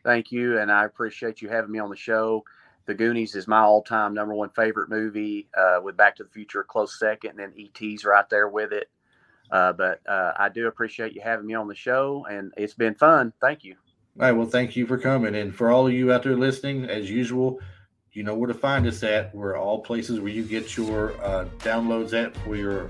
Thank 0.03 0.31
you, 0.31 0.59
and 0.59 0.71
I 0.71 0.85
appreciate 0.85 1.41
you 1.41 1.49
having 1.49 1.71
me 1.71 1.79
on 1.79 1.89
the 1.89 1.95
show. 1.95 2.43
The 2.85 2.93
Goonies 2.93 3.35
is 3.35 3.47
my 3.47 3.61
all-time 3.61 4.13
number 4.13 4.33
one 4.33 4.49
favorite 4.49 4.89
movie, 4.89 5.47
uh, 5.57 5.79
with 5.81 5.95
Back 5.95 6.15
to 6.17 6.23
the 6.23 6.29
Future 6.29 6.61
a 6.61 6.63
close 6.63 6.99
second, 6.99 7.31
and 7.31 7.39
then 7.39 7.53
E.T.'s 7.55 8.03
right 8.03 8.29
there 8.29 8.49
with 8.49 8.73
it. 8.73 8.89
Uh, 9.51 9.73
but 9.73 10.01
uh, 10.07 10.33
I 10.37 10.49
do 10.49 10.67
appreciate 10.67 11.13
you 11.13 11.21
having 11.21 11.45
me 11.45 11.53
on 11.55 11.67
the 11.67 11.75
show, 11.75 12.25
and 12.29 12.53
it's 12.57 12.73
been 12.73 12.95
fun. 12.95 13.33
Thank 13.41 13.63
you. 13.63 13.75
All 14.19 14.25
right. 14.25 14.31
Well, 14.31 14.47
thank 14.47 14.75
you 14.75 14.85
for 14.85 14.97
coming. 14.97 15.35
And 15.35 15.55
for 15.55 15.71
all 15.71 15.87
of 15.87 15.93
you 15.93 16.11
out 16.11 16.23
there 16.23 16.35
listening, 16.35 16.85
as 16.85 17.09
usual, 17.09 17.59
you 18.11 18.23
know 18.23 18.35
where 18.35 18.47
to 18.47 18.53
find 18.53 18.85
us 18.85 19.03
at. 19.03 19.33
We're 19.33 19.57
all 19.57 19.79
places 19.79 20.19
where 20.19 20.31
you 20.31 20.43
get 20.43 20.75
your 20.75 21.13
uh, 21.23 21.45
downloads 21.59 22.13
at 22.13 22.35
for 22.37 22.55
your 22.55 22.89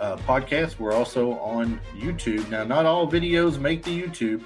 uh, 0.00 0.16
podcast. 0.18 0.78
We're 0.78 0.94
also 0.94 1.32
on 1.38 1.80
YouTube. 1.96 2.48
Now, 2.48 2.64
not 2.64 2.86
all 2.86 3.10
videos 3.10 3.58
make 3.58 3.82
the 3.82 4.00
YouTube, 4.00 4.44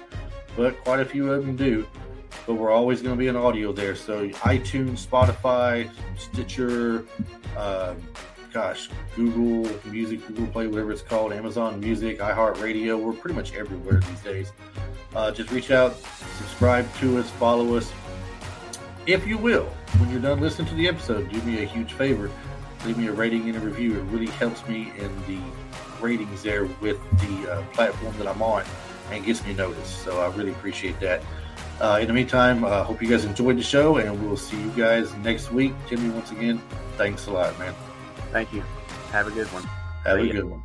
but 0.57 0.83
quite 0.83 0.99
a 0.99 1.05
few 1.05 1.31
of 1.31 1.45
them 1.45 1.55
do. 1.55 1.87
But 2.47 2.55
we're 2.55 2.71
always 2.71 3.01
going 3.01 3.15
to 3.15 3.19
be 3.19 3.27
an 3.27 3.35
audio 3.35 3.71
there. 3.71 3.95
So, 3.95 4.27
iTunes, 4.29 5.05
Spotify, 5.05 5.89
Stitcher, 6.17 7.05
uh, 7.55 7.93
gosh, 8.51 8.89
Google 9.15 9.71
Music, 9.85 10.25
Google 10.27 10.47
Play, 10.47 10.67
whatever 10.67 10.91
it's 10.91 11.01
called, 11.01 11.33
Amazon 11.33 11.79
Music, 11.79 12.19
iHeartRadio. 12.19 13.01
We're 13.01 13.13
pretty 13.13 13.35
much 13.35 13.53
everywhere 13.53 13.99
these 13.99 14.21
days. 14.21 14.51
Uh, 15.15 15.31
just 15.31 15.51
reach 15.51 15.71
out, 15.71 15.95
subscribe 16.37 16.91
to 16.95 17.17
us, 17.19 17.29
follow 17.31 17.75
us. 17.75 17.91
If 19.05 19.25
you 19.25 19.37
will, 19.37 19.65
when 19.97 20.09
you're 20.09 20.21
done 20.21 20.39
listening 20.39 20.67
to 20.69 20.75
the 20.75 20.87
episode, 20.87 21.29
do 21.31 21.41
me 21.41 21.63
a 21.63 21.65
huge 21.65 21.93
favor. 21.93 22.29
Leave 22.85 22.97
me 22.97 23.07
a 23.07 23.11
rating 23.11 23.47
and 23.47 23.57
a 23.57 23.59
review. 23.59 23.99
It 23.99 24.03
really 24.03 24.27
helps 24.27 24.67
me 24.67 24.91
in 24.97 25.15
the 25.27 25.39
ratings 26.01 26.43
there 26.43 26.65
with 26.81 26.99
the 27.19 27.51
uh, 27.51 27.61
platform 27.73 28.17
that 28.17 28.27
I'm 28.27 28.41
on 28.41 28.63
and 29.11 29.25
gets 29.25 29.45
me 29.45 29.53
noticed. 29.53 29.99
So 30.03 30.21
I 30.21 30.35
really 30.35 30.51
appreciate 30.51 30.99
that. 30.99 31.21
Uh, 31.79 31.97
in 31.99 32.07
the 32.07 32.13
meantime, 32.13 32.63
I 32.63 32.69
uh, 32.69 32.83
hope 32.83 33.01
you 33.01 33.09
guys 33.09 33.25
enjoyed 33.25 33.57
the 33.57 33.63
show, 33.63 33.97
and 33.97 34.23
we'll 34.23 34.37
see 34.37 34.59
you 34.59 34.69
guys 34.71 35.13
next 35.15 35.51
week. 35.51 35.73
Timmy, 35.87 36.09
once 36.09 36.31
again, 36.31 36.61
thanks 36.95 37.25
a 37.25 37.31
lot, 37.31 37.57
man. 37.57 37.73
Thank 38.31 38.53
you. 38.53 38.63
Have 39.11 39.27
a 39.27 39.31
good 39.31 39.47
one. 39.47 39.63
Have 40.05 40.17
See 40.17 40.23
a 40.23 40.25
you. 40.25 40.33
good 40.33 40.45
one. 40.45 40.63